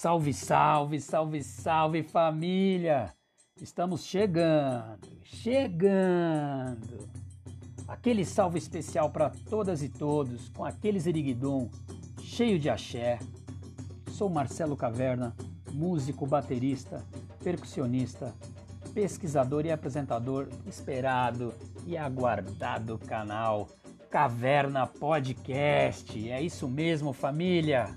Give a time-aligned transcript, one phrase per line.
[0.00, 3.12] Salve, salve, salve, salve família!
[3.60, 7.06] Estamos chegando, chegando!
[7.86, 11.68] Aquele salve especial para todas e todos, com aqueles eriguidum
[12.18, 13.18] cheio de axé.
[14.12, 15.36] Sou Marcelo Caverna,
[15.70, 17.04] músico, baterista,
[17.44, 18.34] percussionista,
[18.94, 21.52] pesquisador e apresentador esperado
[21.86, 23.68] e aguardado canal
[24.08, 26.30] Caverna Podcast.
[26.30, 27.94] É isso mesmo, família!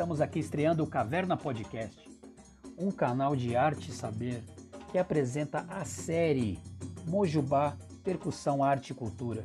[0.00, 2.08] Estamos aqui estreando o Caverna Podcast,
[2.78, 4.42] um canal de arte e saber
[4.90, 6.58] que apresenta a série
[7.06, 9.44] Mojubá Percussão, Arte e Cultura.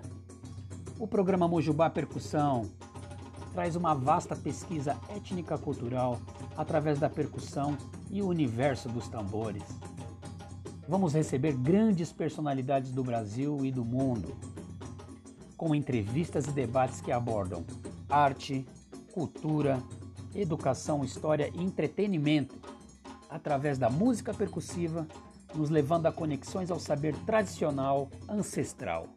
[0.97, 2.71] O programa Mojubá Percussão
[3.51, 6.21] traz uma vasta pesquisa étnica-cultural
[6.55, 7.77] através da percussão
[8.09, 9.63] e o universo dos tambores.
[10.87, 14.33] Vamos receber grandes personalidades do Brasil e do mundo,
[15.57, 17.65] com entrevistas e debates que abordam
[18.09, 18.65] arte,
[19.11, 19.83] cultura,
[20.35, 22.55] educação, história e entretenimento
[23.29, 25.07] através da música percussiva,
[25.53, 29.07] nos levando a conexões ao saber tradicional ancestral.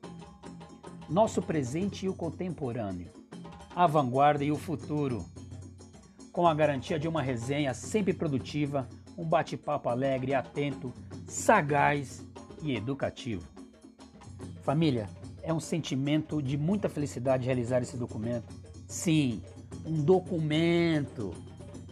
[1.09, 3.11] Nosso presente e o contemporâneo,
[3.75, 5.25] a vanguarda e o futuro,
[6.33, 10.93] com a garantia de uma resenha sempre produtiva, um bate-papo alegre, atento,
[11.27, 12.25] sagaz
[12.63, 13.47] e educativo.
[14.63, 15.09] Família,
[15.43, 18.55] é um sentimento de muita felicidade realizar esse documento.
[18.87, 19.43] Sim,
[19.89, 21.33] um documento.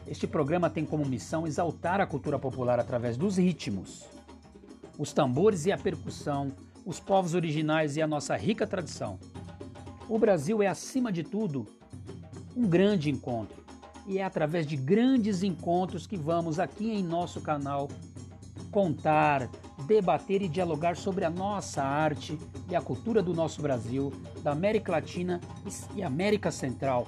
[0.06, 4.04] Este programa tem como missão exaltar a cultura popular através dos ritmos,
[4.98, 6.52] os tambores e a percussão,
[6.84, 9.18] os povos originais e a nossa rica tradição.
[10.08, 11.66] O Brasil é, acima de tudo,
[12.54, 13.64] um grande encontro.
[14.06, 17.88] E é através de grandes encontros que vamos aqui em nosso canal
[18.70, 19.48] contar,
[19.86, 24.92] debater e dialogar sobre a nossa arte e a cultura do nosso Brasil, da América
[24.92, 25.40] Latina
[25.96, 27.06] e América Central,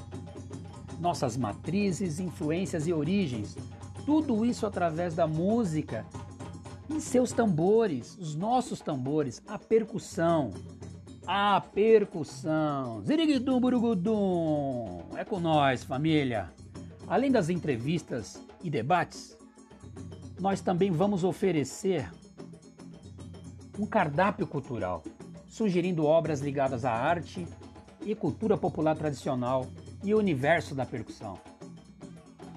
[0.99, 3.57] nossas matrizes, influências e origens.
[4.05, 6.05] Tudo isso através da música
[6.89, 10.51] e seus tambores, os nossos tambores, a percussão.
[11.27, 13.03] A percussão.
[13.03, 15.03] Ziriguidum burugudum.
[15.15, 16.51] É com nós, família.
[17.07, 19.37] Além das entrevistas e debates,
[20.41, 22.11] nós também vamos oferecer
[23.79, 25.03] um cardápio cultural,
[25.47, 27.47] sugerindo obras ligadas à arte
[28.05, 29.67] e cultura popular tradicional
[30.03, 31.39] e o universo da percussão.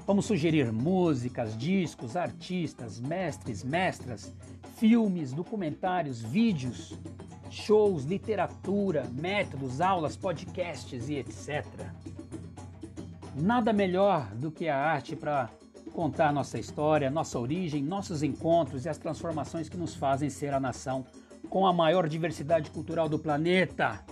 [0.05, 4.33] Vamos sugerir músicas, discos, artistas, mestres, mestras,
[4.77, 6.97] filmes, documentários, vídeos,
[7.49, 11.65] shows, literatura, métodos, aulas, podcasts e etc.
[13.35, 15.49] Nada melhor do que a arte para
[15.93, 20.59] contar nossa história, nossa origem, nossos encontros e as transformações que nos fazem ser a
[20.59, 21.05] nação
[21.49, 24.03] com a maior diversidade cultural do planeta.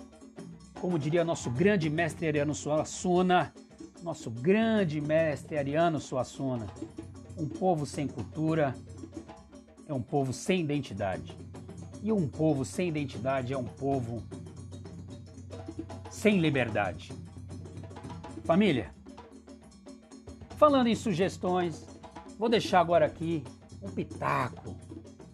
[0.79, 3.53] Como diria nosso grande mestre Ariano Suassuna,
[4.01, 6.67] nosso grande mestre Ariano Suassuna,
[7.37, 8.73] um povo sem cultura
[9.87, 11.37] é um povo sem identidade.
[12.01, 14.23] E um povo sem identidade é um povo
[16.09, 17.11] sem liberdade.
[18.45, 18.93] Família,
[20.55, 21.85] falando em sugestões,
[22.37, 23.43] vou deixar agora aqui
[23.81, 24.77] um pitaco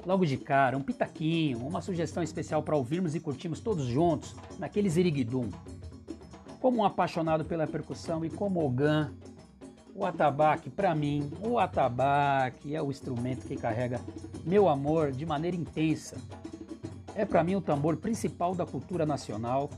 [0.05, 4.97] logo de cara, um pitaquinho, uma sugestão especial para ouvirmos e curtirmos todos juntos naqueles
[4.97, 5.49] iriguidum.
[6.59, 9.11] Como um apaixonado pela percussão e como Ogan,
[9.93, 14.01] o atabaque, para mim, o atabaque é o instrumento que carrega
[14.45, 16.17] meu amor de maneira intensa.
[17.15, 19.69] É para mim o tambor principal da cultura nacional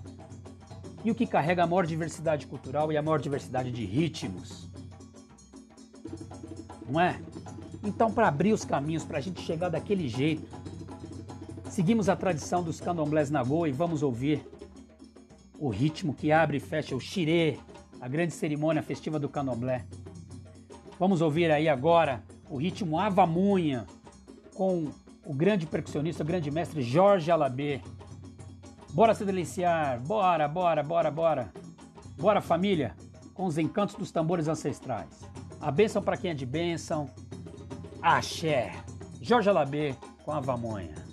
[1.04, 4.68] e o que carrega a maior diversidade cultural e a maior diversidade de ritmos.
[6.90, 7.20] Não é?
[7.88, 10.46] Então, para abrir os caminhos para a gente chegar daquele jeito,
[11.70, 14.46] seguimos a tradição dos candomblés Nagô e vamos ouvir
[15.58, 17.58] o ritmo que abre e fecha o xirê,
[18.02, 19.86] a grande cerimônia festiva do candomblé.
[21.00, 23.88] Vamos ouvir aí agora o ritmo Avamunha
[24.54, 24.92] com
[25.26, 27.80] o grande percussionista, o grande mestre Jorge Alabê.
[28.92, 31.54] Bora se deliciar, bora, bora, bora, bora.
[32.20, 32.94] Bora família,
[33.34, 35.24] com os encantos dos tambores ancestrais.
[35.62, 37.10] A bênção para quem é de bênção,
[38.02, 38.72] Axé.
[39.22, 41.07] Jorge Alabê com a Vamonha.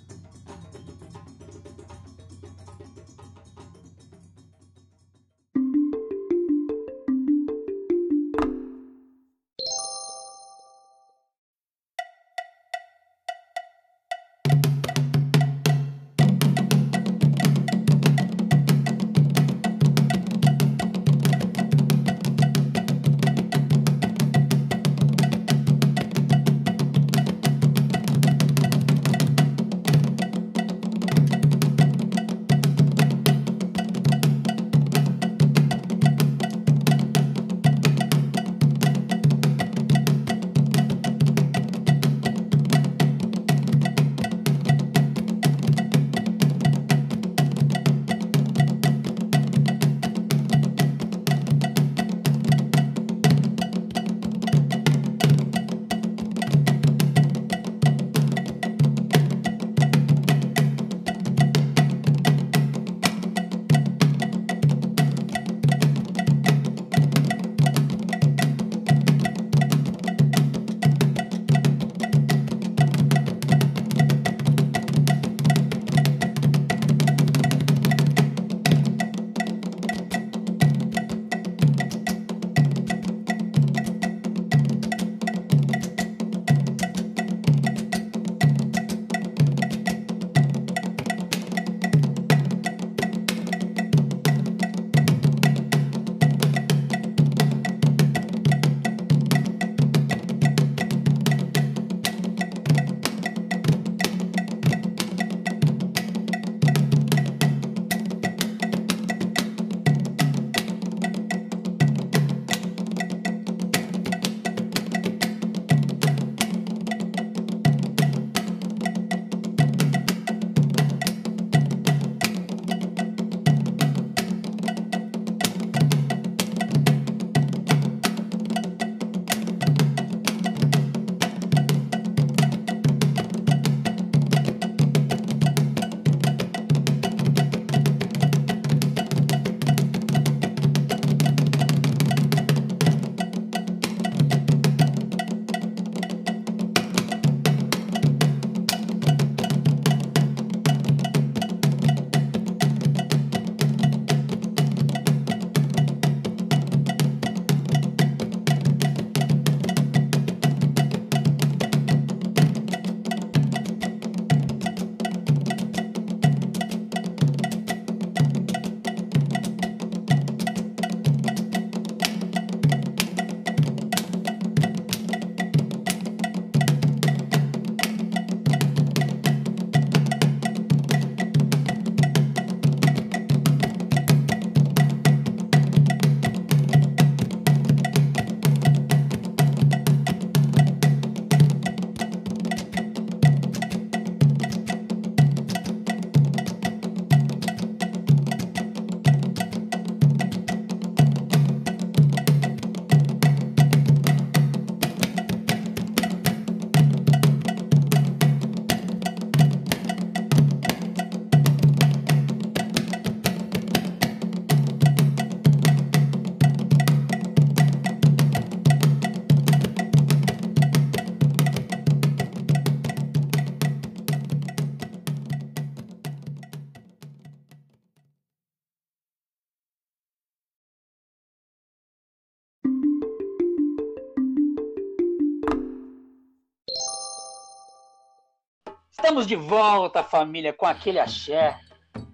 [239.05, 241.59] Estamos de volta, família, com aquele axé.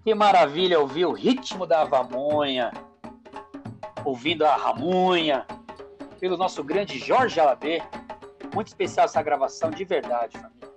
[0.04, 2.70] Que maravilha ouvir o ritmo da Vamonha,
[4.04, 5.46] ouvindo a Ramunha,
[6.20, 7.82] pelo nosso grande Jorge Alabê.
[8.54, 10.68] Muito especial essa gravação, de verdade, família.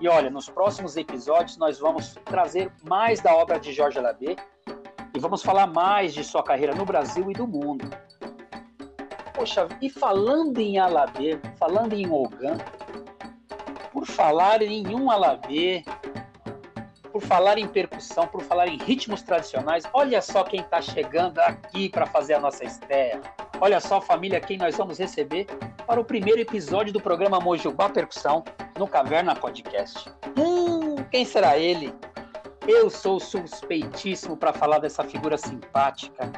[0.00, 4.36] E olha, nos próximos episódios nós vamos trazer mais da obra de Jorge Alabê
[5.12, 7.90] e vamos falar mais de sua carreira no Brasil e do mundo.
[9.34, 12.58] Poxa, e falando em Alabê, falando em Ogan,
[13.92, 15.84] por falar em um alabê,
[17.10, 21.88] por falar em percussão, por falar em ritmos tradicionais, olha só quem está chegando aqui
[21.88, 23.20] para fazer a nossa estreia.
[23.60, 25.46] Olha só, família, quem nós vamos receber
[25.86, 28.44] para o primeiro episódio do programa Mojubá Percussão
[28.78, 30.08] no Caverna Podcast.
[30.38, 31.92] Hum, quem será ele?
[32.66, 36.30] Eu sou suspeitíssimo para falar dessa figura simpática,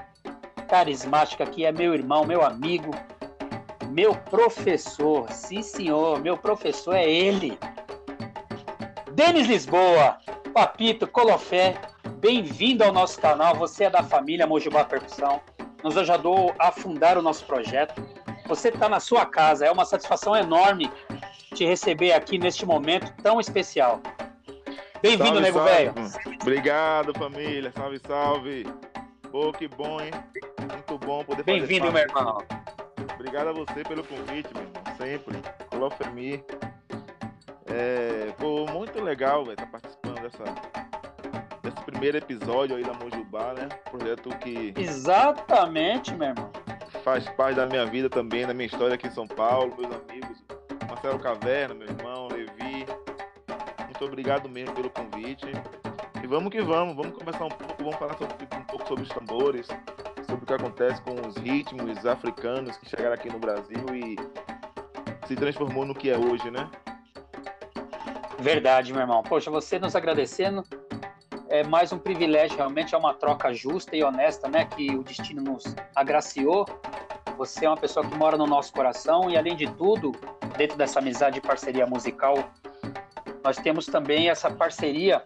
[0.69, 2.93] carismática que é meu irmão, meu amigo,
[3.91, 7.59] meu professor, sim senhor, meu professor é ele.
[9.13, 10.19] Denis Lisboa,
[10.55, 11.77] Papito, Colofé,
[12.19, 13.57] bem-vindo ao nosso canal.
[13.57, 15.41] Você é da família Mojubá Percussão.
[15.83, 18.01] Nos ajudou a fundar o nosso projeto.
[18.47, 19.67] Você está na sua casa.
[19.67, 20.91] É uma satisfação enorme
[21.55, 24.01] te receber aqui neste momento tão especial.
[25.03, 25.95] Bem-vindo, nego velho.
[26.41, 27.73] Obrigado, família.
[27.77, 28.67] Salve, salve.
[29.33, 30.13] Pô, que bom, hein?
[30.61, 32.39] Muito bom poder Bem-vindo, meu irmão.
[33.15, 34.83] Obrigado a você pelo convite, meu irmão.
[34.97, 35.43] Sempre.
[35.73, 36.45] Olá, Femi.
[37.67, 40.45] É, pô, muito legal, velho, estar tá participando dessa,
[41.63, 43.69] desse primeiro episódio aí da Mojubá, né?
[43.91, 44.75] Projeto que.
[44.77, 46.51] Exatamente, meu irmão.
[47.05, 50.43] Faz parte da minha vida também, da minha história aqui em São Paulo, meus amigos.
[50.89, 52.87] Marcelo Caverna, meu irmão, Levi.
[53.85, 55.47] Muito obrigado mesmo pelo convite.
[56.23, 59.09] E vamos que vamos, vamos conversar um pouco, vamos falar sobre, um pouco sobre os
[59.11, 59.69] tambores,
[60.31, 64.17] sobre o que acontece com os ritmos africanos que chegaram aqui no Brasil e
[65.27, 66.71] se transformou no que é hoje, né?
[68.39, 69.23] Verdade, meu irmão.
[69.23, 70.65] Poxa, você nos agradecendo
[71.49, 74.67] é mais um privilégio, realmente é uma troca justa e honesta, né?
[74.67, 75.65] Que o destino nos
[75.97, 76.65] agraciou.
[77.37, 80.13] Você é uma pessoa que mora no nosso coração e, além de tudo,
[80.57, 82.37] dentro dessa amizade e parceria musical,
[83.43, 85.23] nós temos também essa parceria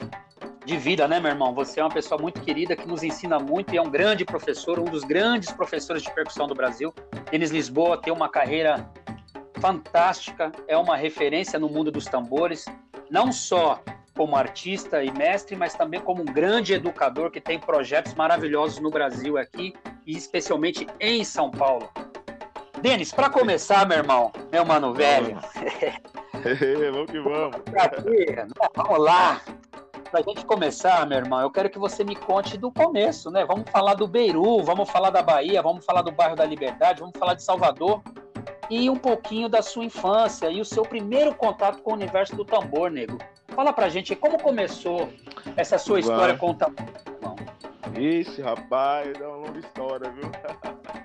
[0.64, 1.54] de vida, né, meu irmão?
[1.54, 4.78] Você é uma pessoa muito querida que nos ensina muito e é um grande professor,
[4.78, 6.92] um dos grandes professores de percussão do Brasil.
[7.30, 8.88] Denis Lisboa tem uma carreira
[9.60, 12.64] fantástica, é uma referência no mundo dos tambores,
[13.10, 13.82] não só
[14.16, 18.90] como artista e mestre, mas também como um grande educador que tem projetos maravilhosos no
[18.90, 19.74] Brasil aqui
[20.06, 21.90] e especialmente em São Paulo.
[22.80, 25.38] Denis, para começar, meu irmão, meu mano velho.
[26.92, 27.56] vamos que vamos.
[28.76, 29.40] Vamos lá
[30.14, 33.44] para a gente começar, meu irmão, eu quero que você me conte do começo, né?
[33.44, 37.18] Vamos falar do Beiru, vamos falar da Bahia, vamos falar do bairro da Liberdade, vamos
[37.18, 38.00] falar de Salvador
[38.70, 42.44] e um pouquinho da sua infância e o seu primeiro contato com o universo do
[42.44, 43.18] tambor, nego.
[43.48, 45.08] Fala pra gente como começou
[45.56, 47.34] essa sua história com o tambor, irmão.
[47.98, 50.30] Ixi, rapaz, é uma longa história, viu?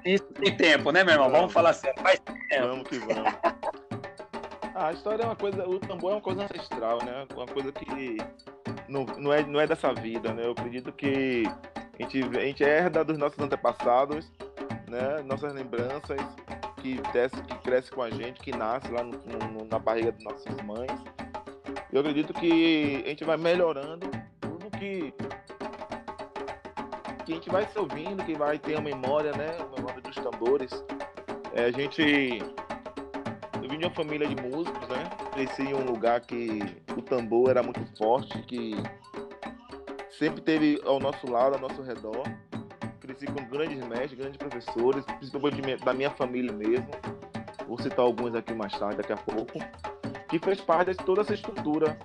[0.06, 1.30] Isso tem tempo, né, meu irmão?
[1.30, 2.68] Vamos, vamos falar sério, faz tempo.
[2.68, 3.34] Vamos que vamos.
[4.80, 7.28] A história é uma coisa, o tambor é uma coisa ancestral, né?
[7.36, 8.18] Uma coisa que
[8.88, 10.46] não, não, é, não é dessa vida, né?
[10.46, 11.44] Eu acredito que
[12.00, 14.32] a gente, a gente herda dos nossos antepassados,
[14.88, 15.22] né?
[15.26, 16.18] Nossas lembranças
[16.78, 19.18] que desce, que cresce com a gente, que nasce lá no,
[19.52, 20.92] no, na barriga de nossas mães.
[21.92, 24.10] Eu acredito que a gente vai melhorando
[24.40, 25.14] tudo que
[27.26, 29.58] que a gente vai se ouvindo, que vai ter a memória, né?
[29.60, 30.72] A memória dos tambores.
[31.54, 32.42] É, a gente
[33.70, 35.08] eu vim de uma família de músicos, né?
[35.32, 36.60] Cresci em um lugar que
[36.98, 38.76] o tambor era muito forte, que
[40.18, 42.24] sempre teve ao nosso lado, ao nosso redor.
[43.00, 46.88] Cresci com grandes mestres, grandes professores, principalmente da minha família mesmo.
[47.68, 49.60] Vou citar alguns aqui mais tarde, daqui a pouco.
[50.28, 51.98] Que fez parte de toda essa estrutura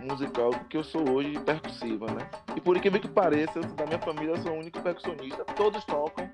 [0.00, 2.28] musical que eu sou hoje percussiva, né?
[2.56, 5.44] E por incrível que pareça, da minha família eu sou o único percussionista.
[5.56, 6.28] Todos tocam,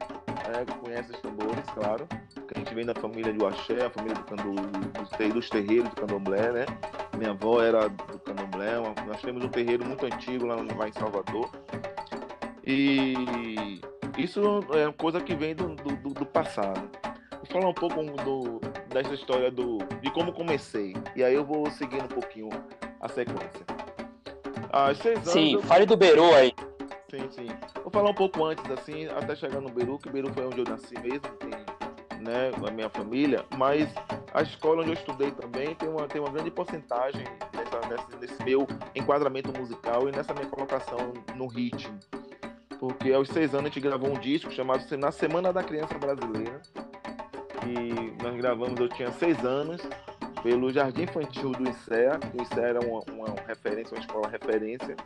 [0.49, 2.07] é, conhecem os tambores, claro
[2.49, 6.53] que a gente vem da família do axé, a família do dos terreiros do candomblé,
[6.53, 6.67] né?
[7.17, 8.73] Minha avó era do candomblé,
[9.07, 11.51] nós temos um terreiro muito antigo lá, lá em Salvador.
[12.65, 13.81] E
[14.17, 14.41] isso
[14.73, 16.89] é uma coisa que vem do, do, do passado.
[17.33, 20.97] Vou falar um pouco do, dessa história do, de como comecei.
[21.15, 22.49] E aí eu vou seguindo um pouquinho
[23.01, 23.65] a sequência.
[25.03, 25.31] Seis anos.
[25.31, 25.63] Sim, eu...
[25.63, 26.53] fale do Beru aí.
[27.11, 27.47] Sim, sim.
[27.83, 30.65] Vou falar um pouco antes, assim, até chegar no Beru, que Beru foi onde eu
[30.65, 31.51] nasci mesmo, tem
[32.21, 33.89] né, a minha família, mas
[34.35, 37.25] a escola onde eu estudei também tem uma, tem uma grande porcentagem
[37.55, 41.99] nessa, nesse, nesse meu enquadramento musical e nessa minha colocação no ritmo.
[42.79, 46.61] Porque aos seis anos a gente gravou um disco chamado Na Semana da Criança Brasileira.
[47.67, 49.83] E nós gravamos, eu tinha seis anos,
[50.43, 54.97] pelo Jardim Infantil do ICEA, o ICEA era uma, uma referência, uma escola referência.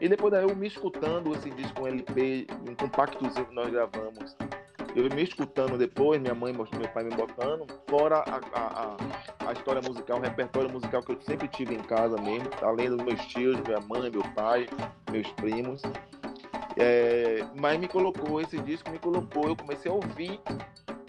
[0.00, 4.36] E depois daí eu me escutando esse disco, um LP, um compactozinho que nós gravamos,
[4.94, 8.96] eu me escutando depois, minha mãe, meu pai me botando, fora a, a,
[9.48, 13.02] a, história musical, o repertório musical que eu sempre tive em casa mesmo, além dos
[13.02, 14.68] meus tios, minha mãe, meu pai,
[15.10, 15.82] meus primos.
[16.76, 20.40] É, mas me colocou, esse disco me colocou, eu comecei a ouvir,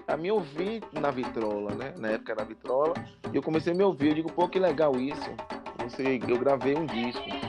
[0.08, 1.94] a me ouvir na vitrola, né?
[1.98, 2.94] Na época era vitrola,
[3.32, 5.30] e eu comecei a me ouvir, eu digo, pô, que legal isso.
[6.28, 7.41] Eu gravei um disco.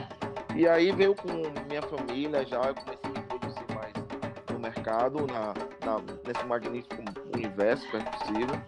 [0.55, 1.29] E aí veio com
[1.67, 3.93] minha família já, eu comecei a produzir mais
[4.51, 6.95] no mercado, na, na, nesse magnífico
[7.33, 8.61] universo percussivo.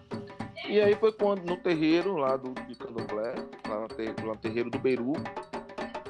[0.67, 3.35] E aí foi quando no terreiro lá do, de Candomblé,
[3.67, 5.13] lá no, ter, lá no terreiro do Beru,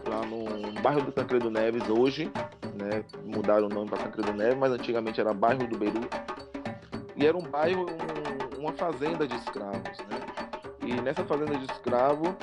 [0.08, 2.32] lá no, no bairro do Tancredo Neves hoje,
[2.74, 3.04] né?
[3.26, 6.08] Mudaram o nome para Tancredo Neves, mas antigamente era bairro do Beru.
[7.18, 10.22] E era um bairro, um, uma fazenda de escravos, né?
[10.86, 12.36] E nessa fazenda de escravo,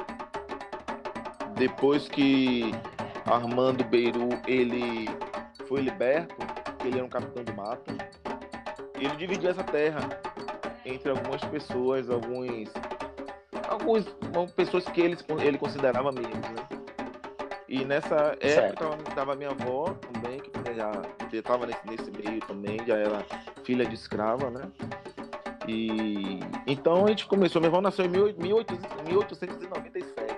[1.56, 2.72] depois que
[3.26, 5.08] Armando Beru ele
[5.66, 6.34] foi liberto,
[6.84, 7.94] ele era um capitão do mato,
[8.96, 10.00] ele dividiu essa terra
[10.84, 12.70] entre algumas pessoas, alguns,
[13.68, 16.66] alguns pessoas que ele, ele considerava amigos, né?
[17.68, 20.92] E nessa época estava minha avó também, que já
[21.32, 23.24] estava nesse, nesse meio também, já era
[23.64, 24.70] filha de escrava, né?
[25.66, 29.72] E então a gente começou, minha avó nasceu em 1897, né?
[29.78, 30.31] muito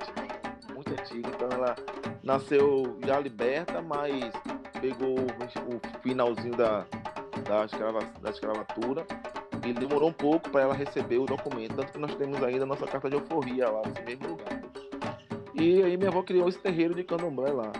[1.14, 1.76] antiga, então ela
[2.22, 4.32] nasceu já liberta, mas
[4.80, 6.84] pegou o finalzinho da,
[7.46, 9.06] da, escrava, da escravatura
[9.64, 12.66] e demorou um pouco para ela receber o documento, tanto que nós temos ainda a
[12.66, 14.62] nossa carta de alforria lá nesse mesmo lugar.
[15.54, 17.72] E aí minha avó criou esse terreiro de candomblé lá,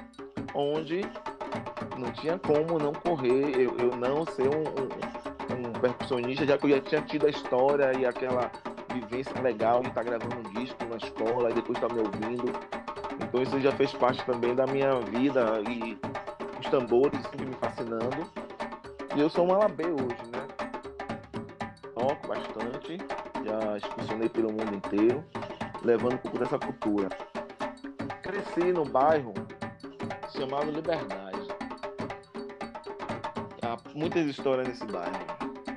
[0.55, 1.01] onde
[1.99, 6.67] não tinha como não correr, eu, eu não ser um, um, um, percussionista, já que
[6.67, 8.51] eu já tinha tido a história e aquela
[8.93, 12.01] vivência legal de estar tá gravando um disco na escola e depois estar tá me
[12.01, 12.84] ouvindo.
[13.21, 15.99] Então isso já fez parte também da minha vida e
[16.61, 18.31] os tambores sempre me fascinando.
[19.17, 20.47] E eu sou um alabê hoje, né?
[21.95, 22.99] Toco bastante,
[23.45, 25.25] já excursionei pelo mundo inteiro,
[25.83, 27.09] levando um pouco dessa cultura.
[28.23, 29.33] Cresci no bairro
[30.37, 31.49] chamado Liberdade.
[33.63, 35.15] Há muitas histórias nesse bairro.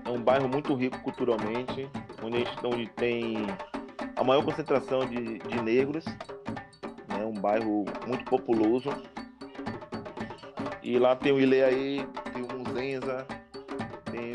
[0.05, 1.89] É um bairro muito rico culturalmente,
[2.23, 3.45] onde, onde tem
[4.15, 6.05] a maior concentração de, de negros.
[7.17, 7.25] Né?
[7.25, 8.89] um bairro muito populoso.
[10.83, 13.25] E lá tem o Ileaí, tem o Muzenza,
[14.11, 14.31] tem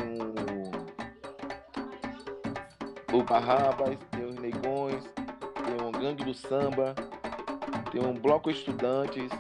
[3.13, 5.03] o, o Barrabas, tem os Negões,
[5.65, 6.95] tem o Gangue do Samba,
[7.91, 9.31] tem um Bloco Estudantes,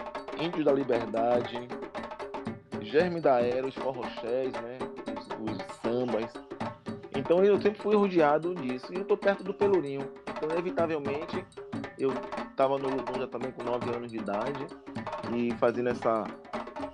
[0.40, 1.68] Índio da Liberdade,
[2.80, 4.78] Germe da Era, os forrochés, né?
[5.16, 6.32] Os, os, sambas.
[7.16, 8.92] Então eu sempre fui rodeado disso.
[8.92, 10.10] E eu tô perto do Pelourinho.
[10.28, 11.44] Então, inevitavelmente,
[11.98, 12.12] eu
[12.52, 14.66] estava no já também com 9 anos de idade
[15.34, 16.24] e fazendo essa,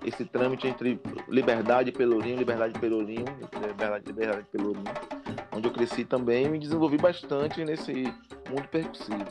[0.04, 4.94] esse trâmite entre Liberdade e Pelourinho, Liberdade e Pelourinho, Liberdade, Liberdade e Pelourinho,
[5.54, 7.92] onde eu cresci também e me desenvolvi bastante nesse
[8.48, 9.24] mundo percussivo.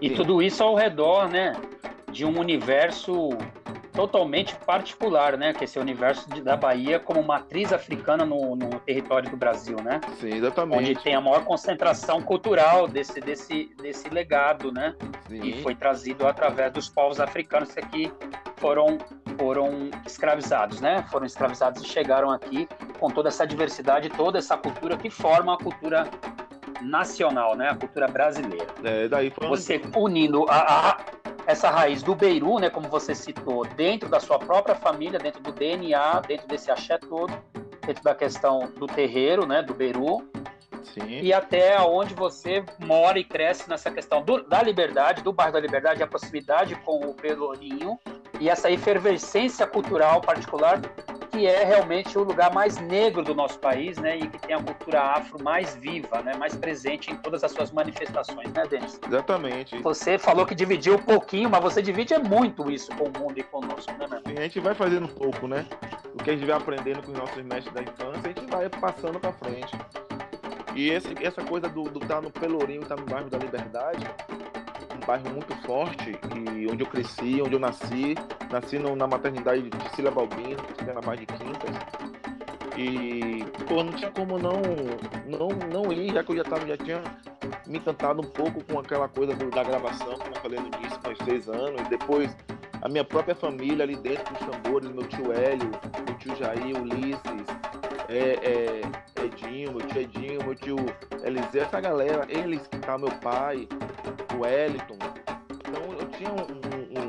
[0.00, 0.14] E Sim.
[0.14, 1.52] tudo isso ao redor, né,
[2.10, 3.30] de um universo
[3.98, 5.52] totalmente particular, né?
[5.52, 9.76] Que é esse universo de, da Bahia como matriz africana no, no, território do Brasil,
[9.82, 10.00] né?
[10.20, 10.78] Sim, exatamente.
[10.78, 14.94] Onde tem a maior concentração cultural desse, desse, desse legado, né?
[15.28, 15.40] Sim.
[15.40, 18.12] Que foi trazido através dos povos africanos que aqui
[18.58, 18.98] foram,
[19.36, 21.04] foram escravizados, né?
[21.10, 22.68] Foram escravizados e chegaram aqui
[23.00, 26.08] com toda essa diversidade, toda essa cultura que forma a cultura
[26.80, 27.70] nacional, né?
[27.70, 28.68] A cultura brasileira.
[28.84, 31.00] É, daí foi Você unindo a, a,
[31.48, 32.68] essa raiz do Beiru, né?
[32.68, 37.32] Como você citou, dentro da sua própria família, dentro do DNA, dentro desse axé todo,
[37.86, 39.62] dentro da questão do terreiro, né?
[39.62, 40.28] Do Beiru.
[40.84, 41.20] Sim.
[41.22, 45.60] E até onde você mora e cresce nessa questão do, da liberdade, do bairro da
[45.60, 47.98] liberdade, a proximidade com o Pelourinho
[48.38, 50.78] e essa efervescência cultural particular
[51.30, 54.62] que é realmente o lugar mais negro do nosso país, né, e que tem a
[54.62, 58.98] cultura afro mais viva, né, mais presente em todas as suas manifestações, né, Denis?
[59.06, 59.78] Exatamente.
[59.78, 63.38] Você falou que dividiu um pouquinho, mas você divide é muito isso com o mundo
[63.38, 65.66] e conosco, né, meu a gente vai fazendo um pouco, né?
[66.14, 68.68] O que a gente vai aprendendo com os nossos mestres da infância, a gente vai
[68.68, 69.76] passando para frente.
[70.74, 74.06] E esse, essa coisa do estar tá no Pelourinho, tá no bairro da Liberdade,
[75.06, 78.14] bairro muito forte e onde eu cresci, onde eu nasci.
[78.50, 81.76] Nasci no, na maternidade de Cília Balbino, que na Barra de Quintas.
[82.76, 84.62] E, pô, não tinha como não,
[85.26, 87.02] não, não ir, já que eu já, tava, já tinha
[87.66, 90.98] me encantado um pouco com aquela coisa do, da gravação, como eu falei no início,
[91.00, 91.80] com seis anos.
[91.80, 92.36] E depois
[92.80, 95.70] a minha própria família ali dentro dos tambores, meu tio Hélio,
[96.06, 97.46] meu tio Jair, Ulisses,
[98.08, 100.76] é, é, Edinho, meu tio Edinho, meu tio
[101.22, 103.68] Eliseu, essa galera, eles, tá meu pai,
[104.34, 104.98] o Wellington.
[105.52, 107.08] Então eu tinha um, um,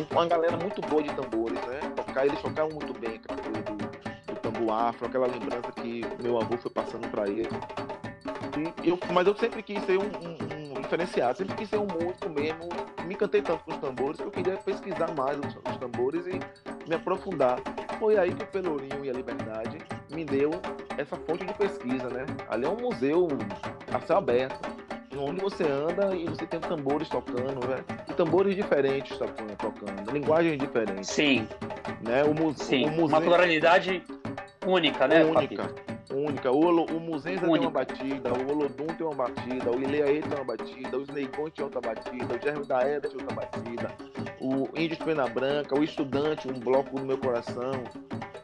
[0.00, 1.80] um, uma galera muito boa de tambores, né?
[1.96, 6.56] Tocar, eles tocavam muito bem do, do, do tambor afro, aquela lembrança que meu avô
[6.56, 7.48] foi passando para ele.
[8.82, 10.04] E eu, mas eu sempre quis ser um,
[10.80, 12.68] diferenciado, sempre quis ser um músico mesmo.
[13.06, 16.40] Me encantei tanto com os tambores que eu queria pesquisar mais os, os tambores e
[16.88, 17.58] me aprofundar.
[17.98, 19.78] Foi aí que o Pelourinho e a Liberdade
[20.10, 20.50] me deu
[20.96, 22.26] essa fonte de pesquisa, né?
[22.48, 23.28] Ali é um museu
[23.92, 24.60] a céu aberto,
[25.16, 27.84] onde você anda e você tem tambores tocando, né?
[28.08, 31.10] E tambores diferentes tocando, tocando linguagens diferentes.
[31.10, 31.46] Sim.
[32.00, 32.24] Né?
[32.24, 32.86] O, mu Sim.
[32.86, 33.06] o museu...
[33.06, 34.02] Uma pluralidade
[34.66, 35.24] única, né?
[35.24, 35.68] Única.
[36.12, 36.50] Única.
[36.50, 40.44] O, o Muzenza tem uma batida, o Olodum tem uma batida, o Ileaê tem uma
[40.44, 43.94] batida, o Sneigon tem outra batida, o Germe da Eda tem outra batida,
[44.40, 47.84] o Índio de Pena Branca, o Estudante, um bloco no meu coração.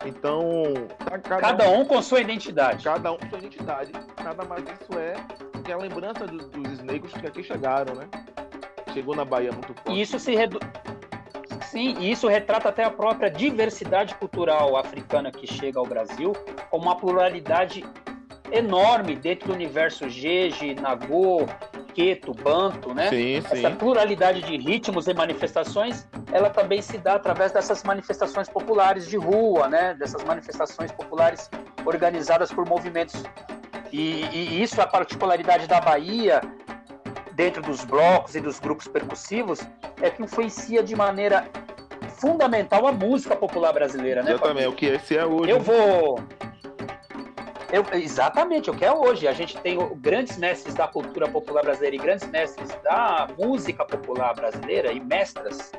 [0.05, 2.85] Então, tá cada, cada um, um, com sua identidade.
[2.85, 3.93] Cada um com sua identidade.
[4.23, 5.15] Nada mais isso é
[5.65, 8.09] que a lembrança dos, dos negros que aqui chegaram, né?
[8.95, 9.91] Chegou na Bahia muito forte.
[9.91, 10.63] E isso se reduz.
[11.67, 16.33] Sim, e isso retrata até a própria diversidade cultural africana que chega ao Brasil,
[16.73, 17.85] uma pluralidade
[18.53, 21.47] enorme dentro do universo Jeje, Nagô,
[21.95, 23.09] Queto, Banto, né?
[23.09, 23.59] Sim, sim.
[23.59, 29.17] Essa pluralidade de ritmos e manifestações, ela também se dá através dessas manifestações populares de
[29.17, 29.95] rua, né?
[29.95, 31.51] Dessas manifestações populares
[31.85, 33.23] organizadas por movimentos.
[33.93, 36.41] E, e isso é a particularidade da Bahia,
[37.33, 39.61] dentro dos blocos e dos grupos percussivos,
[40.01, 41.49] é que influencia de maneira
[42.19, 44.33] fundamental a música popular brasileira, né?
[44.33, 45.51] Eu também, o que esse é hoje.
[45.51, 46.19] Eu vou
[47.73, 49.27] eu, exatamente, o que é hoje.
[49.27, 54.35] A gente tem grandes mestres da cultura popular brasileira e grandes mestres da música popular
[54.35, 55.73] brasileira e mestras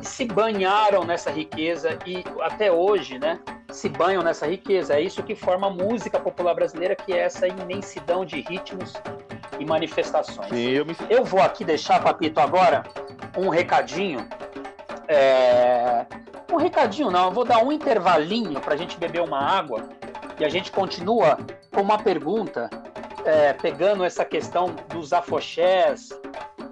[0.00, 3.38] que se banharam nessa riqueza e até hoje, né,
[3.70, 4.94] se banham nessa riqueza.
[4.94, 8.94] É isso que forma a música popular brasileira, que é essa imensidão de ritmos
[9.58, 10.48] e manifestações.
[10.48, 10.96] Sim, eu, me...
[11.08, 12.82] eu vou aqui deixar, Papito, agora
[13.36, 14.26] um recadinho.
[15.06, 16.06] É...
[16.52, 19.88] Um recadinho não, eu vou dar um intervalinho para a gente beber uma água
[20.38, 21.38] e a gente continua
[21.72, 22.68] com uma pergunta,
[23.24, 26.08] é, pegando essa questão dos afoxés.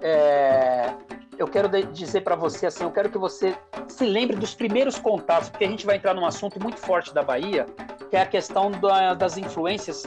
[0.01, 0.93] É,
[1.37, 3.55] eu quero dizer para você assim, eu quero que você
[3.87, 7.23] se lembre dos primeiros contatos, porque a gente vai entrar num assunto muito forte da
[7.23, 7.65] Bahia,
[8.09, 10.03] que é a questão da, das influências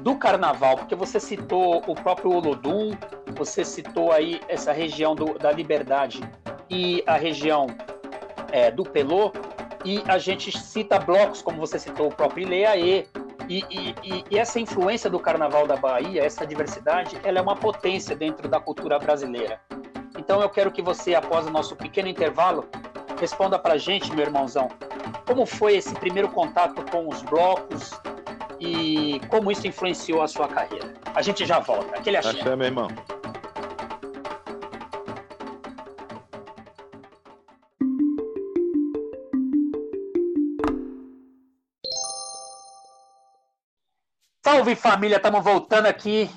[0.00, 2.92] do carnaval, porque você citou o próprio Olodum,
[3.36, 6.20] você citou aí essa região do, da Liberdade
[6.70, 7.66] e a região
[8.52, 9.32] é, do Pelô,
[9.84, 13.06] e a gente cita blocos, como você citou, o próprio Ileaê,
[13.48, 18.14] e, e, e, essa influência do Carnaval da Bahia, essa diversidade, ela é uma potência
[18.14, 19.60] dentro da cultura brasileira.
[20.18, 22.68] Então eu quero que você, após o nosso pequeno intervalo,
[23.18, 24.68] responda para gente, meu irmãozão,
[25.26, 27.92] como foi esse primeiro contato com os blocos
[28.60, 30.92] e como isso influenciou a sua carreira.
[31.14, 31.96] A gente já volta.
[31.96, 32.30] Aquele axé.
[32.30, 32.88] Axé, meu irmão.
[44.50, 46.30] Salve família, estamos voltando aqui,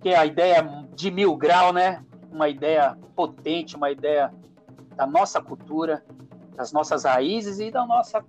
[0.00, 2.02] que é a ideia de mil grau, né?
[2.32, 4.32] Uma ideia potente, uma ideia
[4.96, 6.02] da nossa cultura,
[6.56, 8.24] das nossas raízes e da nossa,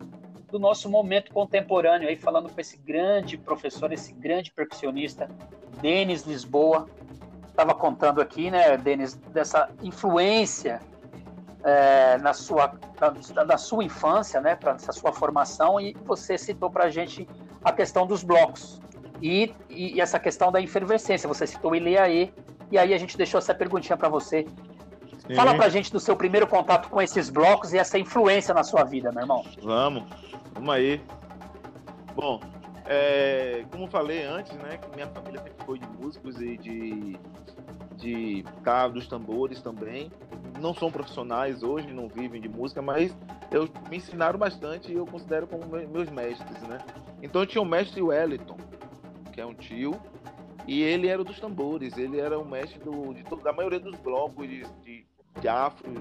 [0.52, 5.30] do nosso momento contemporâneo, aí falando com esse grande professor, esse grande percussionista,
[5.82, 6.90] Denis Lisboa.
[7.48, 10.82] Estava contando aqui, né, Denis, dessa influência
[11.64, 12.74] é, na sua,
[13.48, 17.26] da, sua infância, né, para essa sua formação, e você citou para a gente
[17.64, 18.82] a questão dos blocos.
[19.22, 22.30] E, e, essa questão da efervescência, você citou o Ileaê,
[22.72, 24.46] e aí a gente deixou essa perguntinha para você.
[25.28, 25.36] Sim.
[25.36, 28.84] Fala pra gente do seu primeiro contato com esses blocos e essa influência na sua
[28.84, 29.46] vida, meu irmão.
[29.62, 30.04] Vamos,
[30.54, 31.02] vamos aí.
[32.16, 32.40] Bom,
[32.86, 37.20] é, como falei antes, né, que minha família sempre foi de músicos e de
[38.02, 40.12] de tá, dos tambores também.
[40.60, 43.16] Não são profissionais hoje, não vivem de música, mas
[43.52, 46.80] eu me ensinaram bastante e eu considero como meus mestres, né?
[47.22, 48.58] Então eu tinha o mestre Wellington,
[49.32, 50.00] que é um tio,
[50.68, 54.48] e ele era dos tambores, ele era o mestre do, de, da maioria dos blocos
[54.48, 55.06] de, de,
[55.40, 55.92] de afro,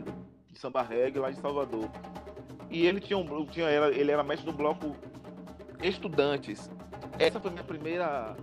[0.48, 1.88] de samba reggae lá de Salvador.
[2.70, 4.94] E ele tinha um tinha, ele era mestre do bloco
[5.82, 6.70] Estudantes.
[7.18, 8.36] Essa foi minha primeira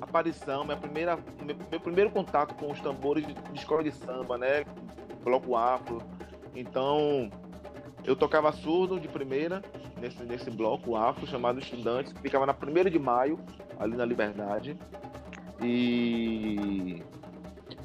[0.00, 4.38] aparição, minha primeira, meu, meu primeiro contato com os tambores de, de escola de samba,
[4.38, 4.64] né?
[5.22, 5.98] Bloco afro.
[6.54, 7.30] Então,
[8.04, 9.62] eu tocava surdo de primeira
[10.00, 13.38] nesse, nesse bloco afro chamado Estudantes, que ficava na 1 de maio,
[13.78, 14.76] ali na Liberdade.
[15.62, 17.02] E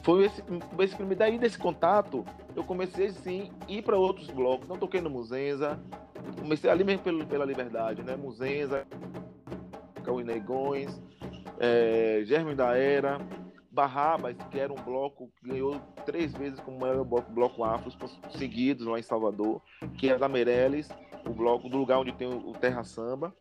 [0.04, 0.44] foi esse,
[0.80, 1.20] esse primeiro.
[1.20, 2.26] Daí desse contato,
[2.56, 4.68] eu comecei sim ir para outros blocos.
[4.68, 5.80] Não toquei no Muzenza,
[6.40, 8.16] comecei ali mesmo pelo, pela Liberdade, né?
[8.16, 8.86] Muzenza,
[10.08, 11.02] os Negões,
[11.60, 13.20] é, Germe da Era,
[13.78, 17.92] Barrabas, que era um bloco que ganhou três vezes como maior bloco, bloco afro
[18.32, 19.62] seguidos lá em Salvador,
[20.00, 20.90] que é da Meirelles,
[21.24, 23.32] o bloco do lugar onde tem o, Terra Samba.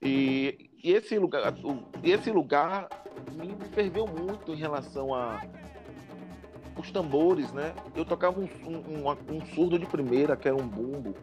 [0.00, 2.88] E, e esse lugar, o, esse lugar
[3.32, 5.42] me ferveu muito em relação a
[6.78, 7.74] os tambores, né?
[7.96, 11.16] Eu tocava um, um, um, um surdo de primeira, que era um bumbo.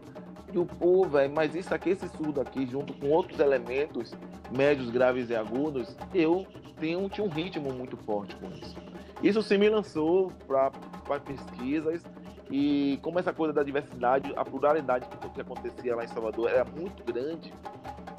[0.54, 4.14] E o pô, velho, mas isso aqui, esse surdo aqui, junto com outros elementos,
[4.56, 6.46] médios, graves e agudos, eu
[6.80, 8.76] tenho, tinha um ritmo muito forte com isso.
[9.24, 12.04] Isso sim me lançou para pesquisas
[12.52, 16.64] e como essa coisa da diversidade, a pluralidade que, que acontecia lá em Salvador era
[16.64, 17.52] muito grande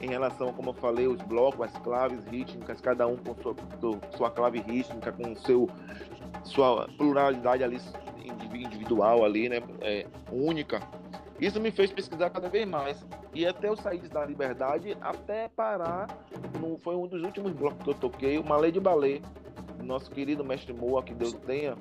[0.01, 3.55] em relação, como eu falei, os blocos, as claves rítmicas, cada um com sua,
[4.17, 5.71] sua clave rítmica, com seu,
[6.43, 7.81] sua pluralidade ali
[8.53, 10.81] individual ali, né, é, única.
[11.45, 13.07] Isso me fez pesquisar cada vez mais.
[13.35, 16.07] E até eu sair da liberdade, até parar,
[16.59, 19.21] no, foi um dos últimos blocos que eu toquei, uma lei de balé,
[19.83, 21.77] nosso querido mestre Moa, que Deus tenha.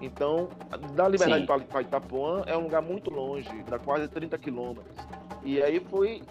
[0.00, 0.48] Então,
[0.94, 4.96] da Liberdade para Itapuã é um lugar muito longe, dá quase 30 quilômetros.
[5.44, 6.22] E aí foi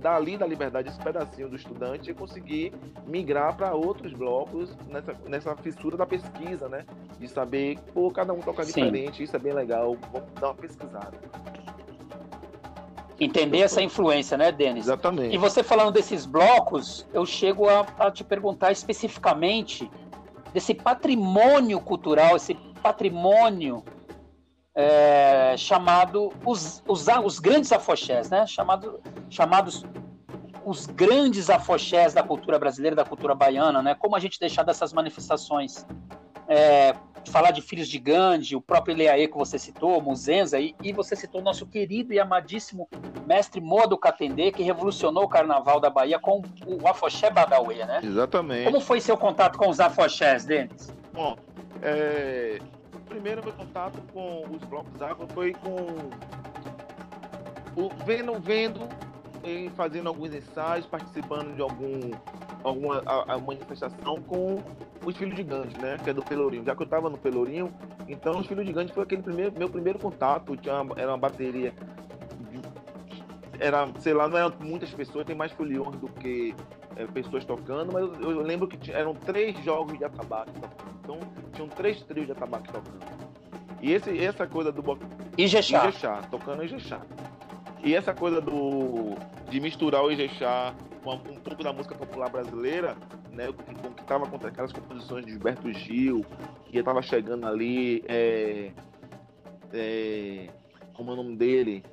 [0.00, 2.72] dali da Liberdade, esse pedacinho do estudante, eu consegui
[3.06, 6.86] migrar para outros blocos nessa, nessa fissura da pesquisa, né?
[7.18, 8.72] De saber, pô, cada um toca Sim.
[8.72, 11.18] diferente, isso é bem legal, vamos dar uma pesquisada.
[13.18, 14.86] Entender essa influência, né, Denis?
[14.86, 15.34] Exatamente.
[15.34, 19.90] E você falando desses blocos, eu chego a, a te perguntar especificamente
[20.52, 23.84] desse patrimônio cultural, esse patrimônio
[24.74, 28.46] é, chamado os, os, os, grandes afoxés, né?
[28.46, 29.00] Chamado,
[29.30, 29.84] chamados
[30.64, 33.94] os grandes afoxés da cultura brasileira, da cultura baiana, né?
[33.94, 35.86] Como a gente deixar dessas manifestações
[36.48, 36.94] é,
[37.30, 41.16] falar de Filhos de Gandhi, o próprio Leaê que você citou, Muzenza, e, e você
[41.16, 42.88] citou o nosso querido e amadíssimo
[43.26, 48.00] mestre Modo Catendê, que revolucionou o carnaval da Bahia com o afoxé Badauê, né?
[48.02, 48.64] Exatamente.
[48.64, 50.92] Como foi seu contato com os afoxés, Denis?
[51.12, 51.36] Bom,
[51.82, 52.58] é...
[53.08, 55.74] primeiro meu contato com os blocos afro foi com
[57.76, 58.80] o vendo, vendo
[59.44, 62.10] e fazendo alguns ensaios, participando de algum
[62.62, 64.62] alguma a, a manifestação com
[65.04, 65.98] os Filhos de Gandhi, né?
[66.02, 66.64] Que é do Pelourinho.
[66.64, 67.72] Já que eu estava no Pelourinho,
[68.08, 70.56] então os Filhos de Gandhi foi aquele primeiro, meu primeiro contato.
[70.56, 71.74] Tinha uma, era uma bateria.
[73.60, 76.54] Era, sei lá, não eram muitas pessoas, tem mais foliões do que
[76.96, 80.94] é, pessoas tocando, mas eu, eu lembro que eram três jogos de atabaque tocando.
[81.02, 81.18] Então
[81.52, 83.04] tinham três trios de atabaque tocando.
[83.80, 84.82] E esse, essa coisa do.
[85.36, 85.88] Ijexá.
[85.88, 87.00] Ijexá, tocando Ijexá.
[87.84, 89.14] E essa coisa do
[89.50, 92.96] de misturar o Ijexá com um pouco da música popular brasileira,
[93.30, 96.24] né, que, que estava com aquelas composições de Gilberto Gil,
[96.72, 98.72] e estava chegando ali, é,
[99.72, 100.48] é,
[100.94, 101.84] como é o nome dele,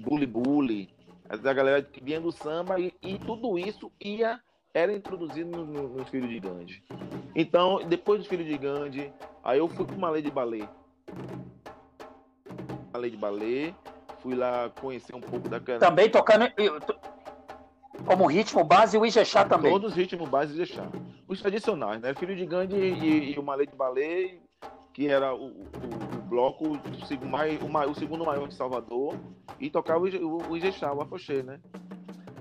[0.00, 0.88] Bully Bully,
[1.28, 4.40] a galera que vinha do samba, e, e tudo isso ia
[4.72, 6.82] era introduzido nos no, no Filhos de Gandhi.
[7.34, 10.68] Então, depois dos Filhos de Gandhi, aí eu fui para uma lei de balé.
[12.90, 13.74] Uma lei de balé,
[14.24, 16.50] fui lá conhecer um pouco da Também tocando
[18.06, 19.70] como ritmo base o Ijexá também.
[19.70, 20.88] Todos os ritmos base Ijexá.
[21.28, 22.14] Os tradicionais, né?
[22.14, 24.38] Filho de Gandhi e, e o Malê de Balé,
[24.94, 29.14] que era o, o, o bloco o, mais, o, segundo maior de Salvador,
[29.60, 31.60] e tocava o, o, o Ijexá, o afoxê, né?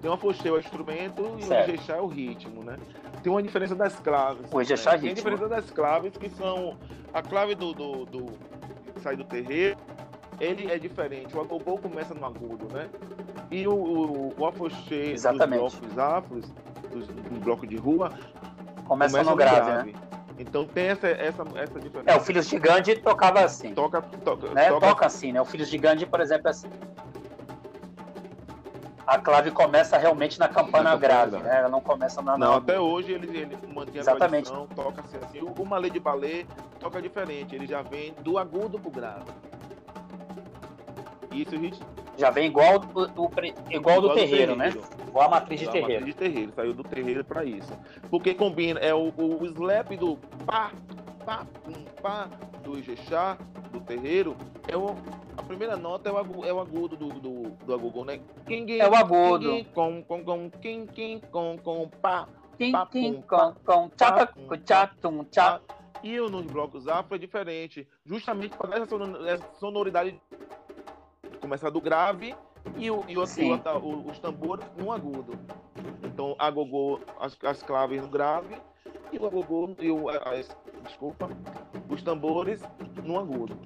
[0.02, 1.70] Tem o afoxê, o instrumento, e certo.
[1.70, 2.78] o Ijexá é o ritmo, né?
[3.22, 4.52] Tem uma diferença das claves.
[4.52, 4.96] O Ijexá né?
[4.96, 5.16] é ritmo.
[5.16, 6.78] Tem a diferença das claves, que são
[7.14, 8.26] a clave do, do, do
[9.02, 9.78] sai do terreiro,
[10.40, 11.36] ele é diferente.
[11.36, 12.90] O agogô começa no agudo, né?
[13.52, 16.46] E o, o, o afoxê dos blocos afros,
[16.92, 18.10] dos, do bloco de rua,
[18.86, 19.92] começa, começa no, grave, grave.
[19.92, 20.00] Né?
[20.38, 22.12] Então tem essa, essa, essa diferença.
[22.12, 23.74] É, o Filhos de Gandhi tocava assim.
[23.74, 24.70] Toca, toca, né?
[24.70, 25.42] toca, toca assim, né?
[25.42, 26.70] O Filhos de Gandhi, por exemplo, é assim.
[29.06, 31.60] A clave começa realmente na campana na grave, né?
[31.60, 32.38] Ela não começa na.
[32.38, 34.50] Não, até hoje ele, ele mantém Exatamente.
[34.50, 35.54] a tradição, toca assim, assim.
[35.58, 36.46] O malê de balé
[36.80, 39.26] toca diferente, ele já vem do agudo pro grave.
[41.34, 41.80] Isso gente.
[42.18, 43.30] Já vem igual do, do
[43.72, 44.72] igual, do, terreiro, né?
[45.08, 46.06] Igual a matriz de terreiro.
[46.06, 47.74] Matriz de terreiro, saiu do terreiro para isso.
[48.10, 50.72] Porque combina, é o, o slap do pá,
[51.26, 52.30] pá, pum, pá,
[52.64, 53.38] do Ijexá,
[53.72, 54.36] do terreiro,
[54.68, 54.96] é o,
[55.36, 58.20] a primeira nota é o, agudo, é o agudo do, do, do agogô, né?
[58.46, 59.66] Quim, é o agudo.
[59.74, 62.28] Com, com, com, quim, quim, com, com, pá.
[62.58, 64.30] Quim, quim, com, com, tchá,
[64.64, 65.60] tchá, tum, tchá.
[66.04, 70.20] E nos blocos afro é diferente, justamente para essa sonoridade
[71.44, 72.34] começar do grave
[72.78, 75.38] e, o, e o, o, os tambores no agudo.
[76.02, 78.56] Então, agogô, as, as claves no grave
[79.12, 81.30] e o agogô, e o, as, desculpa,
[81.90, 82.64] os tambores
[83.04, 83.60] no agudo.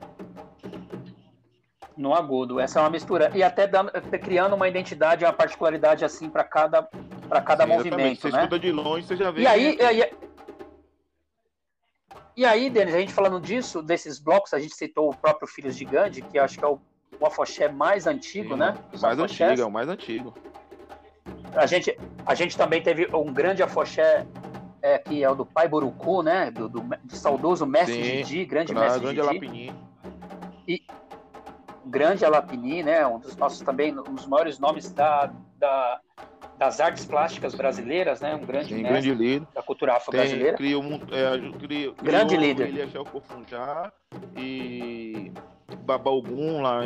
[1.96, 3.32] No agudo, essa é uma mistura.
[3.36, 3.92] E até dando,
[4.24, 6.90] criando uma identidade, uma particularidade assim para cada
[7.30, 8.22] para cada Sim, movimento.
[8.22, 8.38] Você né?
[8.38, 9.42] escuta de longe, você já vê.
[9.42, 10.12] E aí, e,
[12.38, 15.76] e aí, Denis, a gente falando disso, desses blocos, a gente citou o próprio Filhos
[15.76, 16.80] de Gandhi, que acho que é o,
[17.20, 18.76] o afoxé mais antigo, Sim, né?
[18.92, 19.52] Os mais afoxés.
[19.52, 20.34] antigo, é o mais antigo.
[21.54, 24.26] A gente, a gente também teve um grande afoxé
[24.82, 26.52] é, que é o do Pai Borucu, né?
[26.52, 29.28] Do, do, do saudoso mestre Sim, Didi, grande mestre grande Didi.
[29.28, 29.76] Alapini.
[30.68, 30.84] E
[31.86, 33.06] grande Alapini, né?
[33.08, 36.00] Um dos nossos também, um dos maiores nomes da, da,
[36.58, 38.36] das artes plásticas brasileiras, né?
[38.36, 40.58] Um grande Sim, grande líder da cultura afro-brasileira.
[40.58, 42.68] Criou, é, criou, grande criou líder.
[42.68, 43.92] Ele é o Cofunjá
[44.36, 45.32] e
[45.84, 46.82] Babaugum lá.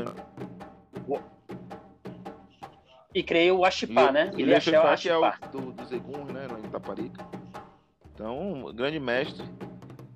[3.13, 4.31] E criou o Axipá, né?
[4.37, 4.73] Ele, é o.
[4.73, 6.47] É o do, do Zegun, né?
[6.61, 7.25] Em Itaparica.
[8.13, 9.45] Então, grande mestre.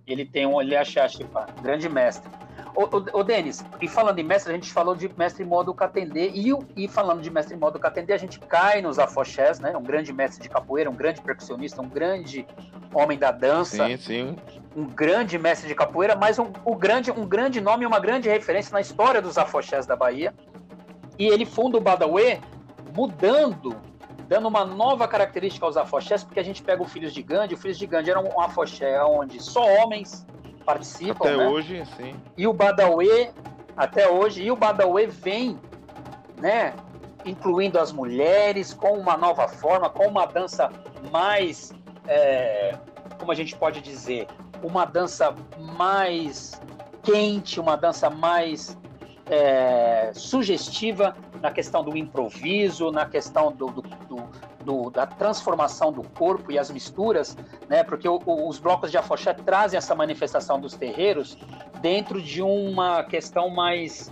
[0.08, 2.32] Ele tem um ele Axipá, grande mestre.
[2.76, 6.88] Ô, Denis, e falando em mestre, a gente falou de mestre modo Catendê, e, e
[6.90, 9.76] falando de mestre modo Catendê, a gente cai nos afoxés, né?
[9.78, 12.46] Um grande mestre de capoeira, um grande percussionista, um grande
[12.94, 13.88] homem da dança.
[13.88, 14.36] Sim, sim.
[14.76, 18.74] Um grande mestre de capoeira, mas um, um, grande, um grande nome, uma grande referência
[18.74, 20.34] na história dos afoxés da Bahia.
[21.18, 22.42] E ele funda o Badawi
[22.94, 23.80] mudando,
[24.28, 27.58] dando uma nova característica aos afoxés, porque a gente pega o Filhos de Gandhi, o
[27.58, 30.26] Filhos de Gandhi era um afoxé onde só homens
[30.66, 31.26] participam.
[31.26, 31.48] Até né?
[31.48, 32.16] hoje, sim.
[32.36, 33.30] E o Badawi,
[33.78, 35.60] até hoje, e o Badawi vem,
[36.38, 36.74] né,
[37.26, 40.72] incluindo as mulheres com uma nova forma, com uma dança
[41.12, 41.74] mais,
[42.08, 42.78] é,
[43.20, 44.28] como a gente pode dizer,
[44.62, 46.60] uma dança mais
[47.04, 48.78] quente, uma dança mais
[49.30, 54.25] é, sugestiva na questão do improviso, na questão do, do, do,
[54.66, 57.38] do, da transformação do corpo e as misturas,
[57.70, 57.84] né?
[57.84, 61.38] Porque o, o, os blocos de afoxé trazem essa manifestação dos terreiros
[61.82, 64.12] dentro de uma questão mais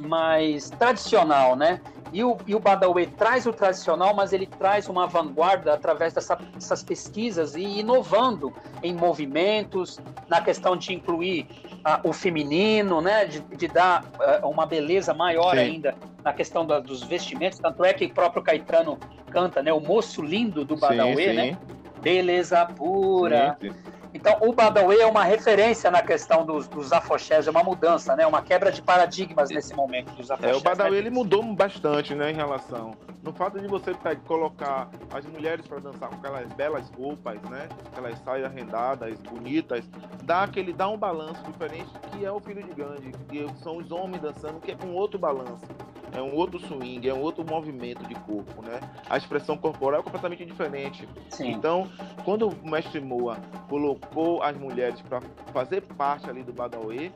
[0.00, 1.80] mais tradicional, né?
[2.12, 6.36] E o, e o Badawi traz o tradicional, mas ele traz uma vanguarda através dessa,
[6.36, 8.52] dessas pesquisas e inovando
[8.82, 11.48] em movimentos, na questão de incluir
[11.86, 13.24] uh, o feminino, né?
[13.26, 14.04] De, de dar
[14.42, 15.60] uh, uma beleza maior Sim.
[15.60, 15.94] ainda
[16.24, 17.58] na questão da, dos vestimentos.
[17.58, 18.98] Tanto é que o próprio Caetano
[19.30, 19.72] canta, né?
[19.72, 21.58] O moço lindo do Badawi, né?
[22.00, 23.56] Beleza pura.
[23.60, 23.93] Sim, sim.
[24.24, 28.26] Então, o Badawi é uma referência na questão dos, dos afoxés, é uma mudança, né?
[28.26, 30.56] Uma quebra de paradigmas nesse momento dos afoxés.
[30.56, 32.94] É, o Badawi ele mudou bastante, né, em relação.
[33.22, 33.92] No fato de você
[34.26, 37.68] colocar as mulheres para dançar com aquelas belas roupas, né?
[37.92, 39.84] Aquelas saias rendadas, bonitas,
[40.22, 43.92] dá aquele dá um balanço diferente que é o filho de Gandhi, que são os
[43.92, 45.66] homens dançando, que é com outro balanço
[46.14, 48.80] é um outro swing, é um outro movimento de corpo, né?
[49.10, 51.08] A expressão corporal é completamente diferente.
[51.28, 51.50] Sim.
[51.50, 51.90] Então,
[52.24, 53.36] quando o mestre Moa
[53.68, 55.20] colocou as mulheres para
[55.52, 57.12] fazer parte ali do Badawi,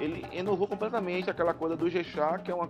[0.00, 2.68] ele inovou completamente aquela coisa do Jexá, que é uma,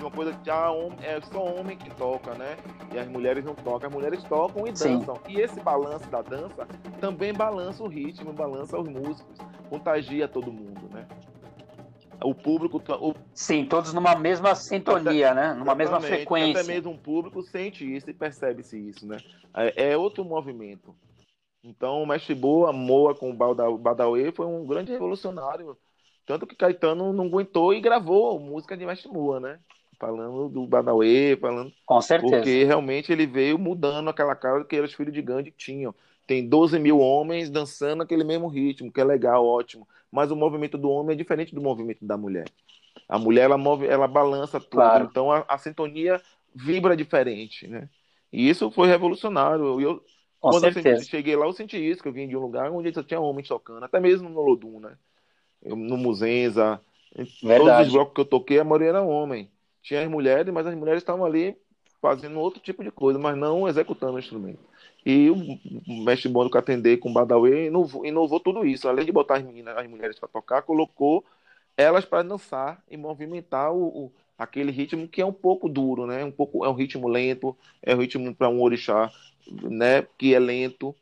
[0.00, 0.70] uma coisa que ah,
[1.02, 2.56] é só homem que toca, né?
[2.92, 5.16] E as mulheres não tocam, as mulheres tocam e dançam.
[5.16, 5.20] Sim.
[5.28, 6.66] E esse balanço da dança
[7.00, 11.06] também balança o ritmo, balança os músicos, contagia todo mundo, né?
[12.22, 12.82] o público.
[13.00, 13.14] O...
[13.34, 15.54] Sim, todos numa mesma sintonia, até, né?
[15.54, 16.62] Numa mesma frequência.
[16.62, 19.18] Até mesmo um público sente isso e percebe-se isso, né?
[19.54, 20.94] É, é, outro movimento.
[21.66, 25.76] Então, o Mestre Boa, Moa com o Badawi foi um grande revolucionário.
[26.24, 29.58] Tanto que Caetano não aguentou e gravou música de Mestre Moa, né?
[29.98, 31.72] Falando do Badawi, falando.
[31.84, 32.36] Com certeza.
[32.36, 35.94] Porque realmente ele veio mudando aquela cara que os filhos de Gandhi tinham
[36.26, 39.86] tem 12 mil homens dançando aquele mesmo ritmo, que é legal, ótimo.
[40.10, 42.46] Mas o movimento do homem é diferente do movimento da mulher.
[43.08, 44.70] A mulher, ela move, ela balança tudo.
[44.70, 45.06] Claro.
[45.08, 46.20] Então a, a, sintonia
[46.54, 47.88] vibra diferente, né?
[48.32, 49.80] E isso foi revolucionário.
[49.80, 50.02] Eu,
[50.46, 51.02] Com quando certeza.
[51.02, 53.18] eu cheguei lá, eu senti isso, que eu vim de um lugar onde só tinha
[53.20, 54.96] homens tocando, até mesmo no Lodum, né?
[55.64, 56.80] No Muzenza,
[57.40, 59.50] todos os blocos que eu toquei, a maioria era homem.
[59.82, 61.56] Tinha as mulheres, mas as mulheres estavam ali
[62.00, 64.60] fazendo outro tipo de coisa, mas não executando o instrumento.
[65.04, 68.88] E o mestre Bono que atender com o Badawi inovou, inovou tudo isso.
[68.88, 71.24] Além de botar as, meninas, as mulheres para tocar, colocou
[71.76, 76.24] elas para dançar e movimentar o, o, aquele ritmo que é um pouco duro, né?
[76.24, 79.10] Um pouco é um ritmo lento, é um ritmo para um orixá,
[79.62, 80.06] né?
[80.18, 80.94] Que é lento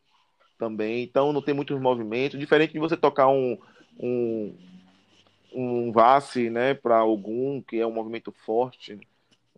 [0.59, 1.03] também.
[1.03, 2.39] Então não tem muitos movimentos.
[2.39, 3.59] Diferente de você tocar um
[3.99, 4.55] um,
[5.53, 6.75] um vasse, né?
[6.75, 8.99] Para algum que é um movimento forte,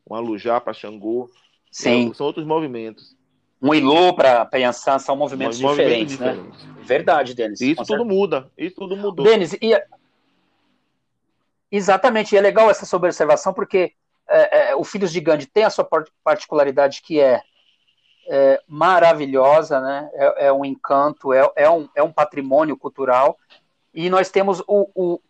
[0.08, 1.30] um alujá para Xangô.
[1.70, 2.12] Sim.
[2.14, 3.16] São outros movimentos
[3.60, 6.36] um ilô para Yansan são movimentos diferentes, né?
[6.82, 7.60] Verdade, Denis.
[7.60, 8.50] Isso tudo muda.
[8.56, 9.24] Isso tudo mudou.
[9.24, 9.72] Denis, e...
[11.76, 13.92] exatamente, e é legal essa sua observação, porque
[14.28, 15.88] é, é, o Filhos de Gandhi tem a sua
[16.24, 17.40] particularidade que é,
[18.28, 20.10] é maravilhosa, né?
[20.14, 23.38] É, é, um encanto, é, é, um, é um patrimônio cultural.
[23.94, 25.20] E nós temos o, o,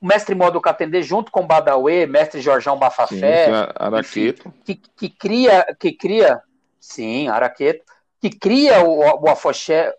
[0.00, 3.52] o mestre Modo Catendê junto com o Badawi, mestre Jorjão Bafafé, Sim,
[4.64, 6.42] que, que, cria, que cria
[6.80, 7.84] Sim, Araqueto,
[8.20, 9.94] que cria o, o afoxé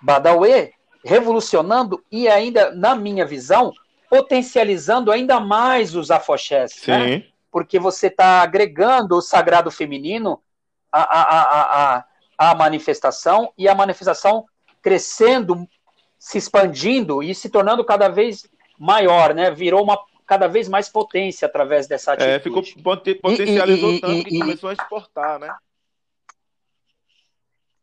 [0.00, 0.72] Badawi,
[1.04, 3.72] revolucionando e ainda, na minha visão,
[4.12, 6.72] potencializando ainda mais os afoxés.
[6.72, 6.90] Sim.
[6.90, 7.24] Né?
[7.50, 10.38] Porque você está agregando o sagrado feminino
[10.92, 12.04] à, à, à,
[12.36, 14.44] à, manifestação e a manifestação
[14.82, 15.66] crescendo,
[16.18, 18.46] se expandindo e se tornando cada vez
[18.78, 19.50] maior, né?
[19.50, 22.34] Virou uma cada vez mais potência através dessa atitude.
[22.34, 22.62] É, ficou
[23.22, 25.54] potencializou e, e, tanto e, que começou a exportar, né?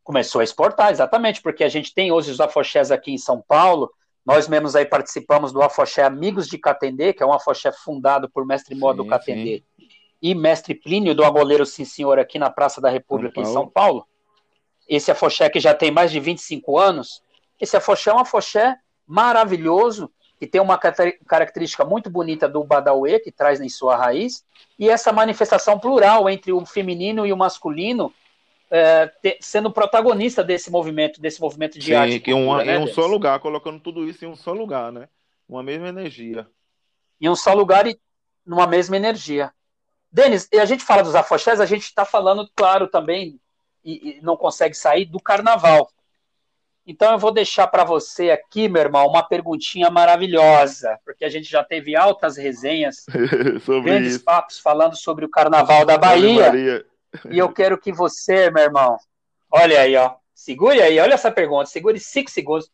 [0.04, 3.92] Começou a exportar, exatamente, porque a gente tem hoje os afoxés aqui em São Paulo,
[4.30, 8.46] nós mesmos aí participamos do Afoxé Amigos de Catendê, que é um afoxé fundado por
[8.46, 9.64] Mestre Modo Catendê
[10.22, 13.68] e Mestre Plínio do Agoleiro Sim Senhor aqui na Praça da República São em São
[13.68, 14.06] Paulo.
[14.88, 17.24] Esse afoxé que já tem mais de 25 anos,
[17.60, 18.76] esse afoxé é um afoxé
[19.08, 24.46] maravilhoso, que tem uma característica muito bonita do Badawi, que traz em sua raiz,
[24.78, 28.14] e essa manifestação plural entre o feminino e o masculino,
[28.70, 32.20] é, te, sendo protagonista desse movimento, desse movimento de Sim, arte.
[32.20, 34.92] Que cultura, um, né, em um só lugar, colocando tudo isso em um só lugar,
[34.92, 35.10] né?
[35.48, 36.48] Uma mesma energia.
[37.20, 38.00] Em um só lugar e
[38.46, 39.52] numa mesma energia.
[40.12, 43.40] Denis, a gente fala dos afoxés, a gente está falando, claro, também,
[43.84, 45.90] e, e não consegue sair do carnaval.
[46.86, 51.48] Então eu vou deixar para você aqui, meu irmão, uma perguntinha maravilhosa, porque a gente
[51.48, 53.06] já teve altas resenhas,
[53.84, 54.24] grandes isso.
[54.24, 56.84] papos falando sobre o Carnaval da Bahia.
[57.32, 58.98] E eu quero que você, meu irmão,
[59.52, 62.70] olha aí, ó, segure aí, olha essa pergunta, segure cinco segundos.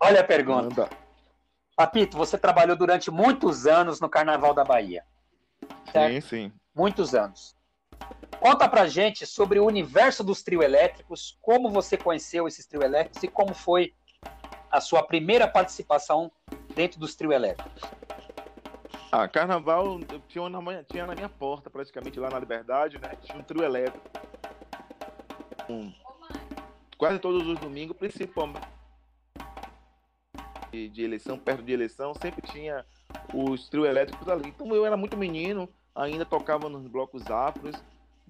[0.00, 0.62] Olha a pergunta.
[0.62, 0.90] Manda.
[1.76, 5.04] Papito, você trabalhou durante muitos anos no Carnaval da Bahia.
[5.90, 6.14] Certo?
[6.14, 6.52] Sim, sim.
[6.74, 7.56] Muitos anos.
[8.40, 13.22] Conta pra gente sobre o universo dos trio elétricos, como você conheceu esses trio elétricos
[13.22, 13.94] e como foi
[14.70, 16.30] a sua primeira participação
[16.74, 17.82] dentro dos trio elétricos.
[19.12, 23.14] Ah, carnaval tinha na, tinha na minha porta, praticamente lá na Liberdade, né?
[23.22, 24.00] Tinha um trio elétrico.
[25.68, 25.92] Um,
[26.96, 28.66] quase todos os domingos, principalmente
[30.72, 32.84] de, eleição, perto de eleição, sempre tinha
[33.34, 34.48] os trio elétricos ali.
[34.48, 37.76] Então eu era muito menino, ainda tocava nos blocos afros,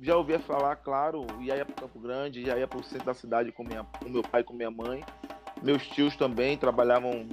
[0.00, 3.52] já ouvia falar, claro, ia para Campo Grande, já ia para o centro da cidade
[3.52, 5.04] com, minha, com meu pai com minha mãe.
[5.62, 7.26] Meus tios também trabalhavam,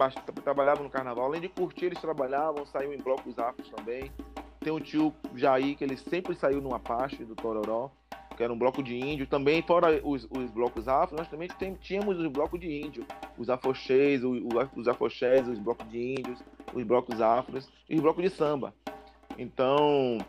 [0.43, 4.12] trabalhavam no carnaval, além de curtir, eles trabalhavam, saíam em blocos afros também.
[4.60, 7.91] Tem um tio Jair, que ele sempre saiu numa Apache do Tororó
[8.39, 9.28] que era um bloco de índio.
[9.28, 13.05] Também, fora os, os blocos afro, nós também tem, tínhamos os blocos de índio,
[13.38, 14.39] os afoxês, os,
[14.78, 16.41] os afoxés, os blocos de índios,
[16.74, 18.74] os blocos afros e os blocos de samba.
[19.38, 20.20] Então,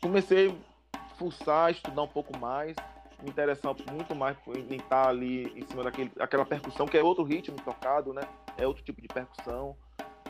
[0.00, 0.54] comecei
[1.18, 2.76] fuçar, estudar um pouco mais,
[3.22, 4.36] me interessar muito mais
[4.70, 8.22] em estar ali em cima daquele, aquela percussão, que é outro ritmo tocado, né?
[8.56, 9.76] É outro tipo de percussão.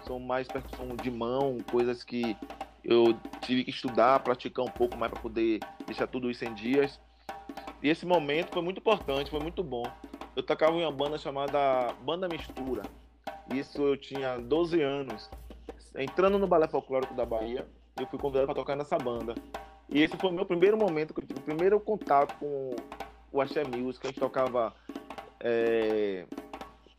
[0.03, 2.37] São mais percussão de mão, coisas que
[2.84, 7.01] eu tive que estudar, praticar um pouco mais para poder deixar tudo isso em dias.
[7.82, 9.84] E esse momento foi muito importante, foi muito bom.
[10.37, 12.82] Eu tocava em uma banda chamada Banda Mistura.
[13.53, 15.28] Isso eu tinha 12 anos.
[15.97, 17.66] Entrando no Balé Folclórico da Bahia,
[17.99, 19.34] eu fui convidado para tocar nessa banda.
[19.89, 22.76] E esse foi o meu primeiro momento, o primeiro contato com
[23.32, 24.07] o Axé Music.
[24.07, 24.74] A gente tocava
[25.41, 26.24] é,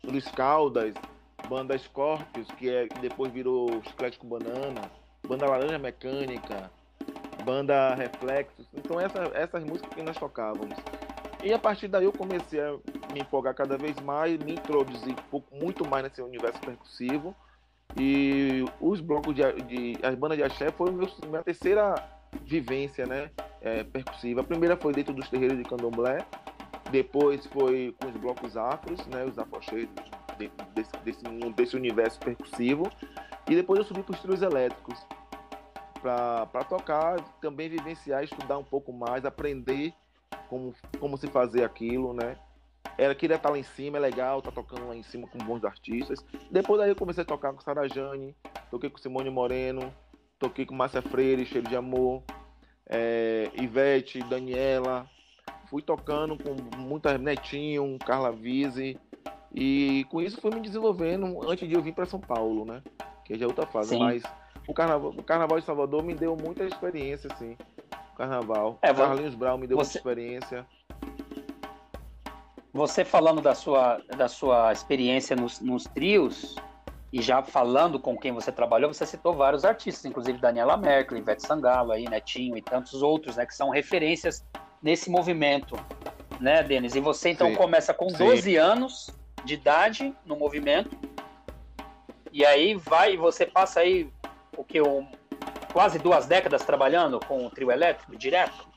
[0.03, 0.93] Luiz Caldas,
[1.49, 4.89] banda Scorpions, que, é, que depois virou Chiclete com Banana
[5.27, 6.71] banda Laranja Mecânica,
[7.43, 8.65] banda Reflexos.
[8.73, 10.77] Então essa, essas músicas que nós tocávamos.
[11.43, 12.71] E a partir daí eu comecei a
[13.13, 15.15] me empolgar cada vez mais, me introduzir
[15.51, 17.35] muito mais nesse universo percussivo.
[17.95, 21.95] E os blocos de, de as bandas de axé foi minha terceira
[22.45, 23.29] vivência, né,
[23.61, 24.41] é, percussiva.
[24.41, 26.25] A primeira foi dentro dos terreiros de Candomblé,
[26.91, 29.87] depois foi com os blocos afros, né, os afoxês
[30.73, 32.89] desse, desse, desse universo percussivo.
[33.49, 35.05] E depois eu subi para os trios elétricos
[36.01, 39.93] para tocar, também vivenciar, estudar um pouco mais, aprender
[40.47, 42.37] como, como se fazer aquilo, né?
[42.97, 45.63] Era, queria estar lá em cima, é legal, tá tocando lá em cima com bons
[45.63, 46.25] artistas.
[46.49, 48.35] Depois daí eu comecei a tocar com Sara Jane,
[48.71, 49.93] toquei com Simone Moreno,
[50.39, 52.23] toquei com Márcia Freire, Cheiro de Amor,
[52.87, 55.09] é, Ivete, Daniela.
[55.69, 58.97] Fui tocando com muitas Netinho, Carla Vise.
[59.53, 62.81] E com isso fui me desenvolvendo antes de eu vir para São Paulo, né?
[63.25, 63.89] Que já é outra fase.
[63.89, 63.99] Sim.
[63.99, 64.23] Mas
[64.67, 67.57] o carnaval, o carnaval de Salvador me deu muita experiência, assim.
[68.13, 68.77] O carnaval.
[68.81, 69.93] É, Carlinhos Brown me deu você...
[69.93, 70.65] muita experiência.
[72.73, 76.55] Você falando da sua, da sua experiência nos, nos trios,
[77.11, 81.45] e já falando com quem você trabalhou, você citou vários artistas, inclusive Daniela Merkel, Ivete
[81.45, 84.45] Sangalo, aí, Netinho e tantos outros, né, que são referências
[84.81, 85.79] nesse movimento,
[86.39, 86.95] né, Denis?
[86.95, 87.55] E você então Sim.
[87.55, 88.57] começa com 12 Sim.
[88.57, 90.97] anos de idade no movimento.
[92.31, 94.11] E aí vai, você passa aí
[94.55, 95.07] o que um,
[95.71, 98.67] quase duas décadas trabalhando com o trio elétrico direto?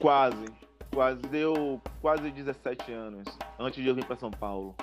[0.00, 0.44] Quase,
[0.92, 3.24] quase deu quase 17 anos
[3.58, 4.74] antes de eu vir para São Paulo.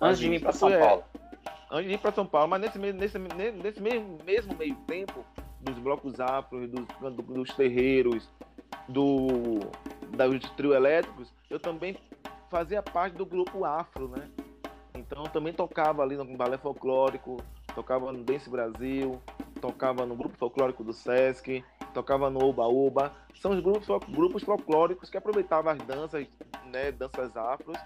[0.00, 1.04] Antes de vir para São Paulo.
[1.70, 5.24] Antes de ir para São Paulo, mas nesse, nesse, nesse mesmo, mesmo meio tempo
[5.60, 6.86] dos blocos afros, dos,
[7.26, 8.28] dos terreiros,
[8.88, 9.58] do,
[10.08, 11.96] dos trio elétricos, eu também
[12.48, 14.30] fazia parte do grupo afro, né?
[14.94, 17.36] Então eu também tocava ali no balé folclórico,
[17.74, 19.20] tocava no Dance Brasil,
[19.60, 21.62] tocava no grupo folclórico do Sesc,
[21.92, 23.12] tocava no Oba Oba.
[23.34, 26.26] São os grupos, grupos folclóricos que aproveitavam as danças,
[26.64, 27.78] né, danças afros,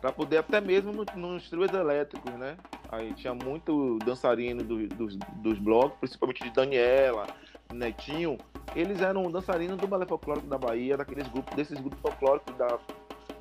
[0.00, 2.56] para poder até mesmo no, nos trios elétricos, né?
[2.90, 7.26] Aí tinha muito dançarino do, dos, dos blocos, principalmente de Daniela,
[7.72, 8.38] Netinho.
[8.74, 12.78] Eles eram dançarinos do balé folclórico da Bahia, daqueles grupos, desses grupos folclóricos da,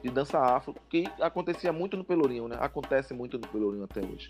[0.01, 2.58] de dança afro, que acontecia muito no Pelourinho, né?
[2.60, 4.30] Acontece muito no Pelourinho até hoje.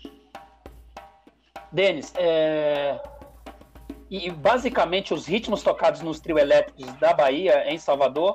[1.70, 3.00] Denis, é...
[4.10, 8.34] e basicamente os ritmos tocados nos trio elétricos da Bahia, em Salvador,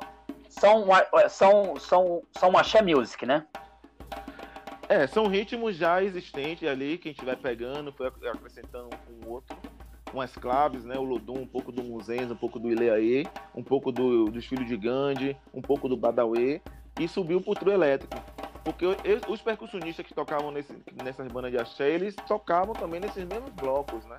[0.49, 0.85] são,
[1.29, 3.45] são, são, são axé music, né?
[4.93, 9.27] É, são ritmos já existentes ali que a gente vai pegando, foi acrescentando um com
[9.27, 9.57] o outro.
[10.13, 10.95] Umas claves, né?
[10.99, 13.25] O Lodum, um pouco do Muzenza, um pouco do Ileaê,
[13.55, 16.61] um pouco do, dos Filhos de Gandhi, um pouco do Badawi
[16.99, 18.15] e subiu pro trio elétrico.
[18.63, 18.85] Porque
[19.27, 24.05] os percussionistas que tocavam nesse, nessas bandas de axé, eles tocavam também nesses mesmos blocos,
[24.05, 24.17] né?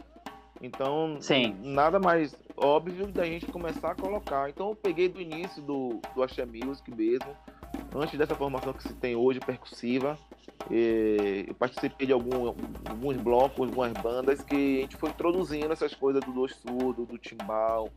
[0.60, 1.56] Então, Sim.
[1.62, 4.50] nada mais óbvio da gente começar a colocar.
[4.50, 7.28] Então, eu peguei do início do, do Axé Music mesmo,
[7.94, 10.18] antes dessa formação que se tem hoje, percussiva.
[10.70, 12.46] eu participei de algum,
[12.88, 17.18] alguns blocos, algumas bandas que a gente foi introduzindo essas coisas do dois surdo, do
[17.18, 17.88] timbal,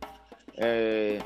[0.56, 1.20] é,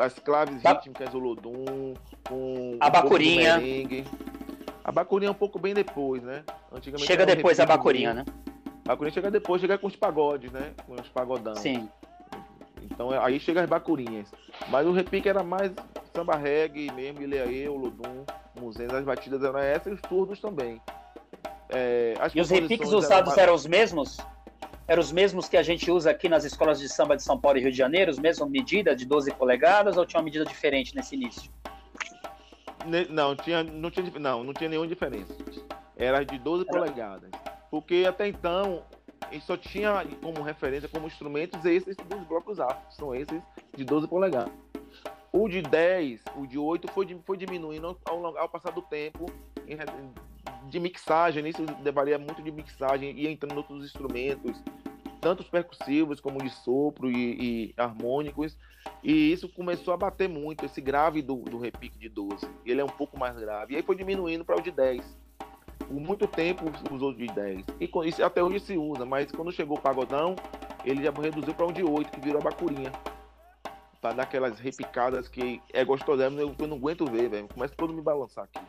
[0.00, 0.72] as claves tá.
[0.72, 1.94] rítmicas do Lodum,
[2.26, 3.60] com a bacurinha.
[4.84, 6.44] a bacurinha é um pouco bem depois, né?
[6.72, 8.24] Antigamente chega depois a bacurinha, né?
[8.84, 10.72] A bacurinha chega depois, chega com os pagodes, né?
[10.86, 11.54] Com os pagodão.
[11.56, 11.88] Sim.
[12.82, 14.30] Então aí chega as bacurinhas.
[14.68, 15.72] Mas o repique era mais
[16.14, 18.24] samba reggae mesmo, Ileaê, o Lodum,
[18.60, 20.80] Museus, as batidas eram essas e os turnos também.
[21.70, 24.18] É, e os repiques usados eram, eram os mesmos?
[24.88, 27.58] eram os mesmos que a gente usa aqui nas escolas de samba de São Paulo
[27.58, 30.96] e Rio de Janeiro, os mesmos medida de 12 polegadas ou tinha uma medida diferente
[30.96, 31.52] nesse início?
[33.10, 35.34] Não, tinha, não, tinha, não, não tinha nenhuma diferença.
[35.94, 36.72] Era de 12 Era...
[36.72, 37.30] polegadas.
[37.70, 38.82] Porque até então,
[39.30, 42.94] ele só tinha como referência, como instrumentos, esses dos blocos afros.
[42.94, 43.40] São esses
[43.76, 44.52] de 12 polegadas.
[45.32, 49.26] O de 10, o de 8 foi, foi diminuindo ao, ao passar do tempo
[50.68, 54.62] de mixagem, nisso varia muito de mixagem, ia entrando outros instrumentos,
[55.20, 58.56] tanto os percussivos como de sopro e, e, harmônicos,
[59.02, 62.84] e isso começou a bater muito, esse grave do, do repique de 12, ele é
[62.84, 65.27] um pouco mais grave, e aí foi diminuindo para o de 10.
[65.88, 69.78] Por muito tempo usou de 10, e isso até hoje se usa, mas quando chegou
[69.78, 70.36] o pagodão,
[70.84, 72.92] ele já reduziu para um de 8, que virou a bacurinha.
[73.98, 77.48] Pra dar aquelas repicadas que é gostoso, eu, eu não aguento ver, velho.
[77.48, 78.60] Começa todo me balançar aqui.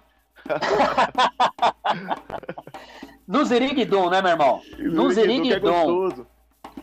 [3.28, 4.62] no Ziriguidum, né, meu irmão?
[4.80, 5.56] No Ziriguidum.
[5.56, 6.28] É gostoso.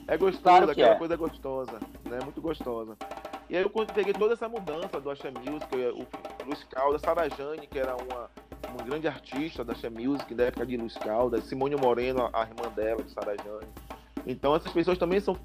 [0.07, 0.99] É gostoso, claro aquela é.
[0.99, 2.18] coisa gostosa, né?
[2.22, 2.97] Muito gostosa.
[3.49, 7.78] E aí eu peguei toda essa mudança do Axé Music, o Luiz Caldas, Sarajane, que
[7.78, 8.30] era uma,
[8.69, 12.71] uma grande artista da Axé Music da época de Luiz Caldas, Simone Moreno, a irmã
[12.75, 13.67] dela, de Sarajane.
[14.27, 15.37] Então essas pessoas também são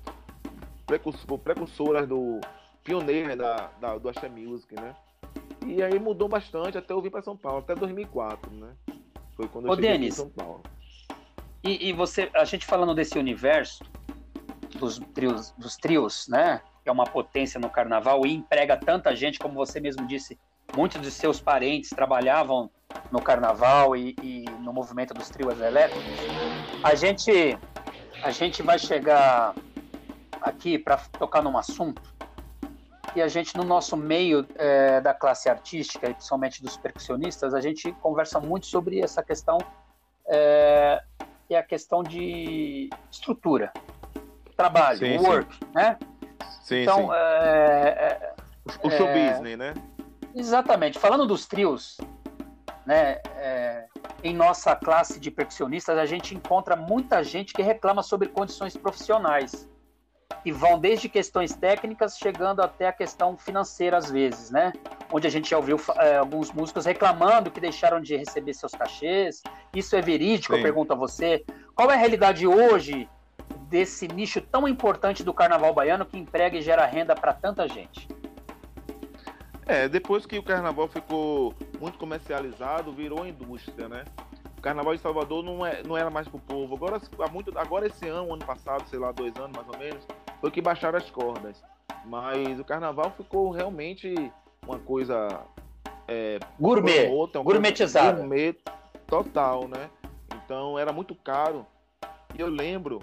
[1.43, 2.39] precursoras do
[2.83, 4.95] pioneiras da, da, do Axé Music, né?
[5.65, 8.73] E aí mudou bastante até eu vir para São Paulo, até 2004, né?
[9.35, 10.63] Foi quando eu Ô, cheguei Denis, em São Paulo.
[11.63, 13.83] E, e, você, a gente falando desse universo
[14.79, 16.61] dos trios, dos trios, né?
[16.83, 20.39] Que é uma potência no carnaval e emprega tanta gente, como você mesmo disse,
[20.75, 22.69] muitos de seus parentes trabalhavam
[23.11, 26.03] no carnaval e, e no movimento dos trios elétricos.
[26.83, 27.57] A gente,
[28.23, 29.55] a gente vai chegar
[30.41, 32.01] aqui para tocar num assunto
[33.15, 37.59] e a gente, no nosso meio é, da classe artística, e principalmente dos percussionistas, a
[37.59, 39.57] gente conversa muito sobre essa questão,
[40.27, 41.01] é,
[41.47, 43.73] que é a questão de estrutura,
[44.55, 45.71] trabalho, sim, work, sim.
[45.73, 45.97] né?
[46.61, 47.13] Sim, então, sim.
[47.13, 48.33] É, é
[48.81, 49.73] o show é, business, né?
[50.35, 50.97] Exatamente.
[50.97, 51.97] Falando dos trios,
[52.85, 53.85] né, é,
[54.23, 59.69] em nossa classe de percussionistas, a gente encontra muita gente que reclama sobre condições profissionais
[60.45, 64.73] e vão desde questões técnicas chegando até a questão financeira às vezes, né?
[65.11, 69.43] Onde a gente já ouviu é, alguns músicos reclamando que deixaram de receber seus cachês.
[69.75, 70.53] Isso é verídico?
[70.53, 70.59] Sim.
[70.59, 71.43] Eu pergunto a você.
[71.75, 73.07] Qual é a realidade hoje
[73.67, 78.07] desse nicho tão importante do carnaval baiano que emprega e gera renda para tanta gente?
[79.65, 84.03] É, depois que o carnaval ficou muito comercializado, virou indústria, né?
[84.57, 86.75] O carnaval de Salvador não, é, não era mais pro povo.
[86.75, 90.05] Agora, há muito, agora esse ano, ano passado, sei lá, dois anos mais ou menos,
[90.39, 91.61] foi que baixaram as cordas.
[92.05, 94.13] Mas o carnaval ficou realmente
[94.65, 95.41] uma coisa.
[96.07, 97.07] É, gourmet.
[97.09, 98.17] Outra, gourmetizada.
[98.17, 98.55] Gourmet
[99.07, 99.89] total, né?
[100.35, 101.65] Então era muito caro.
[102.35, 102.99] E eu lembro,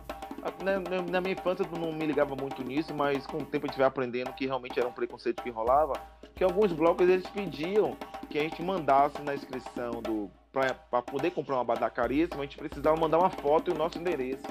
[0.63, 3.69] na, na, minha infância eu não me ligava muito nisso, mas com o tempo a
[3.69, 5.95] gente vai aprendendo que realmente era um preconceito que rolava,
[6.39, 7.97] que alguns blocos eles pediam
[8.31, 12.57] que a gente mandasse na inscrição do para poder comprar uma abadá caríssima, a gente
[12.57, 14.47] precisava mandar uma foto e o nosso endereço.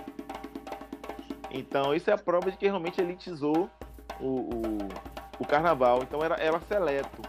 [1.50, 3.70] Então isso é a prova de que realmente elitizou
[4.20, 4.78] o, o,
[5.40, 6.04] o carnaval.
[6.04, 7.22] Então era, era seleto.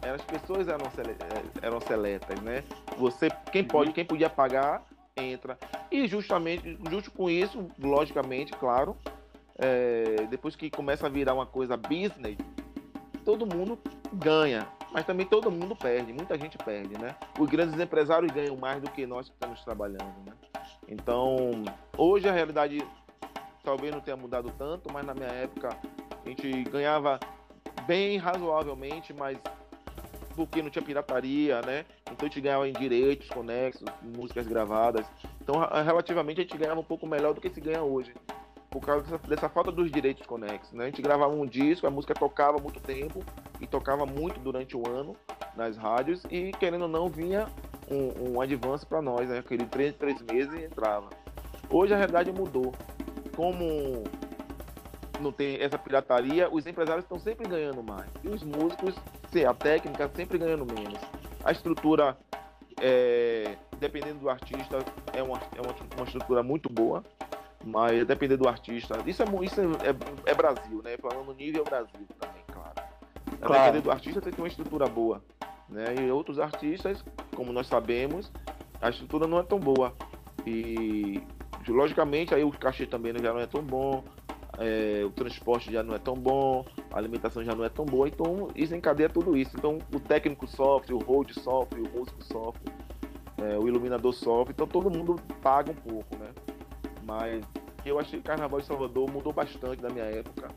[0.00, 1.16] Era, as pessoas eram, sele,
[1.60, 2.64] eram seletas, né?
[2.96, 4.82] Você, quem pode, quem podia pagar,
[5.16, 5.58] entra.
[5.90, 8.96] E justamente, justo com isso, logicamente, claro,
[9.58, 12.36] é, depois que começa a virar uma coisa business,
[13.24, 13.78] todo mundo
[14.12, 17.16] ganha, mas também todo mundo perde, muita gente perde, né?
[17.38, 20.32] Os grandes empresários ganham mais do que nós que estamos trabalhando, né?
[20.88, 21.64] Então,
[21.96, 22.86] hoje a realidade
[23.62, 25.70] talvez não tenha mudado tanto, mas na minha época
[26.24, 27.18] a gente ganhava
[27.86, 29.38] bem razoavelmente, mas
[30.36, 31.84] porque não tinha pirataria, né?
[32.02, 35.06] Então a gente ganhava em direitos conexos, músicas gravadas.
[35.40, 38.12] Então, relativamente, a gente ganhava um pouco melhor do que se ganha hoje.
[38.74, 40.82] Por causa dessa, dessa falta dos direitos conexos, né?
[40.82, 43.22] A gente gravava um disco, a música tocava muito tempo
[43.60, 45.14] e tocava muito durante o ano
[45.54, 47.46] nas rádios e, querendo ou não, vinha
[47.88, 49.38] um, um advance para nós, né?
[49.38, 51.08] Aquele três, três meses e entrava.
[51.70, 52.72] Hoje a realidade mudou.
[53.36, 54.02] Como
[55.20, 58.10] não tem essa pirataria, os empresários estão sempre ganhando mais.
[58.24, 58.96] E os músicos,
[59.48, 60.98] a técnica, sempre ganhando menos.
[61.44, 62.16] A estrutura,
[62.80, 64.78] é, dependendo do artista,
[65.12, 67.04] é uma, é uma, uma, estrutura muito boa,
[67.64, 68.98] mas dependendo do artista.
[69.06, 70.96] Isso é, isso é, é, é Brasil, né?
[70.98, 72.72] Falando no nível Brasil também, claro.
[73.40, 73.52] claro.
[73.52, 75.22] Dependendo do artista, tem que ter uma estrutura boa.
[75.68, 75.94] Né?
[76.00, 77.04] E outros artistas,
[77.34, 78.30] como nós sabemos,
[78.80, 79.94] a estrutura não é tão boa.
[80.46, 81.22] E
[81.66, 84.04] logicamente aí o cachê também já não é tão bom,
[84.58, 88.06] é, o transporte já não é tão bom, a alimentação já não é tão boa,
[88.06, 89.56] então isso encadeia tudo isso.
[89.56, 92.72] Então o técnico sofre, o hold sofre, o músico sofre,
[93.38, 96.28] é, o iluminador sofre, então todo mundo paga um pouco, né?
[97.06, 97.44] Mas
[97.84, 100.48] eu achei que Carnaval de Salvador mudou bastante na minha época.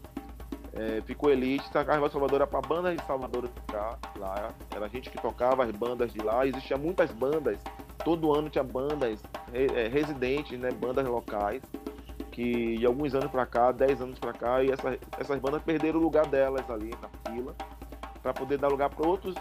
[0.73, 4.87] É, ficou elite, o Carnaval de Salvador era para bandas de Salvador ficar lá, era
[4.87, 7.57] gente que tocava as bandas de lá, existiam muitas bandas,
[8.05, 11.63] todo ano tinha bandas é, residentes, né, bandas locais
[12.37, 15.99] que de alguns anos para cá, 10 anos para cá, e essa, essas bandas perderam
[15.99, 17.55] o lugar delas ali na fila,
[18.21, 19.33] para poder dar lugar para outros,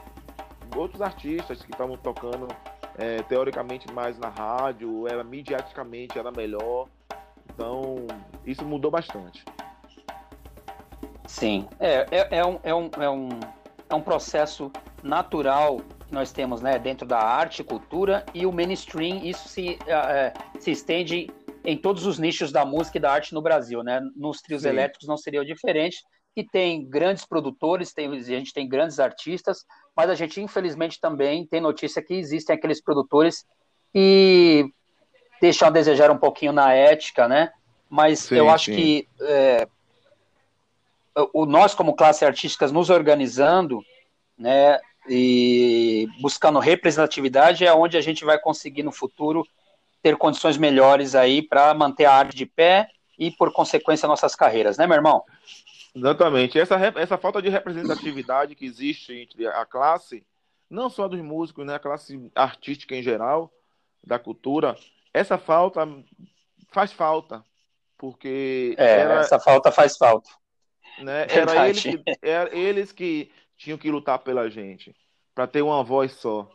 [0.74, 2.48] outros artistas que estavam tocando
[2.96, 6.88] é, teoricamente mais na rádio, era mediaticamente era melhor.
[7.57, 8.07] Então,
[8.44, 9.42] isso mudou bastante.
[11.26, 13.28] Sim, é, é, é, um, é, um, é, um,
[13.88, 14.70] é um processo
[15.02, 20.34] natural que nós temos né, dentro da arte, cultura e o mainstream, isso se, é,
[20.61, 21.28] se estende
[21.64, 24.00] em todos os nichos da música e da arte no Brasil, né?
[24.14, 24.68] Nos trios Sim.
[24.68, 25.96] elétricos não seria diferente.
[26.36, 29.64] E tem grandes produtores, tem, a gente tem grandes artistas,
[29.96, 33.44] mas a gente infelizmente também tem notícia que existem aqueles produtores
[33.92, 34.66] que
[35.41, 37.53] deixam a desejar um pouquinho na ética, né?
[37.89, 38.74] Mas sim, eu acho sim.
[38.74, 39.68] que é,
[41.32, 43.84] o, nós, como classe artística, nos organizando,
[44.37, 44.78] né,
[45.09, 49.47] e buscando representatividade, é onde a gente vai conseguir no futuro
[50.03, 54.76] ter condições melhores aí para manter a arte de pé e, por consequência, nossas carreiras,
[54.76, 55.24] né, meu irmão?
[55.95, 56.59] Exatamente.
[56.59, 60.22] Essa, essa falta de representatividade que existe entre a classe,
[60.68, 63.51] não só dos músicos, né, a classe artística em geral,
[64.05, 64.76] da cultura,
[65.16, 65.88] essa falta
[66.70, 67.42] faz falta.
[67.96, 68.74] Porque.
[68.76, 70.28] É, era, essa falta faz falta.
[70.98, 74.94] Né, era, eles que, era eles que tinham que lutar pela gente,
[75.34, 76.48] para ter uma voz só,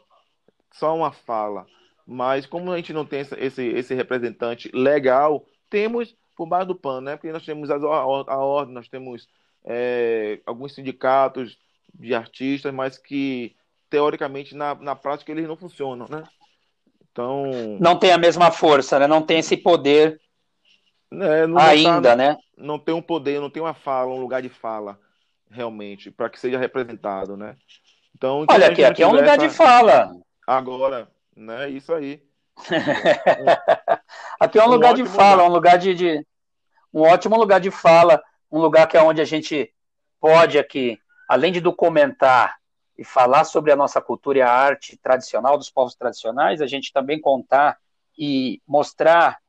[0.71, 1.65] só uma fala.
[2.05, 7.01] Mas como a gente não tem esse, esse representante legal, temos por baixo do pano,
[7.01, 7.15] né?
[7.15, 9.27] Porque nós temos a, a ordem, nós temos
[9.63, 11.57] é, alguns sindicatos
[11.93, 13.55] de artistas, mas que
[13.89, 16.23] teoricamente na, na prática eles não funcionam, né?
[17.11, 19.07] Então não tem a mesma força, né?
[19.07, 20.19] Não tem esse poder
[21.11, 22.37] é, ainda, tá, né?
[22.57, 24.99] Não tem um poder, não tem uma fala, um lugar de fala
[25.49, 27.57] realmente para que seja representado, né?
[28.15, 30.11] Então olha aqui, aqui é um lugar de fala.
[30.47, 31.69] Agora né?
[31.69, 32.21] Isso aí.
[34.39, 35.49] Aqui é um, um lugar de fala, lugar.
[35.49, 36.27] um lugar de, de,
[36.93, 39.73] um ótimo lugar de fala, um lugar que é onde a gente
[40.19, 42.57] pode aqui, além de documentar
[43.01, 46.93] e falar sobre a nossa cultura e a arte tradicional dos povos tradicionais, a gente
[46.93, 47.79] também contar
[48.15, 49.39] e mostrar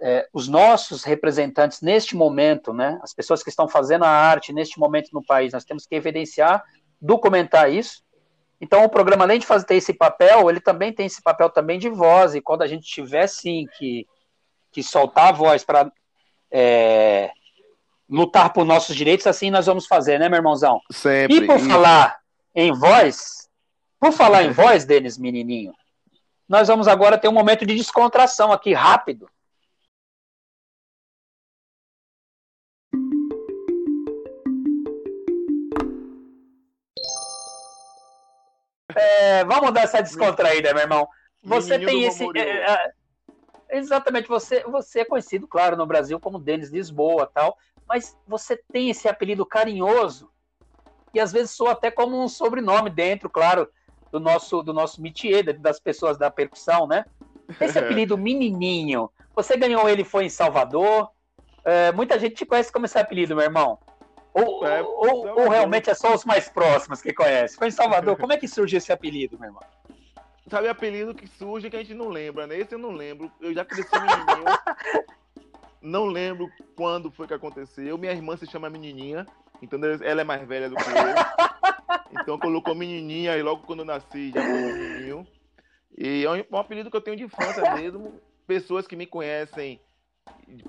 [0.00, 3.00] é, os nossos representantes neste momento, né?
[3.02, 6.62] As pessoas que estão fazendo a arte neste momento no país, nós temos que evidenciar
[7.00, 8.00] documentar isso.
[8.60, 11.80] Então o programa, além de fazer ter esse papel, ele também tem esse papel também
[11.80, 12.36] de voz.
[12.36, 14.06] E quando a gente tiver sim que,
[14.70, 15.90] que soltar a voz para
[16.48, 17.32] é,
[18.08, 20.80] lutar por nossos direitos, assim nós vamos fazer, né, meu irmãozão?
[20.92, 21.38] Sempre.
[21.38, 22.22] E por falar
[22.54, 23.48] em voz,
[23.98, 25.74] por falar em voz, Denis Menininho,
[26.48, 29.28] nós vamos agora ter um momento de descontração aqui, rápido.
[38.96, 41.08] É, vamos dar essa descontraída, meu irmão.
[41.42, 42.24] Você Menino tem esse.
[42.38, 42.92] É, é,
[43.70, 48.90] exatamente, você, você é conhecido, claro, no Brasil como Denis Lisboa tal, mas você tem
[48.90, 50.30] esse apelido carinhoso
[51.14, 53.68] e às vezes soa até como um sobrenome dentro, claro,
[54.10, 57.04] do nosso do nosso métier, das pessoas da percussão, né?
[57.60, 61.10] Esse apelido Menininho, você ganhou ele foi em Salvador.
[61.64, 63.78] É, muita gente te conhece como esse apelido, meu irmão.
[64.32, 67.56] Ou, é, ou, ou, realmente é só os mais próximos que conhecem?
[67.56, 68.16] Foi em Salvador.
[68.16, 69.62] Como é que surgiu esse apelido, meu irmão?
[70.50, 72.58] Sabe apelido que surge que a gente não lembra, né?
[72.58, 73.30] Esse eu não lembro.
[73.40, 74.44] Eu já cresci menininho.
[75.80, 77.96] não lembro quando foi que aconteceu.
[77.96, 79.24] Minha irmã se chama Menininha.
[79.62, 82.20] Então ela é mais velha do que eu.
[82.20, 85.26] Então colocou Menininha e logo quando eu nasci já foi Menininho.
[85.96, 88.20] E é um apelido que eu tenho de infância mesmo.
[88.46, 89.80] Pessoas que me conhecem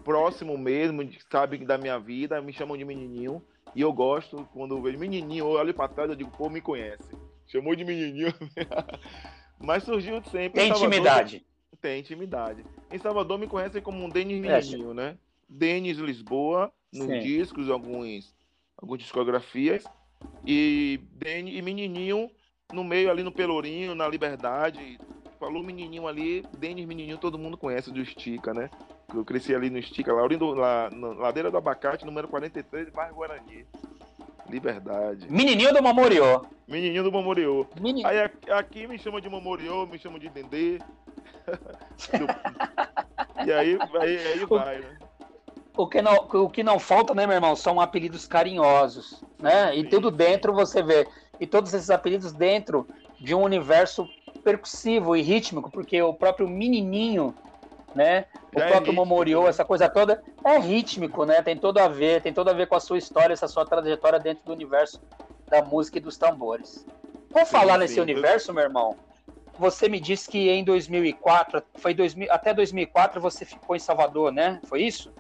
[0.04, 3.42] próximo mesmo, sabem da minha vida, me chamam de menininho.
[3.74, 6.62] E eu gosto, quando eu vejo menininho, eu olho pra trás e digo, pô, me
[6.62, 7.16] conhece.
[7.48, 8.34] Chamou de menininho.
[9.60, 10.62] Mas surgiu sempre.
[10.62, 11.46] Tem Salvador, intimidade.
[11.82, 12.66] Tem intimidade.
[12.92, 15.18] Em Salvador me conhecem como um Denis Menininho, é, né?
[15.48, 17.20] Denis Lisboa, nos Sim.
[17.20, 18.35] discos, alguns,
[18.78, 19.84] algumas discografias.
[20.46, 22.30] E, e Menininho
[22.74, 25.00] no meio ali no Pelourinho, na Liberdade.
[25.40, 28.70] Falou menininho ali, Denis Menininho, todo mundo conhece do Estica, né?
[29.14, 33.66] Eu cresci ali no Estica, Laurindo, lá, na Ladeira do Abacate, número 43, bairro Guarani.
[34.50, 35.30] Liberdade.
[35.30, 36.46] Menininho do Mamoriô.
[36.68, 37.68] Menininho do Mamoriô.
[37.80, 38.06] Menin...
[38.06, 38.18] Aí
[38.52, 40.80] aqui me chama de Mamoriô, me chama de Dendê.
[43.46, 44.98] e aí, aí, aí vai, né?
[45.78, 49.76] O que, não, o que não falta, né, meu irmão, são apelidos carinhosos, né?
[49.76, 51.08] E tudo dentro você vê.
[51.40, 52.88] E todos esses apelidos dentro
[53.20, 54.08] de um universo
[54.44, 57.36] percussivo e rítmico, porque o próprio menininho
[57.96, 58.26] né?
[58.54, 59.50] O é próprio Momorio, né?
[59.50, 61.42] essa coisa toda, é rítmico, né?
[61.42, 64.20] Tem tudo a ver, tem tudo a ver com a sua história, essa sua trajetória
[64.20, 65.02] dentro do universo
[65.48, 66.86] da música e dos tambores.
[67.30, 68.98] Vou falar sim, nesse universo, meu irmão.
[69.58, 74.60] Você me disse que em 2004, foi 2000, até 2004 você ficou em Salvador, né?
[74.66, 75.14] Foi isso?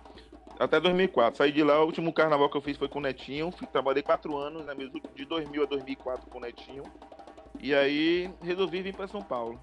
[0.59, 1.37] Até 2004.
[1.37, 3.53] Saí de lá, o último carnaval que eu fiz foi com o Netinho.
[3.71, 4.73] Trabalhei quatro anos, né,
[5.15, 6.83] de 2000 a 2004 com o Netinho.
[7.59, 9.59] E aí resolvi vir para São Paulo.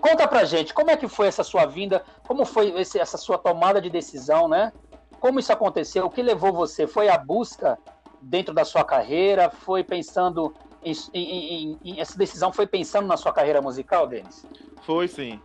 [0.00, 2.02] Conta pra gente, como é que foi essa sua vinda?
[2.26, 4.72] Como foi esse, essa sua tomada de decisão, né?
[5.20, 6.06] Como isso aconteceu?
[6.06, 6.86] O que levou você?
[6.86, 7.78] Foi a busca
[8.22, 9.50] dentro da sua carreira?
[9.50, 14.46] Foi pensando em, em, em, essa decisão foi pensando na sua carreira musical, Denis?
[14.82, 15.40] Foi sim.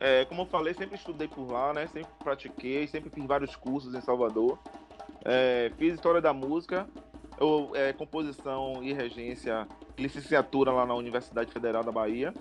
[0.00, 1.86] É, como eu falei, sempre estudei por lá, né?
[1.86, 4.58] Sempre pratiquei, sempre fiz vários cursos em Salvador.
[5.22, 6.88] É, fiz história da música,
[7.38, 12.32] eu, é, composição e regência, licenciatura lá na Universidade Federal da Bahia.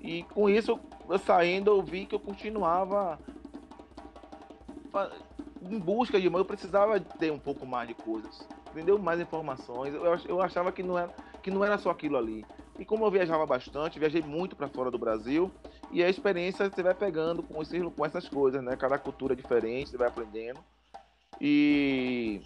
[0.00, 3.16] E com isso, eu saindo, eu vi que eu continuava
[5.62, 6.26] em busca de.
[6.26, 8.98] Eu precisava ter um pouco mais de coisas, entendeu?
[8.98, 9.94] Mais informações.
[9.94, 12.44] Eu, eu achava que não, era, que não era só aquilo ali.
[12.78, 15.50] E como eu viajava bastante, viajei muito para fora do Brasil,
[15.90, 18.76] e a experiência você vai pegando com, esses, com essas coisas, né?
[18.76, 20.60] Cada cultura é diferente, você vai aprendendo.
[21.40, 22.42] E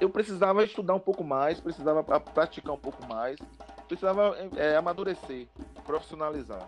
[0.00, 3.38] eu precisava estudar um pouco mais, precisava praticar um pouco mais,
[3.86, 5.46] precisava é, amadurecer,
[5.84, 6.66] profissionalizar.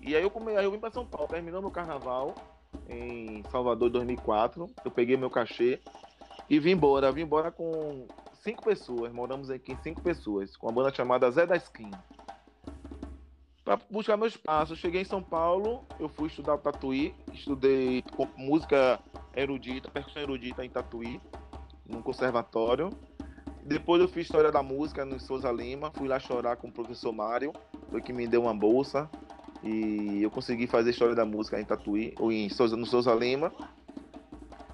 [0.00, 0.56] E aí eu, come...
[0.56, 2.34] aí eu vim para São Paulo, terminou meu carnaval
[2.88, 5.80] em Salvador 2004, eu peguei meu cachê
[6.48, 8.06] e vim embora, vim embora com
[8.42, 12.02] cinco pessoas, moramos aqui cinco pessoas, com uma banda chamada Zé da Esquina.
[13.70, 18.02] Para buscar meu espaço, cheguei em São Paulo, eu fui estudar Tatuí, estudei
[18.36, 18.98] música
[19.32, 21.20] erudita, percussão erudita em Tatuí,
[21.86, 22.90] num conservatório.
[23.62, 27.12] Depois eu fiz História da Música no Souza Lima, fui lá chorar com o professor
[27.12, 27.52] Mário,
[27.92, 29.08] foi que me deu uma bolsa
[29.62, 33.52] e eu consegui fazer História da Música em Tatuí, ou em Souza, no Souza Lima.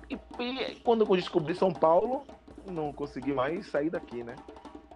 [0.09, 2.27] E, e quando eu descobri São Paulo,
[2.67, 4.37] não consegui mais sair daqui, né?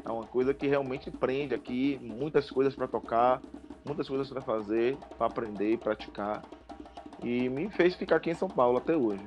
[0.02, 3.42] É uma coisa que realmente prende aqui, muitas coisas para tocar,
[3.84, 6.42] muitas coisas para fazer, para aprender, praticar.
[7.22, 9.24] E me fez ficar aqui em São Paulo até hoje.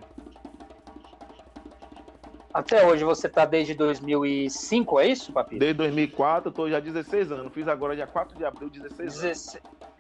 [2.54, 5.58] Até hoje você está desde 2005, é isso, Papi?
[5.58, 7.52] Desde 2004, estou já 16 anos.
[7.52, 9.58] Fiz agora dia 4 de abril, 16 anos.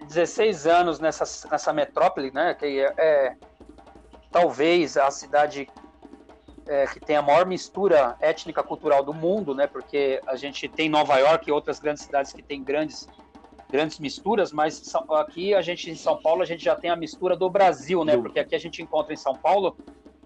[0.07, 2.53] 16 anos nessa, nessa metrópole, né?
[2.53, 3.35] Que é, é
[4.31, 5.67] talvez a cidade
[6.67, 9.65] é, que tem a maior mistura étnica cultural do mundo, né?
[9.65, 13.07] Porque a gente tem Nova York e outras grandes cidades que têm grandes
[13.73, 17.35] grandes misturas, mas aqui a gente em São Paulo a gente já tem a mistura
[17.35, 18.15] do Brasil, né?
[18.15, 19.75] Porque aqui a gente encontra em São Paulo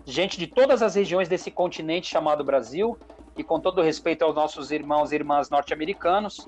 [0.06, 2.98] gente de todas as regiões desse continente chamado Brasil
[3.38, 6.45] e com todo respeito aos nossos irmãos e irmãs norte-americanos,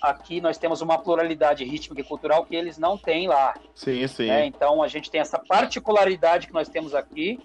[0.00, 3.52] aqui nós temos uma pluralidade rítmica e cultural que eles não têm lá.
[3.74, 4.28] Sim, sim.
[4.28, 4.46] Né?
[4.46, 7.38] Então a gente tem essa particularidade que nós temos aqui,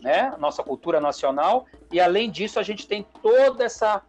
[0.00, 0.34] né?
[0.36, 4.02] Nossa cultura nacional e além disso a gente tem toda essa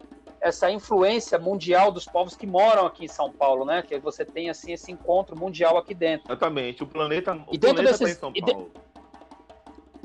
[0.48, 3.82] essa influência mundial dos povos que moram aqui em São Paulo, né?
[3.82, 6.32] Que você tem assim esse encontro mundial aqui dentro.
[6.32, 6.84] Exatamente.
[6.84, 8.72] O planeta, o e dentro planeta desses, tá em São Paulo.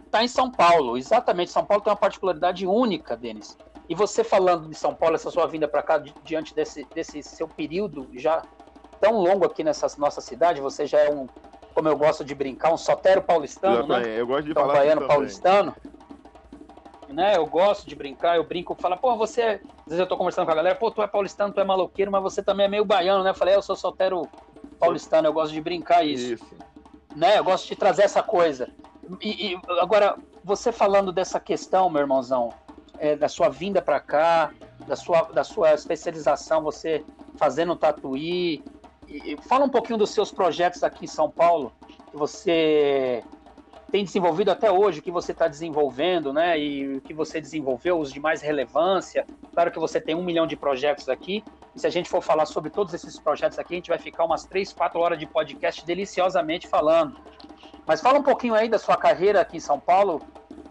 [0.07, 1.51] Está em São Paulo, exatamente.
[1.51, 3.57] São Paulo tem uma particularidade única, Denis.
[3.89, 7.49] E você falando de São Paulo, essa sua vinda para cá, diante desse, desse seu
[7.49, 8.43] período já
[9.01, 11.27] tão longo aqui nessa nossa cidade, você já é um,
[11.75, 14.21] como eu gosto de brincar, um sotero paulistano, né?
[14.21, 15.75] Eu gosto de então, falar baiano paulistano.
[17.09, 17.37] Né?
[17.37, 20.53] Eu gosto de brincar, eu brinco, falo, pô, você, às vezes eu tô conversando com
[20.53, 23.23] a galera, pô, tu é paulistano, tu é maloqueiro, mas você também é meio baiano,
[23.23, 23.31] né?
[23.31, 24.29] Eu falei, é, eu sou sotero
[24.79, 26.35] paulistano, eu gosto de brincar isso.
[26.35, 26.57] isso.
[27.15, 27.39] Né?
[27.39, 28.69] Eu gosto de trazer essa coisa.
[29.21, 32.53] E, e agora, você falando dessa questão, meu irmãozão,
[32.99, 34.53] é, da sua vinda para cá,
[34.87, 37.05] da sua, da sua especialização, você
[37.37, 38.63] fazendo tatuí.
[39.09, 41.73] E, fala um pouquinho dos seus projetos aqui em São Paulo,
[42.11, 43.23] que você
[43.93, 46.59] tem desenvolvido até hoje, o que você está desenvolvendo, né?
[46.59, 49.27] E o que você desenvolveu, os de mais relevância.
[49.53, 51.45] Claro que você tem um milhão de projetos aqui.
[51.77, 54.25] E se a gente for falar sobre todos esses projetos aqui, a gente vai ficar
[54.25, 57.19] umas três, quatro horas de podcast deliciosamente falando.
[57.87, 60.23] Mas fala um pouquinho aí da sua carreira aqui em São Paulo,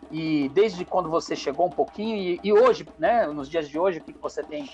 [0.10, 4.00] e desde quando você chegou um pouquinho e, e hoje, né, nos dias de hoje,
[4.00, 4.68] o que você tem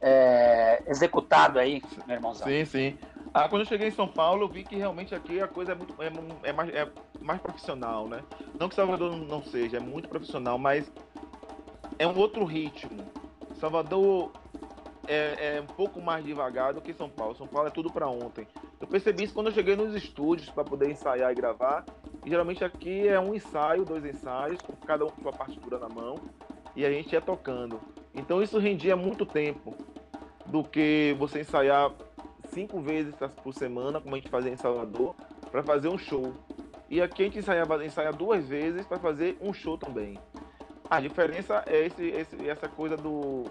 [0.00, 2.48] é, executado aí, meu irmãozão?
[2.48, 2.98] Sim, sim.
[3.38, 5.74] Ah, quando eu cheguei em São Paulo, eu vi que realmente aqui a coisa é
[5.74, 6.88] muito é, é mais, é
[7.20, 8.22] mais profissional, né?
[8.58, 10.90] Não que Salvador não seja, é muito profissional, mas
[11.98, 13.04] é um outro ritmo.
[13.60, 14.32] Salvador
[15.06, 17.36] é, é, um pouco mais devagar do que São Paulo.
[17.36, 18.48] São Paulo é tudo para ontem.
[18.80, 21.84] Eu percebi isso quando eu cheguei nos estúdios para poder ensaiar e gravar.
[22.24, 25.90] E geralmente aqui é um ensaio, dois ensaios, com cada um com sua partitura na
[25.90, 26.18] mão,
[26.74, 27.82] e a gente ia tocando.
[28.14, 29.74] Então isso rendia muito tempo
[30.46, 31.92] do que você ensaiar
[32.56, 35.14] cinco vezes por semana, como a gente fazia em Salvador,
[35.50, 36.32] para fazer um show.
[36.88, 40.18] E aqui a gente ensaiava, ensaia duas vezes para fazer um show também.
[40.88, 43.44] A diferença é esse, esse, essa coisa do,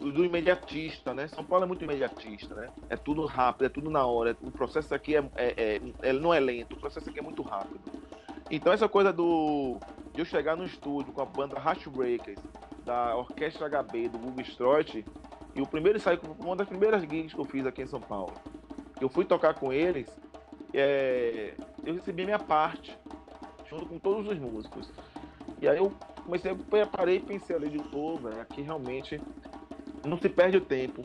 [0.00, 1.28] do imediatista, né?
[1.28, 2.68] São Paulo é muito imediatista, né?
[2.88, 4.36] É tudo rápido, é tudo na hora.
[4.42, 7.42] O processo aqui é, é, é, é não é lento, o processo aqui é muito
[7.42, 7.80] rápido.
[8.50, 9.78] Então essa coisa do
[10.12, 12.40] de eu chegar no estúdio com a banda Rush Breakers,
[12.84, 15.04] da Orquestra HB, do Google Stroit,
[15.54, 18.34] e o primeiro ensaio, uma das primeiras gigs que eu fiz aqui em São Paulo,
[19.00, 20.08] eu fui tocar com eles,
[20.72, 22.96] é, eu recebi minha parte,
[23.68, 24.90] junto com todos os músicos.
[25.60, 25.92] E aí eu
[26.24, 29.20] comecei, eu parei e pensei ali de novo, aqui realmente
[30.04, 31.04] não se perde o tempo.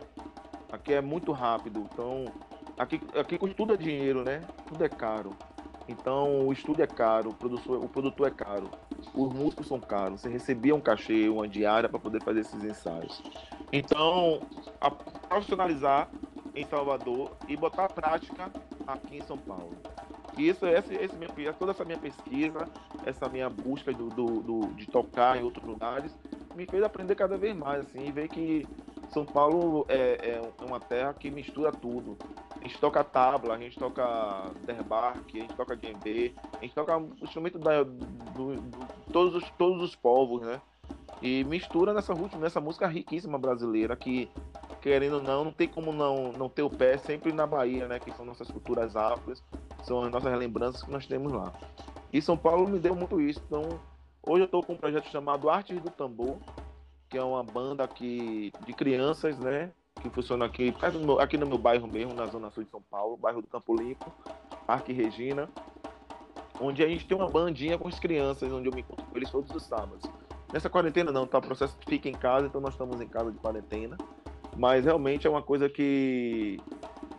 [0.71, 1.87] Aqui é muito rápido.
[1.91, 2.25] Então,
[2.77, 4.41] aqui, aqui tudo é dinheiro, né?
[4.67, 5.31] Tudo é caro.
[5.89, 8.69] Então, o estúdio é caro, o produtor, é caro,
[9.11, 10.21] os músicos são caros.
[10.21, 13.23] Você recebia um cachê, uma diária para poder fazer esses ensaios.
[13.73, 14.39] Então,
[14.79, 16.07] a profissionalizar
[16.53, 18.51] em Salvador e botar a prática
[18.85, 19.75] aqui em São Paulo.
[20.37, 22.67] E isso, esse, esse minha, toda essa minha pesquisa,
[23.03, 26.15] essa minha busca do, do, do, de tocar em outros lugares,
[26.55, 28.63] me fez aprender cada vez mais, assim, e ver que
[29.11, 32.17] São Paulo é, é uma terra que mistura tudo.
[32.51, 36.97] A gente toca tabla, a gente toca derbarque, a gente toca djembe, a gente toca
[36.97, 40.61] o instrumento da, do, do, todos, os, todos os povos, né?
[41.21, 44.29] E mistura nessa, nessa música riquíssima brasileira que,
[44.81, 47.99] querendo ou não, não tem como não, não ter o pé sempre na Bahia, né?
[47.99, 49.43] Que são nossas culturas afros,
[49.83, 51.51] são as nossas lembranças que nós temos lá.
[52.13, 53.79] E São Paulo me deu muito isso, então
[54.21, 56.37] Hoje eu estou com um projeto chamado Artes do Tambor,
[57.09, 59.71] que é uma banda aqui de crianças, né?
[60.01, 60.73] Que funciona aqui,
[61.19, 64.13] aqui no meu bairro mesmo, na zona sul de São Paulo, bairro do Campo Limpo,
[64.65, 65.49] Parque Regina,
[66.61, 69.29] onde a gente tem uma bandinha com as crianças, onde eu me encontro com eles
[69.29, 70.09] todos os sábados.
[70.53, 71.37] Nessa quarentena não, tá?
[71.37, 73.97] O processo fica em casa, então nós estamos em casa de quarentena.
[74.57, 76.59] Mas realmente é uma coisa que.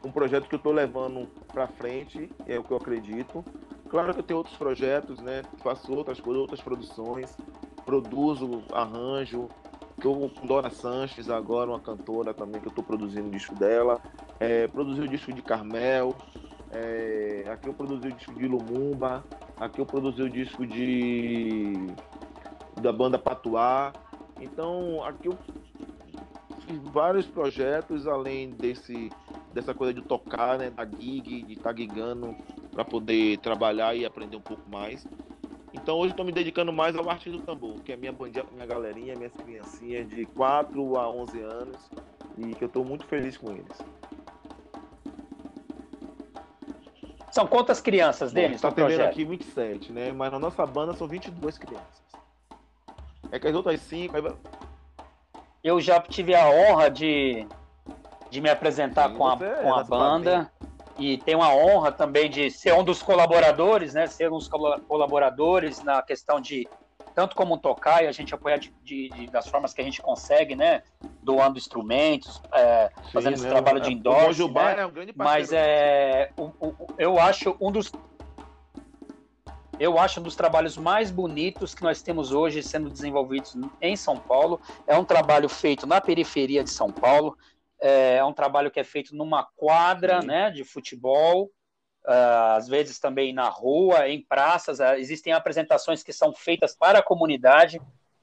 [0.04, 3.44] Um projeto que eu estou levando para frente, é o que eu acredito.
[3.88, 5.42] Claro que eu tenho outros projetos, né?
[5.58, 7.36] Faço outras coisas, outras produções,
[7.84, 9.48] produzo, arranjo.
[10.00, 14.00] Estou com Dora Sanches agora, uma cantora também que eu estou produzindo o disco dela.
[14.40, 16.16] É, produzi o disco de Carmel.
[16.70, 19.22] É, aqui eu produzi o disco de Lumumba.
[19.58, 21.74] Aqui eu produzi o disco de
[22.80, 23.92] da banda Patuá.
[24.40, 25.36] Então aqui eu
[26.66, 29.10] fiz vários projetos além desse
[29.52, 32.34] dessa coisa de tocar, né, da gig, de estar tá gigando
[32.72, 35.06] para poder trabalhar e aprender um pouco mais.
[35.72, 38.66] Então hoje estou me dedicando mais ao arte do tambor, que é minha bandinha, minha
[38.66, 41.90] galerinha, minhas criancinhas de 4 a 11 anos
[42.36, 43.78] e que eu estou muito feliz com eles.
[47.30, 50.10] São quantas crianças deles Está tendo aqui 27, né?
[50.10, 52.02] Mas na nossa banda são 22 crianças.
[53.30, 54.16] É que as outras 5...
[54.16, 54.22] Aí...
[55.62, 57.46] Eu já tive a honra de,
[58.30, 60.50] de me apresentar Sim, com a, é, com a banda
[61.00, 64.06] e tenho a honra também de ser um dos colaboradores, né?
[64.06, 66.68] Ser um dos colaboradores na questão de
[67.14, 70.54] tanto como tocar e a gente apoiar de, de, das formas que a gente consegue,
[70.54, 70.82] né?
[71.22, 73.48] Doando instrumentos, é, Sim, fazendo esse né?
[73.48, 74.80] trabalho de endorse, né?
[74.80, 77.90] é um grande Mas é, o, o, eu acho um dos
[79.78, 84.18] eu acho um dos trabalhos mais bonitos que nós temos hoje sendo desenvolvidos em São
[84.18, 84.60] Paulo.
[84.86, 87.38] É um trabalho feito na periferia de São Paulo.
[87.80, 91.50] É um trabalho que é feito numa quadra, né, de futebol
[92.06, 94.78] uh, às vezes também na rua, em praças.
[94.78, 97.80] Uh, existem apresentações que são feitas para a comunidade,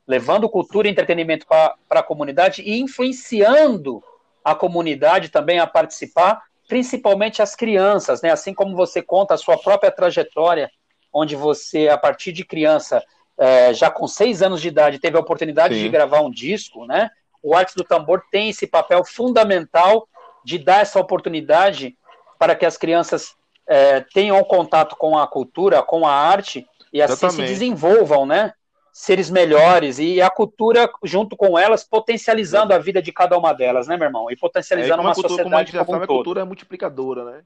[0.08, 4.03] levando cultura e entretenimento para a comunidade e influenciando
[4.43, 8.32] a comunidade também a participar, principalmente as crianças, né?
[8.32, 10.72] Assim como você conta a sua própria trajetória,
[11.12, 13.03] onde você, a partir de criança,
[13.38, 15.82] é, já com seis anos de idade, teve a oportunidade Sim.
[15.82, 17.10] de gravar um disco, né?
[17.42, 20.08] O Artes do Tambor tem esse papel fundamental
[20.44, 21.98] de dar essa oportunidade
[22.40, 23.36] para que as crianças
[23.68, 27.48] é, tenham contato com a cultura, com a arte, e assim Exatamente.
[27.48, 28.54] se desenvolvam, né?
[28.94, 33.88] Seres melhores, e a cultura, junto com elas, potencializando a vida de cada uma delas,
[33.88, 34.32] né, meu irmão?
[34.32, 36.42] E potencializando é, uma, cultura, sociedade como a gente já como sabe, um a cultura
[36.42, 37.44] é multiplicadora, né?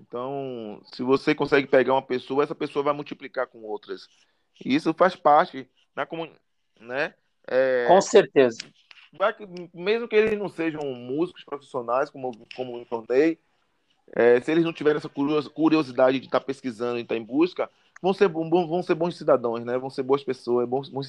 [0.00, 4.08] Então, se você consegue pegar uma pessoa, essa pessoa vai multiplicar com outras.
[4.64, 6.40] E isso faz parte da comunidade,
[6.80, 7.14] né?
[7.46, 7.86] É...
[7.86, 8.58] Com certeza.
[9.72, 13.38] Mesmo que eles não sejam músicos profissionais, como, como eu informei,
[14.12, 17.24] é, se eles não tiverem essa curiosidade de estar tá pesquisando e estar tá em
[17.24, 17.70] busca,
[18.02, 19.78] vão ser, vão ser bons cidadãos, né?
[19.78, 21.08] Vão ser boas pessoas, bons, bons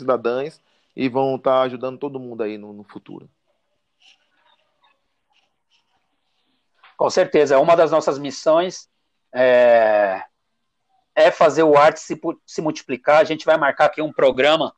[0.95, 3.30] e vão estar tá ajudando todo mundo aí no, no futuro.
[6.95, 8.89] Com certeza, uma das nossas missões
[9.34, 10.24] é,
[11.14, 13.20] é fazer o arte se, se, multiplicar.
[13.20, 14.74] A gente vai marcar aqui um programa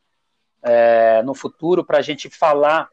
[0.63, 2.89] é, no futuro para a gente falar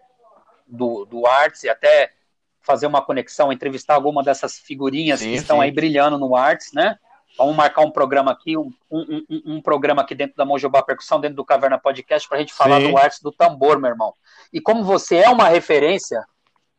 [0.67, 2.13] do, do arte, até
[2.61, 5.63] fazer uma conexão, entrevistar alguma dessas figurinhas sim, que estão sim.
[5.65, 6.99] aí brilhando no Arts, né?
[7.37, 11.21] Vamos marcar um programa aqui, um, um, um, um programa aqui dentro da Mojobá Percussão,
[11.21, 12.91] dentro do Caverna Podcast, para a gente falar sim.
[12.91, 14.15] do Arts do tambor, meu irmão.
[14.53, 16.25] E como você é uma referência,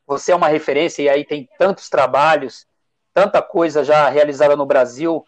[0.07, 2.65] você é uma referência, e aí tem tantos trabalhos,
[3.13, 5.25] tanta coisa já realizada no Brasil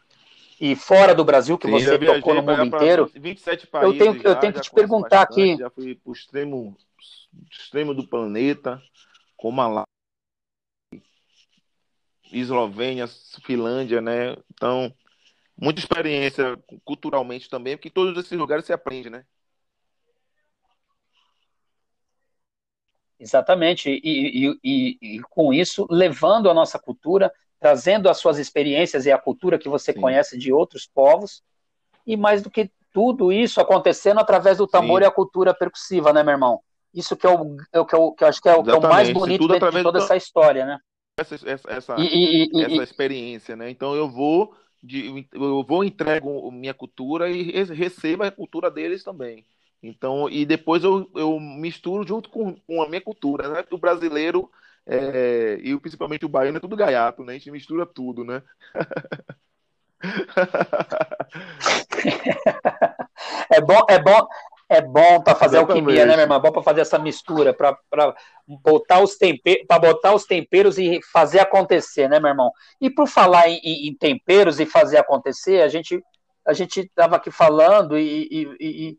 [0.60, 3.12] e fora do Brasil, que você tocou no mundo inteiro.
[3.14, 5.58] 27 países eu tenho, já, eu tenho que te perguntar bastante, aqui.
[5.58, 6.76] Já fui para o extremo,
[7.52, 8.82] extremo do planeta,
[9.36, 9.84] como a
[12.32, 13.08] Eslovênia,
[13.46, 14.36] Finlândia, né?
[14.54, 14.94] Então,
[15.58, 19.26] muita experiência culturalmente também, porque todos esses lugares se aprende, né?
[23.20, 29.08] Exatamente, e, e, e, e, com isso, levando a nossa cultura, trazendo as suas experiências
[29.08, 30.00] e a cultura que você Sim.
[30.00, 31.44] conhece de outros povos,
[32.06, 35.06] e mais do que tudo isso acontecendo através do tambor Sim.
[35.06, 36.62] e a cultura percussiva, né, meu irmão?
[36.94, 38.70] Isso que é o, é o, que, eu, que eu acho que é o, que
[38.70, 39.98] é o mais bonito de toda do...
[39.98, 40.80] essa história, né?
[41.20, 43.70] essa, essa, essa, e, e, essa experiência, né?
[43.70, 49.46] Então eu vou de, eu vou entrego minha cultura e recebo a cultura deles também.
[49.82, 53.64] Então, e depois eu, eu misturo junto com, com a minha cultura, né?
[53.72, 54.50] O brasileiro
[54.86, 57.34] é, e principalmente o baiano é tudo gaiato, né?
[57.34, 58.42] A gente mistura tudo, né?
[63.52, 64.28] é bom, é bom,
[64.70, 65.82] é bom para fazer Exatamente.
[65.82, 66.38] alquimia, né, meu irmão?
[66.38, 67.78] É bom para fazer essa mistura, para
[68.46, 72.52] botar os temperos, para botar os temperos e fazer acontecer, né, meu irmão?
[72.82, 76.04] E por falar em, em, temperos e fazer acontecer, a gente
[76.46, 78.98] a gente estava aqui falando e, e, e,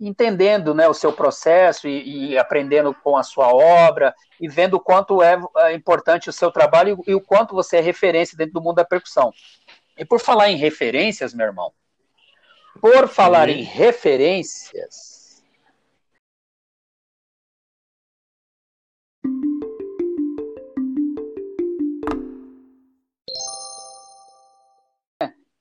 [0.00, 5.22] entendendo, né, o seu processo e, aprendendo com a sua obra e vendo o quanto
[5.22, 8.76] é, é importante o seu trabalho e o quanto você é referência dentro do mundo
[8.76, 9.30] da percussão.
[9.96, 11.70] E por falar em referências, meu irmão,
[12.80, 15.42] por falar em referências.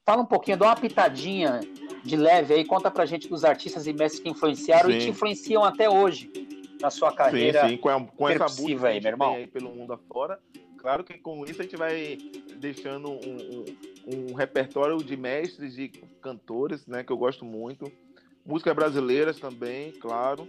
[0.06, 1.62] Fala um pouquinho, dá uma pitadinha
[2.04, 4.98] de leve aí, conta pra gente dos artistas e mestres que influenciaram sim.
[4.98, 6.30] e te influenciam até hoje
[6.82, 7.62] na sua carreira.
[7.62, 9.36] Sim, sim, com, a, com essa busca aí, meu irmão.
[9.36, 10.38] Aí pelo mundo afora.
[10.84, 12.18] Claro que com isso a gente vai
[12.58, 15.88] deixando um, um, um repertório de mestres e
[16.22, 17.90] cantores, né, que eu gosto muito.
[18.46, 20.46] Músicas brasileiras também, claro.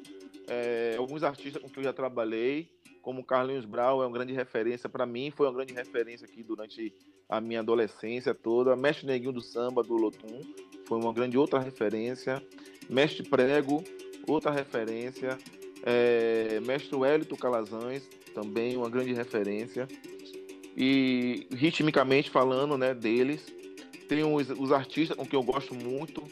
[0.48, 2.68] É, alguns artistas com que eu já trabalhei,
[3.00, 6.92] como Carlinhos Brau, é uma grande referência para mim, foi uma grande referência aqui durante
[7.28, 8.74] a minha adolescência toda.
[8.74, 10.40] Mestre Neguinho do Samba, do Lotum,
[10.84, 12.44] foi uma grande outra referência.
[12.90, 13.84] Mestre Prego,
[14.26, 15.38] outra referência.
[15.84, 18.02] É, Mestre Wellington Calazans,
[18.34, 19.86] também uma grande referência.
[20.76, 23.46] E ritmicamente falando né, deles,
[24.08, 26.22] tem os, os artistas com quem eu gosto muito,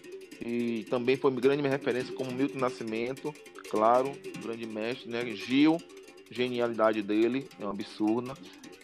[0.44, 3.32] e também foi grande minha referência, como Milton Nascimento,
[3.70, 4.12] claro,
[4.42, 5.24] grande mestre, né?
[5.34, 5.78] Gil,
[6.30, 8.34] genialidade dele, é uma absurda.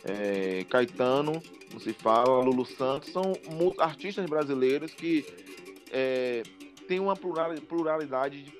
[0.04, 1.42] É, Caetano,
[1.72, 3.32] não se fala, Lulu Santos, são
[3.78, 5.26] artistas brasileiros que
[5.90, 6.42] é,
[6.86, 8.52] têm uma pluralidade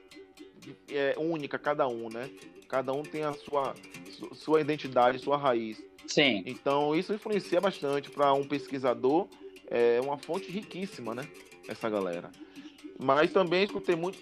[0.91, 2.29] é, única, cada um, né?
[2.69, 3.75] Cada um tem a sua,
[4.35, 5.83] sua identidade, sua raiz.
[6.09, 6.43] Sim.
[6.47, 9.29] Então isso influencia bastante para um pesquisador,
[9.71, 11.29] é uma fonte riquíssima, né?
[11.69, 12.31] Essa galera.
[12.99, 14.19] Mas também escutei muito.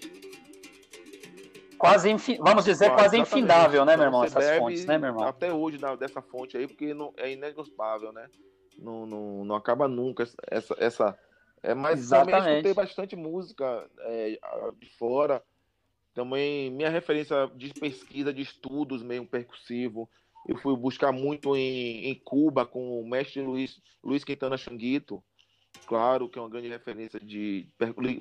[1.77, 2.37] Quase, infin...
[2.37, 4.23] vamos dizer, quase, quase infindável, né, meu irmão?
[4.23, 5.27] Essas fontes, né, meu irmão?
[5.27, 8.27] Até hoje, dessa fonte aí, porque não, é inesgotável, né?
[8.77, 10.75] Não, não, não acaba nunca essa.
[10.79, 11.17] essa
[11.63, 12.37] é, mas Exatamente.
[12.37, 14.39] também escutei bastante música é,
[14.79, 15.41] de fora.
[16.13, 20.09] Também minha referência de pesquisa, de estudos mesmo, percussivo.
[20.47, 25.23] Eu fui buscar muito em, em Cuba com o mestre Luiz, Luiz Quintana Xanguito
[25.85, 27.67] claro, que é uma grande referência de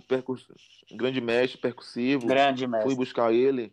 [0.09, 0.55] percurso,
[0.93, 2.27] grande mestre percussivo.
[2.27, 2.89] Grande mestre.
[2.89, 3.73] Fui buscar ele.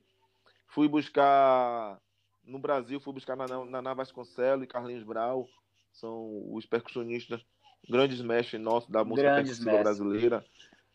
[0.67, 1.99] Fui buscar
[2.43, 5.47] no Brasil, fui buscar na Naná Vasconcelos e Carlinhos Brau,
[5.93, 7.45] são os percussionistas,
[7.87, 9.97] grandes mestres nossos da música grandes percussiva mestres.
[9.99, 10.45] brasileira.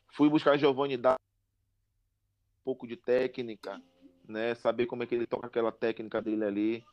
[0.09, 3.81] Fui buscar Giovanni da um pouco de técnica,
[4.29, 6.85] né, saber como é que ele toca aquela técnica dele ali,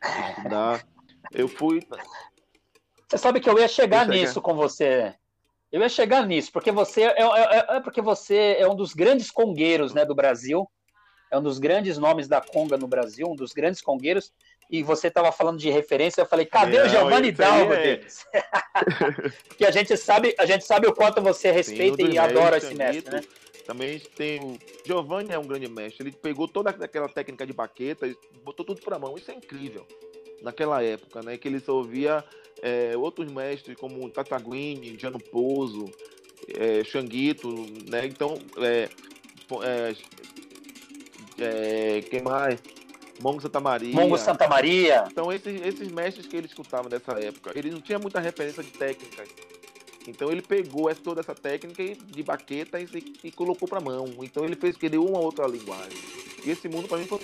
[0.36, 0.84] estudar.
[1.32, 1.80] Eu fui
[3.12, 5.14] você sabe que eu ia chegar nisso com você.
[5.70, 8.94] Eu ia chegar nisso, porque você é, é, é, é, porque você é um dos
[8.94, 10.66] grandes congueiros né, do Brasil,
[11.30, 14.32] é um dos grandes nomes da conga no Brasil, um dos grandes congueiros,
[14.70, 18.00] e você estava falando de referência, eu falei, cadê Não, o Giovanni Dalva é...
[19.46, 22.74] porque a gente sabe, a gente sabe o quanto você respeita Sim, e adora esse
[22.74, 23.22] mestre, né?
[23.64, 26.02] Também tem o Giovanni é um grande mestre.
[26.02, 29.16] Ele pegou toda aquela técnica de baqueta e botou tudo para mão.
[29.16, 29.86] Isso é incrível.
[30.42, 31.36] Naquela época, né?
[31.38, 32.24] Que ele só ouvia
[32.60, 35.90] é, outros mestres como Tataguini, Giano Pouso,
[36.48, 37.48] é, Xanguito,
[37.88, 38.06] né?
[38.06, 38.88] Então, é,
[39.62, 39.94] é,
[41.38, 42.60] é, quem mais?
[43.22, 43.94] Mongo Santa Maria.
[43.94, 45.04] Mongo Santa Maria.
[45.10, 48.70] Então, esses, esses mestres que ele escutava nessa época, ele não tinha muita referência de
[48.70, 49.28] técnicas.
[50.06, 52.86] Então, ele pegou toda essa técnica de baqueta e,
[53.24, 54.08] e colocou para mão.
[54.20, 55.98] Então, ele fez que deu uma outra linguagem.
[56.44, 57.20] E esse mundo, para mim, foi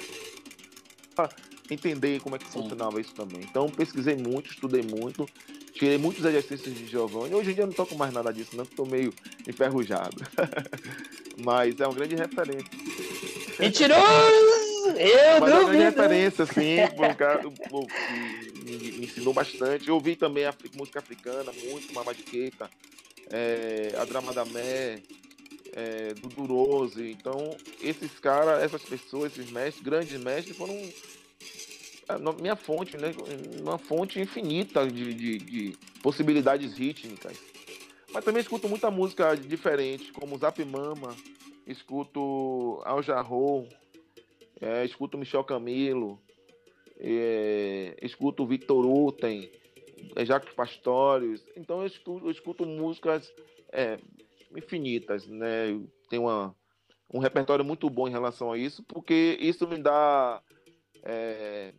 [1.71, 2.63] entender como é que Sim.
[2.63, 3.41] funcionava isso também.
[3.43, 5.27] Então pesquisei muito, estudei muito,
[5.73, 7.35] tirei muitos exercícios de Giovanni.
[7.35, 9.13] Hoje em dia eu não toco mais nada disso, não, estou meio
[9.47, 10.17] enferrujado.
[11.39, 12.71] Mas é uma grande referência.
[13.59, 14.48] Mentiroso!
[14.97, 19.89] Eu Mas é uma referência, sim, um cara que me, ensinou bastante.
[19.89, 22.71] Eu ouvi também a música africana, muito, Mamadiqueta,
[23.31, 25.01] é, a Drama da Mé,
[25.73, 27.11] é, do Durose.
[27.11, 30.75] Então, esses caras, essas pessoas, esses mestres, grandes mestres, foram
[32.41, 33.15] minha fonte, né?
[33.61, 37.37] Uma fonte infinita de, de, de, possibilidades rítmicas.
[38.13, 41.15] Mas também escuto muita música diferente, como Zap Mama,
[41.67, 43.69] escuto Al Jarreau,
[44.61, 46.21] é, escuto Michel Camilo,
[46.99, 49.51] é, escuto Victor Uten,
[50.17, 51.45] é, Jacques Pastorius.
[51.57, 53.33] Então eu escuto, eu escuto músicas
[53.73, 53.99] é,
[54.57, 55.79] infinitas, né?
[56.09, 56.55] Tenho uma,
[57.13, 60.43] um repertório muito bom em relação a isso, porque isso me dá
[61.03, 61.73] é,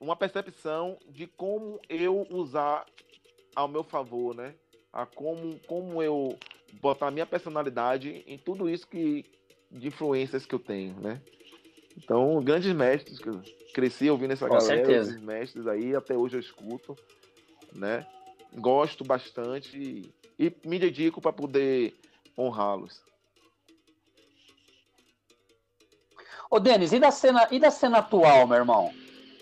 [0.00, 2.84] uma percepção de como eu usar
[3.54, 4.54] ao meu favor, né?
[4.92, 6.38] A como, como eu
[6.80, 9.24] botar a minha personalidade em tudo isso que
[9.70, 11.20] de influências que eu tenho, né?
[12.02, 13.40] Então, grandes mestres que eu
[13.74, 15.10] cresci ouvindo essa Com galera, certeza.
[15.10, 16.96] esses mestres aí, até hoje eu escuto,
[17.72, 18.06] né?
[18.54, 19.76] Gosto bastante
[20.38, 21.94] e, e me dedico para poder
[22.38, 23.02] honrá-los.
[26.50, 28.90] Ô, Denis, e da cena, e da cena atual, meu irmão?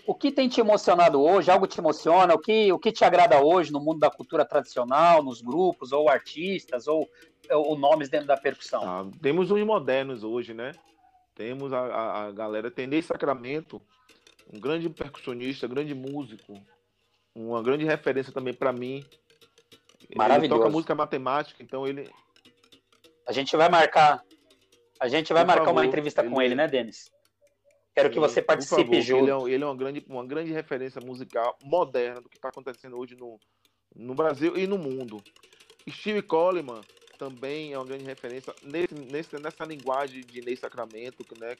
[0.07, 1.51] o que tem te emocionado hoje?
[1.51, 2.33] Algo te emociona?
[2.33, 6.09] O que, o que te agrada hoje no mundo da cultura tradicional, nos grupos, ou
[6.09, 7.09] artistas, ou,
[7.51, 8.85] ou nomes dentro da percussão?
[8.85, 10.71] Ah, temos os modernos hoje, né?
[11.37, 13.79] Temos a, a, a galera Tendei Sacramento,
[14.51, 16.59] um grande percussionista, grande músico,
[17.35, 19.05] uma grande referência também para mim.
[20.15, 20.55] Maravilhoso.
[20.55, 22.09] Ele toca música matemática, então ele.
[23.27, 24.23] A gente vai marcar.
[24.99, 26.29] A gente vai Por marcar favor, uma entrevista ele...
[26.31, 27.11] com ele, né, Denis?
[27.93, 29.23] Quero que você participe favor, junto.
[29.25, 32.97] Ele, é, ele é, uma, grande, uma grande referência musical moderna do que está acontecendo
[32.97, 33.39] hoje no,
[33.95, 35.21] no Brasil e no mundo.
[35.87, 36.81] Steve Coleman
[37.17, 41.55] também é uma grande referência nesse, nesse, nessa linguagem de Ney Sacramento, né?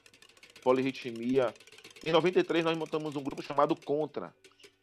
[0.68, 1.54] polirritmia.
[2.06, 4.34] Em 93 nós montamos um grupo chamado Contra.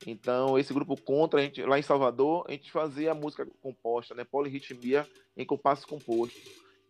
[0.07, 4.25] Então, esse grupo Contra, a gente, lá em Salvador, a gente fazia música composta, né?
[4.25, 5.07] Polirritmia
[5.37, 6.39] em compasso composto.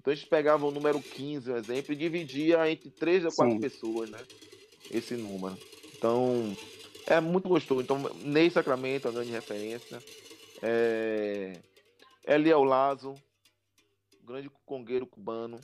[0.00, 3.54] Então a gente pegava o número 15, um exemplo, e dividia entre três ou quatro
[3.54, 3.60] Sim.
[3.60, 4.18] pessoas, né?
[4.90, 5.56] Esse número.
[5.96, 6.54] Então,
[7.06, 7.80] é muito gostoso.
[7.80, 9.98] Então, Ney Sacramento é uma grande referência.
[10.62, 11.58] É...
[12.26, 13.14] Eliel Lazo,
[14.24, 15.60] grande congueiro cubano,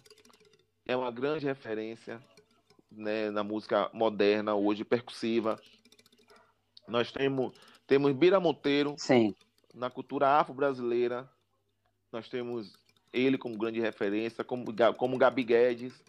[0.87, 2.21] é uma grande referência
[2.91, 5.59] né, na música moderna hoje, percussiva.
[6.87, 7.55] Nós temos,
[7.87, 9.35] temos Bira Monteiro Sim.
[9.75, 11.29] na cultura afro-brasileira.
[12.13, 12.73] Nós temos
[13.13, 14.67] ele como grande referência, como,
[14.97, 16.03] como Gabi Guedes,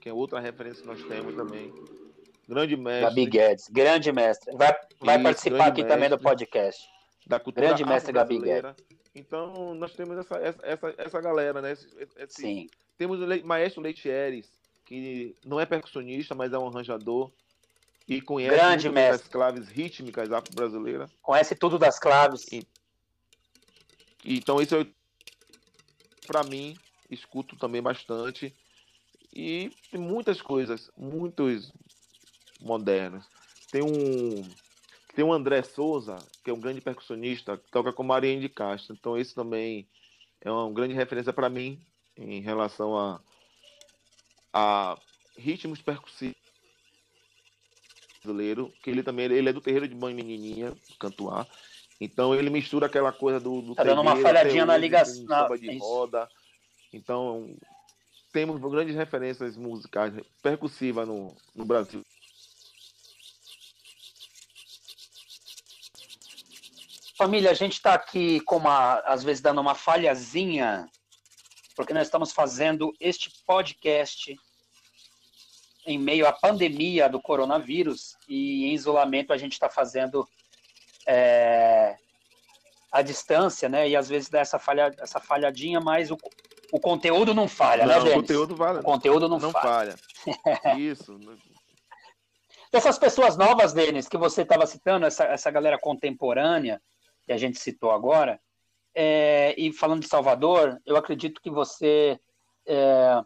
[0.00, 1.72] que é outra referência que nós temos também.
[2.46, 3.04] Grande mestre.
[3.08, 4.54] Gabi Guedes, grande mestre.
[4.54, 6.86] Vai, vai Isso, participar aqui também do podcast.
[7.26, 8.74] Da cultura grande mestre Gabi Guedes.
[9.14, 11.72] Então, nós temos essa, essa, essa galera, né?
[11.72, 11.86] Esse,
[12.16, 12.68] esse, Sim.
[12.98, 14.50] Temos o Maestro Leitieres,
[14.84, 17.30] que não é percussionista, mas é um arranjador.
[18.06, 19.22] E conhece Grande mestre.
[19.22, 21.10] as claves rítmicas afro-brasileiras.
[21.22, 22.46] Conhece tudo das claves.
[22.52, 22.66] E,
[24.24, 24.86] então, isso é
[26.26, 26.76] para mim,
[27.10, 28.54] escuto também bastante.
[29.34, 31.72] E muitas coisas, muitos
[32.60, 33.26] modernos.
[33.70, 34.42] Tem um
[35.14, 38.96] tem um André Souza, que é um grande percussionista, que toca com Marinho de Castro.
[38.98, 39.88] Então esse também
[40.40, 41.80] é uma grande referência para mim
[42.16, 43.20] em relação a,
[44.52, 44.98] a
[45.36, 46.36] ritmos percussivos
[48.24, 51.46] brasileiro, que ele também ele é do terreiro de mãe menininha, Cantuá.
[52.00, 55.78] Então ele mistura aquela coisa do, do tá dando uma falhadinha na ligação, na de
[55.78, 56.28] roda.
[56.92, 57.54] Então
[58.32, 60.12] temos grandes referências musicais
[60.42, 62.03] percussivas no, no Brasil.
[67.16, 70.88] Família, a gente está aqui com uma, às vezes dando uma falhazinha,
[71.76, 74.36] porque nós estamos fazendo este podcast
[75.86, 80.26] em meio à pandemia do coronavírus e em isolamento a gente está fazendo
[81.06, 81.96] é,
[82.90, 83.88] a distância, né?
[83.88, 86.18] E às vezes dá essa, falha, essa falhadinha, mas o,
[86.72, 88.18] o conteúdo não falha, né, não, né, Denis?
[88.18, 89.96] O conteúdo, vale, o conteúdo não, não falha.
[90.24, 90.78] falha.
[90.78, 91.16] Isso.
[92.72, 96.82] Dessas pessoas novas, Denis, que você estava citando, essa, essa galera contemporânea,
[97.26, 98.40] que a gente citou agora,
[98.94, 102.18] é, e falando de Salvador, eu acredito que você
[102.66, 103.24] é,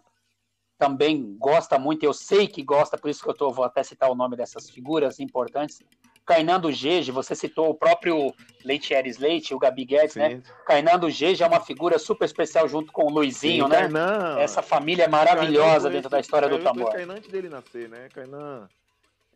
[0.78, 4.10] também gosta muito, eu sei que gosta, por isso que eu tô, vou até citar
[4.10, 5.82] o nome dessas figuras importantes.
[6.24, 10.28] Cainando Gege, você citou o próprio Leite Eres Leite, o Gabi Guedes, né?
[10.28, 10.36] Sim.
[10.36, 10.42] né?
[10.66, 13.80] Cainando Gege é uma figura super especial junto com o Luizinho, Sim, né?
[13.80, 16.92] Kainan, Essa família é maravilhosa dentro da história do tambor.
[16.92, 18.08] Kainan antes dele nascer, né?
[18.12, 18.68] Kainan...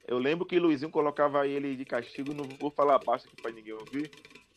[0.06, 3.52] Eu lembro que o Luizinho colocava ele de castigo, não vou falar baixo aqui para
[3.52, 4.10] ninguém ouvir,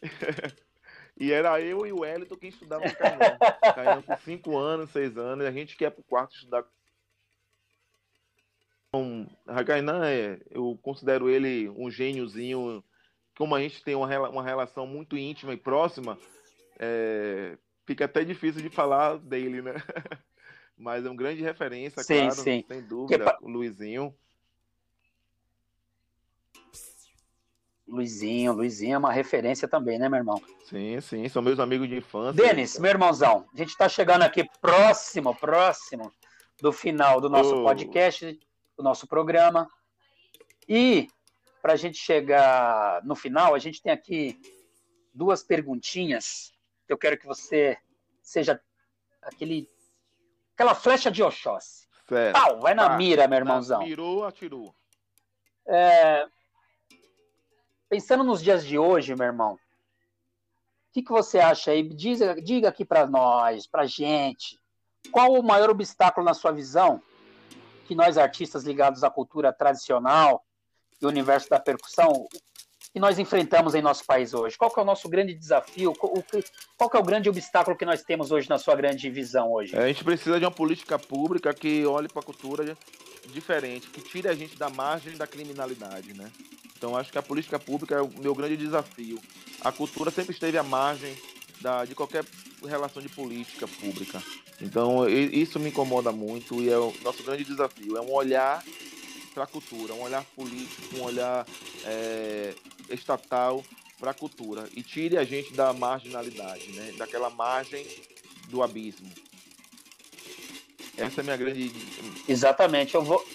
[1.18, 3.38] e era eu e o Wellington que estudavam Kainan.
[3.74, 6.66] Kainan com 5 anos, 6 anos, e a gente quer pro quarto estudar.
[8.88, 9.28] Então,
[9.66, 12.84] Kainan, é, eu considero ele um gêniozinho.
[13.38, 16.18] Como a gente tem uma, uma relação muito íntima e próxima,
[16.80, 19.74] é, fica até difícil de falar dele, né?
[20.78, 22.66] Mas é um grande referência, sim, claro, sim.
[22.68, 24.14] sem dúvida, o Luizinho.
[27.88, 30.42] Luizinho, Luizinho é uma referência também, né, meu irmão?
[30.66, 32.34] Sim, sim, são meus amigos de infância.
[32.34, 36.12] Denis, meu irmãozão, a gente está chegando aqui próximo, próximo
[36.60, 37.64] do final do nosso oh.
[37.64, 38.40] podcast,
[38.76, 39.70] do nosso programa.
[40.68, 41.08] E
[41.62, 44.40] para a gente chegar no final, a gente tem aqui
[45.14, 46.54] duas perguntinhas
[46.88, 47.78] que eu quero que você
[48.22, 48.60] seja
[49.22, 49.70] aquele
[50.54, 51.88] aquela flecha de Oxóssi.
[52.34, 52.98] Pau, vai na tá.
[52.98, 53.82] mira, meu irmãozão.
[53.82, 54.76] Mirou, atirou.
[55.68, 56.28] É,
[57.96, 59.60] pensando nos dias de hoje, meu irmão, o
[60.92, 61.82] que, que você acha aí?
[61.82, 64.60] Diga, diga aqui para nós, para gente,
[65.14, 67.02] qual o maior obstáculo na sua visão
[67.88, 70.44] que nós artistas ligados à cultura tradicional
[71.02, 72.28] e universo da percussão
[72.92, 74.58] que nós enfrentamos em nosso país hoje?
[74.58, 75.94] Qual é o nosso grande desafio?
[75.96, 79.74] Qual é o grande obstáculo que nós temos hoje na sua grande visão hoje?
[79.74, 82.78] É, a gente precisa de uma política pública que olhe para a cultura
[83.28, 86.30] diferente, que tire a gente da margem da criminalidade, né?
[86.86, 89.20] Então acho que a política pública é o meu grande desafio.
[89.60, 91.18] A cultura sempre esteve à margem
[91.60, 92.24] da, de qualquer
[92.64, 94.22] relação de política pública.
[94.62, 97.98] Então isso me incomoda muito e é o nosso grande desafio.
[97.98, 98.64] É um olhar
[99.34, 101.44] para a cultura, um olhar político, um olhar
[101.86, 102.54] é,
[102.92, 103.66] estatal
[103.98, 106.94] para a cultura e tire a gente da marginalidade, né?
[107.00, 107.84] daquela margem
[108.50, 109.10] do abismo.
[110.96, 111.72] Essa é a minha grande.
[112.28, 112.94] Exatamente.
[112.94, 113.26] Eu vou,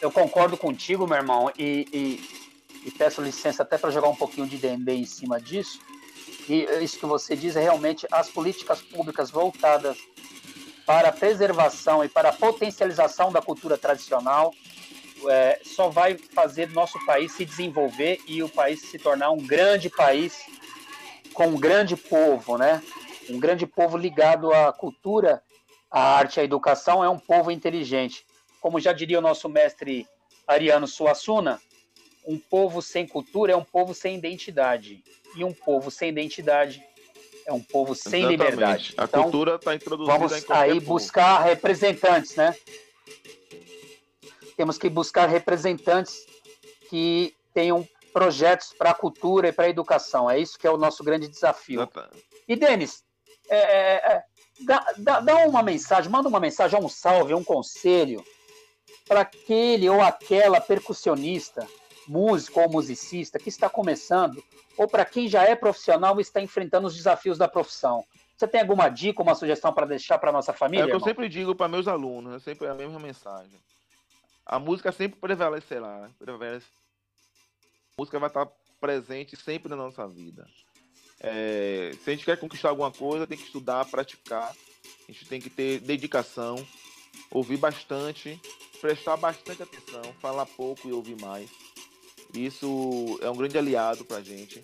[0.00, 4.46] eu concordo contigo, meu irmão, e, e, e peço licença até para jogar um pouquinho
[4.46, 5.80] de D&D em cima disso.
[6.48, 9.96] E isso que você diz é realmente as políticas públicas voltadas
[10.86, 14.52] para a preservação e para a potencialização da cultura tradicional
[15.28, 19.90] é, só vai fazer nosso país se desenvolver e o país se tornar um grande
[19.90, 20.44] país
[21.32, 22.82] com um grande povo, né?
[23.28, 25.42] um grande povo ligado à cultura,
[25.90, 28.26] à arte, à educação, é um povo inteligente.
[28.60, 30.06] Como já diria o nosso mestre
[30.46, 31.60] Ariano Suassuna,
[32.26, 35.02] um povo sem cultura é um povo sem identidade.
[35.34, 36.84] E um povo sem identidade
[37.46, 38.30] é um povo sem Exatamente.
[38.30, 38.94] liberdade.
[38.96, 40.86] A então, cultura está introduzida vamos em aí povo.
[40.86, 42.54] buscar representantes, né?
[44.56, 46.26] Temos que buscar representantes
[46.88, 50.30] que tenham projetos para a cultura e para a educação.
[50.30, 51.88] É isso que é o nosso grande desafio.
[52.46, 53.02] E, Denis,
[53.48, 54.24] é, é, é,
[54.60, 58.22] dá, dá, dá, uma mensagem, manda uma mensagem, um salve, um conselho
[59.10, 61.66] para aquele ou aquela percussionista,
[62.06, 64.40] músico ou musicista que está começando,
[64.78, 68.04] ou para quem já é profissional e está enfrentando os desafios da profissão.
[68.36, 70.84] Você tem alguma dica, uma sugestão para deixar para nossa família?
[70.84, 73.58] É o que eu sempre digo para meus alunos, é sempre a mesma mensagem.
[74.46, 76.66] A música sempre prevalecerá, prevalece
[77.98, 78.46] música vai estar
[78.80, 80.46] presente sempre na nossa vida.
[81.18, 84.54] É, se a gente quer conquistar alguma coisa, tem que estudar, praticar.
[85.08, 86.64] A gente tem que ter dedicação,
[87.30, 88.40] ouvir bastante,
[88.80, 91.50] prestar bastante atenção, falar pouco e ouvir mais.
[92.34, 94.62] Isso é um grande aliado para a gente.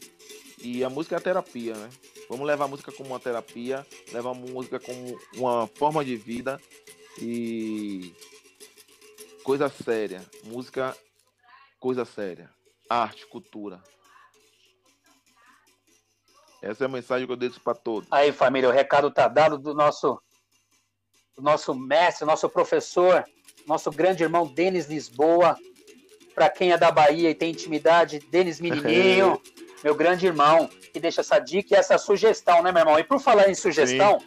[0.58, 1.90] E a música é a terapia, né?
[2.28, 6.60] Vamos levar a música como uma terapia, levar a música como uma forma de vida
[7.20, 8.14] e
[9.44, 10.24] coisa séria.
[10.44, 10.96] Música,
[11.78, 12.50] coisa séria
[12.88, 13.82] arte, cultura.
[16.62, 18.08] Essa é a mensagem que eu deixo para todos.
[18.10, 20.20] Aí, família, o recado tá dado do nosso,
[21.36, 23.24] do nosso mestre, nosso professor,
[23.66, 25.56] nosso grande irmão Denis Lisboa.
[26.34, 29.40] Para quem é da Bahia e tem intimidade, Denis Menininho,
[29.84, 32.98] meu grande irmão, que deixa essa dica e essa sugestão, né, meu irmão?
[32.98, 34.26] E por falar em sugestão, Sim.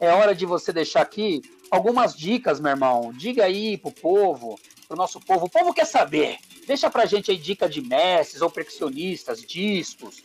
[0.00, 3.12] é hora de você deixar aqui algumas dicas, meu irmão.
[3.12, 4.58] Diga aí pro povo,
[4.88, 5.46] pro nosso povo.
[5.46, 6.38] O povo quer saber.
[6.66, 10.22] Deixa pra gente aí dica de mestres ou percussionistas, discos.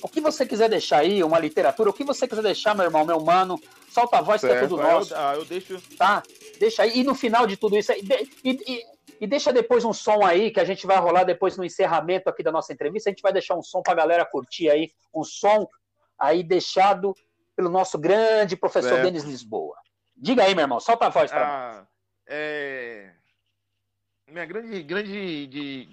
[0.00, 3.04] O que você quiser deixar aí, uma literatura, o que você quiser deixar, meu irmão,
[3.04, 3.60] meu mano,
[3.94, 4.52] solta a voz certo.
[4.52, 5.14] que é tudo nosso.
[5.14, 5.80] Eu, ah, eu deixo.
[5.96, 6.22] Tá?
[6.58, 6.98] Deixa aí.
[6.98, 7.92] E no final de tudo isso.
[7.92, 8.02] E,
[8.44, 8.84] e,
[9.20, 12.42] e, deixa depois um som aí, que a gente vai rolar depois no encerramento aqui
[12.42, 13.08] da nossa entrevista.
[13.08, 14.90] A gente vai deixar um som pra galera curtir aí.
[15.14, 15.68] Um som
[16.18, 17.14] aí deixado
[17.56, 19.04] pelo nosso grande professor certo.
[19.04, 19.76] Denis Lisboa.
[20.16, 21.86] Diga aí, meu irmão, solta a voz pra ah, nós.
[22.26, 23.10] É
[24.34, 25.88] minha grande, grande de...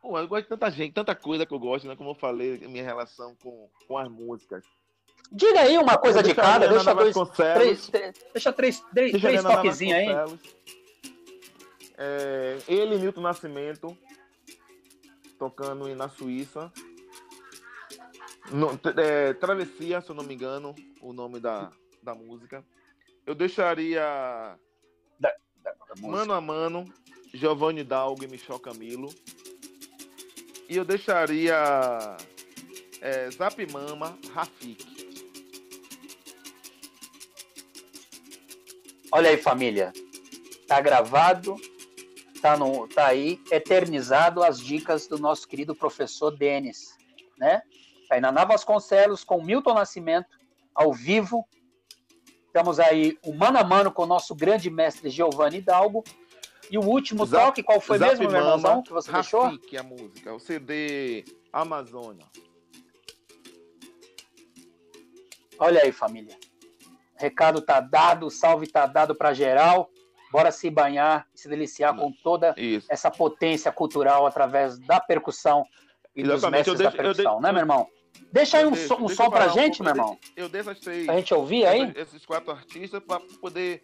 [0.00, 1.96] Pô, eu gosto de tanta gente, tanta coisa que eu gosto, né?
[1.96, 4.64] Como eu falei, minha relação com, com as músicas.
[5.32, 9.96] Diga aí uma coisa de cada, deixa dois, três, três, deixa três, três, três toquezinhos
[9.96, 10.08] aí.
[11.96, 13.96] É, ele, Milton Nascimento,
[15.38, 16.72] tocando na Suíça.
[18.50, 21.70] No, é, Travessia, se eu não me engano, o nome da,
[22.02, 22.64] da música.
[23.24, 24.58] Eu deixaria
[25.98, 26.84] Mano a Mano,
[27.32, 29.08] Giovanni Dalgo e Michel Camilo.
[30.68, 32.16] E eu deixaria
[33.00, 34.99] é, Zap Mama, Rafik.
[39.12, 39.92] Olha aí, família.
[40.66, 41.56] Tá gravado,
[42.40, 46.96] tá, no, tá aí, eternizado as dicas do nosso querido professor Denis,
[47.36, 47.62] né?
[48.08, 50.38] Tainá Vasconcelos com Milton Nascimento,
[50.74, 51.46] ao vivo,
[52.50, 56.02] Estamos aí o mano a mano com o nosso grande mestre Giovanni Hidalgo.
[56.68, 59.78] E o último Zap, toque, qual foi Zap mesmo, meu irmãozão, que você Rafik, deixou?
[59.78, 62.26] a música, o CD Amazônia.
[65.60, 66.36] Olha aí, família.
[67.20, 69.90] Recado tá dado, salve tá dado para geral.
[70.32, 72.86] Bora se banhar, se deliciar com toda Isso.
[72.88, 75.64] essa potência cultural através da percussão
[76.14, 76.40] e Exatamente.
[76.40, 77.86] dos mestres deixo, da percussão, né, meu irmão?
[78.32, 80.18] Deixa aí um, deixa, som, um som pra gente, um meu irmão.
[80.36, 81.04] Eu deixo três.
[81.04, 81.92] Pra gente ouvir aí?
[81.96, 83.82] Esses quatro artistas para poder.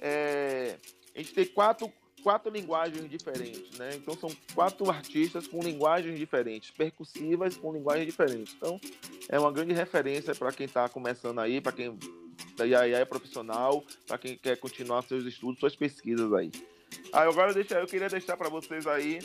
[0.00, 0.76] É,
[1.14, 1.92] a gente tem quatro,
[2.22, 3.90] quatro linguagens diferentes, né?
[3.94, 8.54] Então são quatro artistas com linguagens diferentes, percussivas com linguagens diferentes.
[8.56, 8.80] Então
[9.28, 11.98] é uma grande referência para quem está começando aí, para quem
[12.60, 16.50] aí é profissional, para quem quer continuar seus estudos, suas pesquisas aí.
[17.12, 19.18] Aí agora deixa, eu queria deixar para vocês aí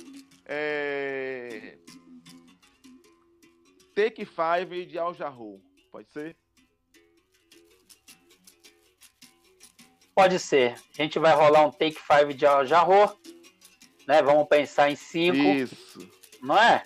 [0.45, 1.77] é,
[3.95, 5.61] Take Five de Al Jarreau.
[5.91, 6.35] Pode ser?
[10.15, 10.75] Pode ser.
[10.97, 13.17] A gente vai rolar um Take Five de Al Jarreau.
[14.07, 14.21] Né?
[14.21, 15.37] Vamos pensar em cinco.
[15.37, 16.07] Isso.
[16.41, 16.83] Não é?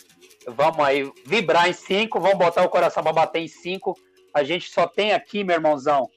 [0.48, 2.20] Vamos aí vibrar em cinco.
[2.20, 3.98] Vamos botar o coração para bater em cinco.
[4.34, 6.10] A gente só tem aqui, meu irmãozão,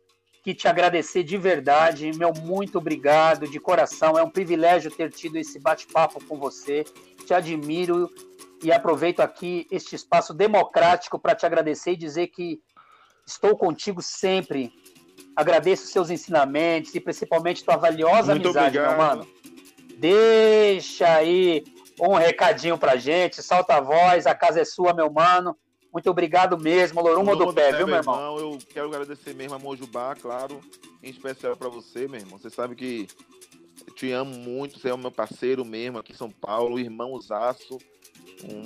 [0.42, 2.10] que te agradecer de verdade.
[2.16, 4.18] Meu muito obrigado, de coração.
[4.18, 6.84] É um privilégio ter tido esse bate-papo com você.
[7.26, 8.10] Te admiro
[8.62, 12.60] e aproveito aqui este espaço democrático para te agradecer e dizer que
[13.26, 14.72] estou contigo sempre.
[15.36, 18.96] Agradeço seus ensinamentos e principalmente tua valiosa Muito amizade, obrigado.
[18.96, 19.26] meu mano.
[19.96, 21.62] Deixa aí
[22.00, 25.56] um recadinho pra gente, solta a voz, a casa é sua, meu mano.
[25.92, 28.14] Muito obrigado mesmo, Lorumo do, do Pé, viu, meu irmão?
[28.14, 28.38] irmão?
[28.38, 30.60] Eu quero agradecer mesmo a Mojubá, claro,
[31.02, 32.38] em especial para você, meu irmão.
[32.38, 33.08] Você sabe que
[33.86, 37.20] eu te amo muito, você é o meu parceiro mesmo aqui em São Paulo, irmão
[37.20, 37.78] Zaço.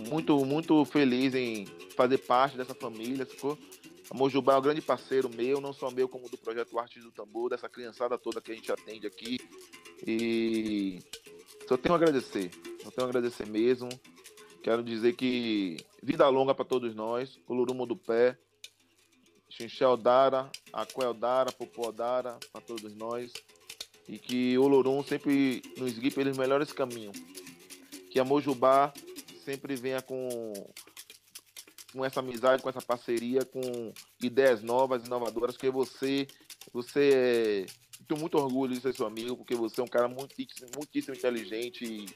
[0.09, 3.59] Muito, muito feliz em fazer parte dessa família, ficou?
[4.11, 7.11] A Mojubá é um grande parceiro meu, não só meu, como do projeto Arte do
[7.11, 9.39] Tambor, dessa criançada toda que a gente atende aqui.
[10.07, 10.99] E
[11.67, 12.51] só tenho a agradecer,
[12.83, 13.89] só tenho a agradecer mesmo.
[14.65, 18.35] Quero dizer que vida longa para todos nós, Ulurumo do Pé,
[19.51, 23.31] Xinxel Dara, Aquel Dara, Popó Dara, para todos nós.
[24.09, 27.15] E que Olorum sempre nos guie pelos melhores caminhos.
[28.11, 28.91] Que a Mojubá
[29.45, 30.53] sempre venha com,
[31.93, 33.93] com essa amizade, com essa parceria, com
[34.23, 36.27] ideias novas, inovadoras, que você,
[36.73, 37.67] você é,
[38.09, 41.85] tenho muito orgulho de ser seu amigo, porque você é um cara muitíssimo, muitíssimo inteligente
[41.85, 42.07] e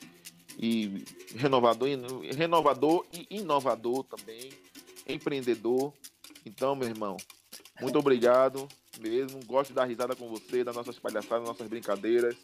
[0.58, 1.04] e
[1.36, 1.88] renovador,
[2.36, 4.50] renovador e inovador também,
[5.06, 5.92] empreendedor.
[6.44, 7.16] Então, meu irmão,
[7.80, 8.66] muito obrigado
[9.00, 9.40] mesmo.
[9.46, 12.36] Gosto de dar risada com você, das nossas palhaçadas, das nossas brincadeiras,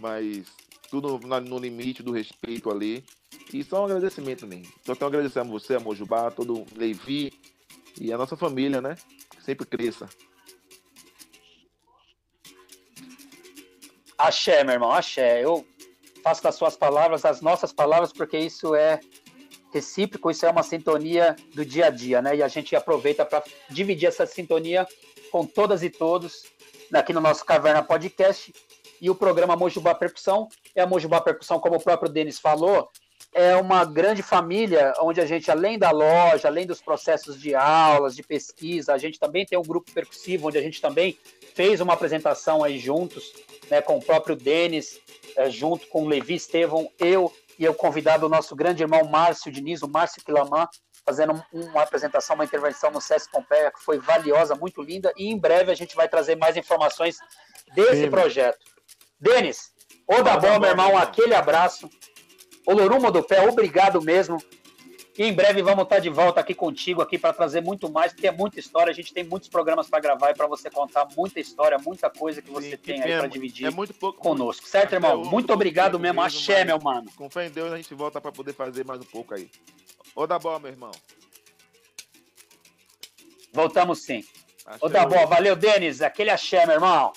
[0.00, 0.46] mas
[0.90, 3.04] tudo no limite do respeito ali.
[3.52, 4.64] E só um agradecimento também.
[4.84, 7.32] Só tenho a agradecer a você, a Mojubá, todo o Levi
[8.00, 8.96] e a nossa família, né?
[9.30, 10.08] Que sempre cresça.
[14.18, 15.44] Axé, meu irmão, axé.
[15.44, 15.66] Eu
[16.22, 19.00] faço das suas palavras as nossas palavras, porque isso é
[19.72, 22.36] recíproco, isso é uma sintonia do dia a dia, né?
[22.36, 24.86] E a gente aproveita para dividir essa sintonia
[25.30, 26.44] com todas e todos
[26.92, 28.52] aqui no nosso Caverna Podcast.
[29.00, 32.88] E o programa Mojubá Percussão é a Mojubá Percussão, como o próprio Denis falou,
[33.34, 38.14] é uma grande família onde a gente, além da loja, além dos processos de aulas,
[38.14, 41.16] de pesquisa, a gente também tem um grupo percussivo onde a gente também
[41.54, 43.32] fez uma apresentação aí juntos,
[43.70, 45.00] né, com o próprio Denis
[45.36, 49.52] é, junto com o Levi Estevão, eu e o convidado, o nosso grande irmão Márcio
[49.52, 50.66] Diniz, o Márcio Quilamã,
[51.04, 55.38] fazendo uma apresentação, uma intervenção no SESC Pompeia, que foi valiosa, muito linda, e em
[55.38, 57.16] breve a gente vai trazer mais informações
[57.74, 58.10] desse Sim.
[58.10, 58.58] projeto.
[59.18, 59.72] Denis,
[60.06, 61.88] ô da bom, meu irmão, aquele abraço.
[62.66, 64.38] Olorumo do Pé, obrigado mesmo
[65.16, 68.26] e em breve vamos estar de volta aqui contigo aqui para trazer muito mais, porque
[68.26, 68.90] é muita história.
[68.90, 72.40] A gente tem muitos programas para gravar e para você contar muita história, muita coisa
[72.40, 74.66] que você Sim, tem que aí para dividir é muito pouco, conosco.
[74.66, 75.22] Certo, irmão?
[75.24, 76.22] muito obrigado mesmo.
[76.22, 77.10] Axé, meu mano.
[77.14, 79.50] Com fé em Deus a gente volta para poder fazer mais um pouco aí.
[80.14, 80.92] Ô da boa, meu irmão.
[83.52, 84.24] Voltamos sim.
[84.80, 86.00] Ô da boa, valeu, Denis.
[86.00, 87.12] Aquele axé, meu irmão.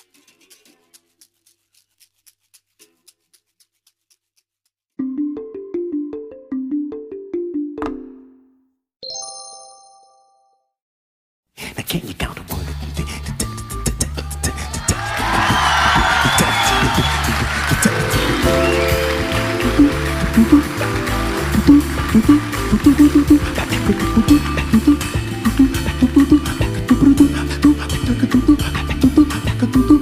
[29.66, 29.96] Baby.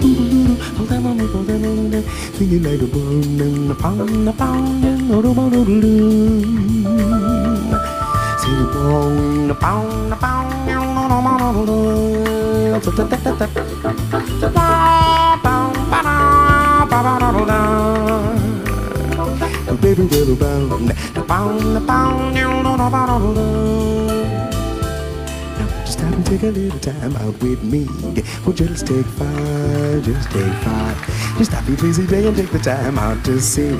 [25.58, 27.86] Now just stop and take a little time out with me.
[28.44, 31.38] Well, just take five, just take five.
[31.38, 33.74] Just stop your busy day and take the time out to see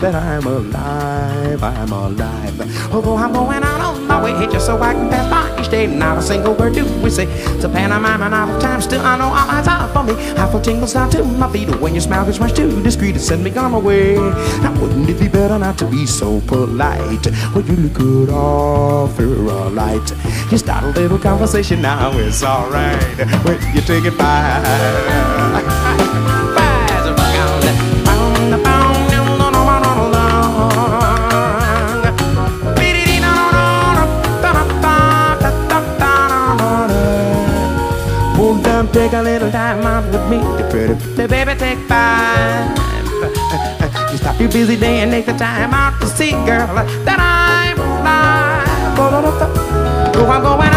[0.00, 2.94] that I'm alive, I'm alive.
[2.94, 5.86] Although I'm going out on my way just so I can pass by each day.
[5.86, 7.26] Not a single word do we say.
[7.26, 8.80] It's a pantomime and out of time.
[8.80, 10.14] Still, I know all eyes are for me.
[10.32, 13.20] I feel tingles down to my feet when your smile gets much too discreet to
[13.20, 14.14] send me on my way.
[14.14, 17.26] Now, wouldn't it be better not to be so polite?
[17.54, 20.10] Well, you look good offer a light.
[20.50, 23.02] You start a little conversation now, it's alright
[23.44, 24.05] when you take.
[38.92, 42.70] Take a little time out with me, pretty, pretty baby, take five.
[44.10, 46.74] You stop your busy day and take the time out to see, girl,
[47.04, 48.98] that I'm alive.
[50.16, 50.75] Oh, I'm going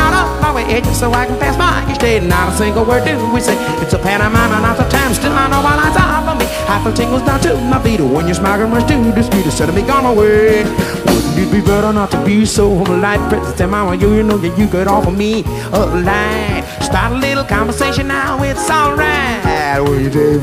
[0.77, 2.19] just so I can pass by each day.
[2.19, 3.57] Not a single word do we say.
[3.81, 5.13] It's a pantomime and not the time.
[5.13, 6.45] Still, I know my lines are for me.
[6.69, 9.75] I feel tingles down to my feet when you're smiling much too discreet instead of
[9.75, 10.63] me gone away.
[11.09, 13.19] Wouldn't it be better not to be so polite?
[13.29, 15.43] Princess, mama, you, you know that you could offer me
[15.73, 16.63] a light.
[16.81, 19.81] Start a little conversation now, it's alright.
[19.81, 20.39] Will you take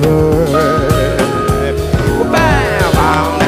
[2.98, 3.45] I'm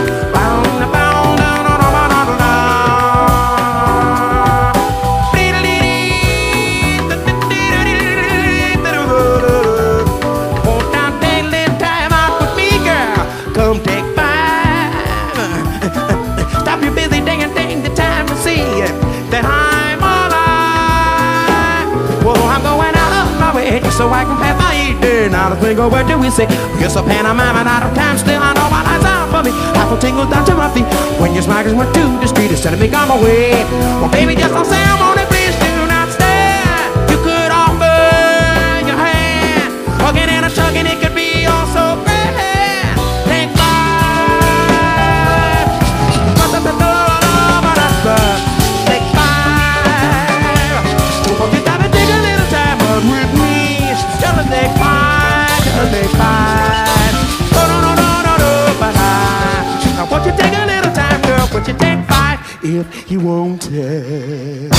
[23.81, 25.33] just so I can pass my eating.
[25.33, 26.47] Now the finger, what do we say?
[26.81, 28.17] Yes, a pantomime and out of time.
[28.19, 29.53] Still, I know my life's out for me.
[29.53, 30.87] I feel tingle down to my feet
[31.21, 33.65] when your smile went to the street instead of me on my way.
[34.01, 35.29] Well, baby, just don't say I'm on it.
[35.29, 37.11] Please do not stand.
[37.11, 39.71] You could offer your hand,
[40.03, 40.87] hugging and a chugging.
[40.87, 41.08] It
[62.81, 64.73] if want it?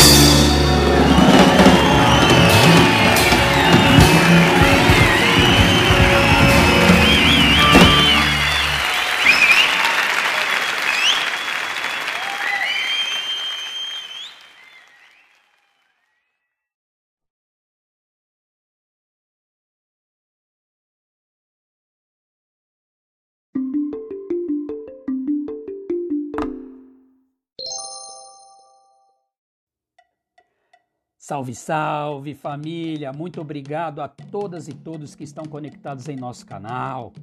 [31.29, 33.13] Salve, salve família!
[33.13, 37.13] Muito obrigado a todas e todos que estão conectados em nosso canal.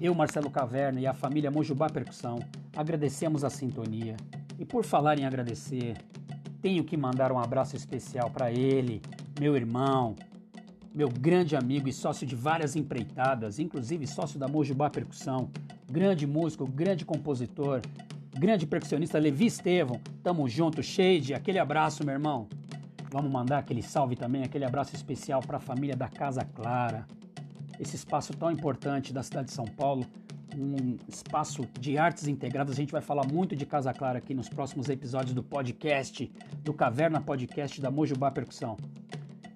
[0.00, 2.38] Eu, Marcelo Caverna e a família Mojubá Percussão
[2.74, 4.16] agradecemos a sintonia.
[4.58, 5.98] E por falar em agradecer,
[6.62, 9.02] tenho que mandar um abraço especial para ele,
[9.38, 10.16] meu irmão,
[10.94, 15.50] meu grande amigo e sócio de várias empreitadas, inclusive sócio da Mojubá Percussão,
[15.86, 17.82] grande músico, grande compositor,
[18.32, 20.00] grande percussionista Levi Estevão.
[20.22, 22.48] Tamo junto, Shade, aquele abraço, meu irmão.
[23.10, 27.06] Vamos mandar aquele salve também, aquele abraço especial para a família da Casa Clara.
[27.80, 30.04] Esse espaço tão importante da cidade de São Paulo,
[30.54, 32.74] um espaço de artes integradas.
[32.74, 36.30] A gente vai falar muito de Casa Clara aqui nos próximos episódios do podcast,
[36.62, 38.76] do Caverna Podcast da Mojubá Percussão.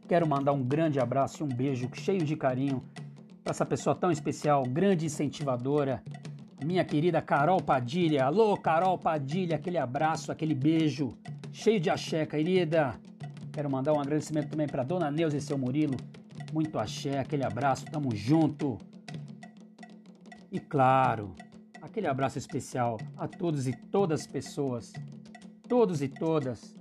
[0.09, 2.83] Quero mandar um grande abraço e um beijo cheio de carinho
[3.45, 6.03] para essa pessoa tão especial, grande incentivadora,
[6.65, 8.25] minha querida Carol Padilha.
[8.25, 11.17] Alô, Carol Padilha, aquele abraço, aquele beijo
[11.53, 12.99] cheio de axé, querida.
[13.53, 15.95] Quero mandar um agradecimento também para Dona Neuza e seu Murilo.
[16.55, 18.79] Muito axé, aquele abraço, tamo junto.
[20.51, 21.35] E claro,
[21.83, 24.91] aquele abraço especial a todos e todas as pessoas,
[25.69, 26.75] todos e todas,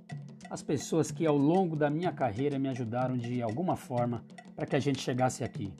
[0.50, 4.24] as pessoas que ao longo da minha carreira me ajudaram de alguma forma
[4.56, 5.74] para que a gente chegasse aqui,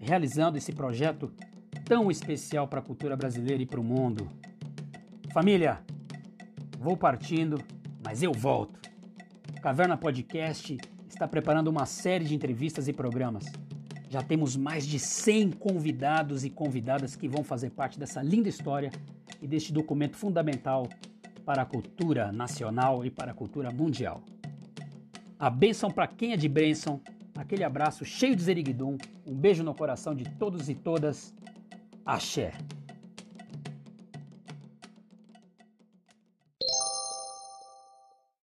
[0.00, 1.32] realizando esse projeto
[1.86, 4.30] tão especial para a cultura brasileira e para o mundo.
[5.32, 5.80] Família,
[6.78, 7.58] vou partindo,
[8.04, 8.87] mas eu volto.
[9.60, 10.78] Caverna Podcast
[11.08, 13.44] está preparando uma série de entrevistas e programas.
[14.08, 18.92] Já temos mais de 100 convidados e convidadas que vão fazer parte dessa linda história
[19.42, 20.88] e deste documento fundamental
[21.44, 24.22] para a cultura nacional e para a cultura mundial.
[25.38, 27.00] A bênção para quem é de bênção,
[27.36, 31.34] aquele abraço cheio de zeriguidum, um beijo no coração de todos e todas.
[32.06, 32.52] Axé!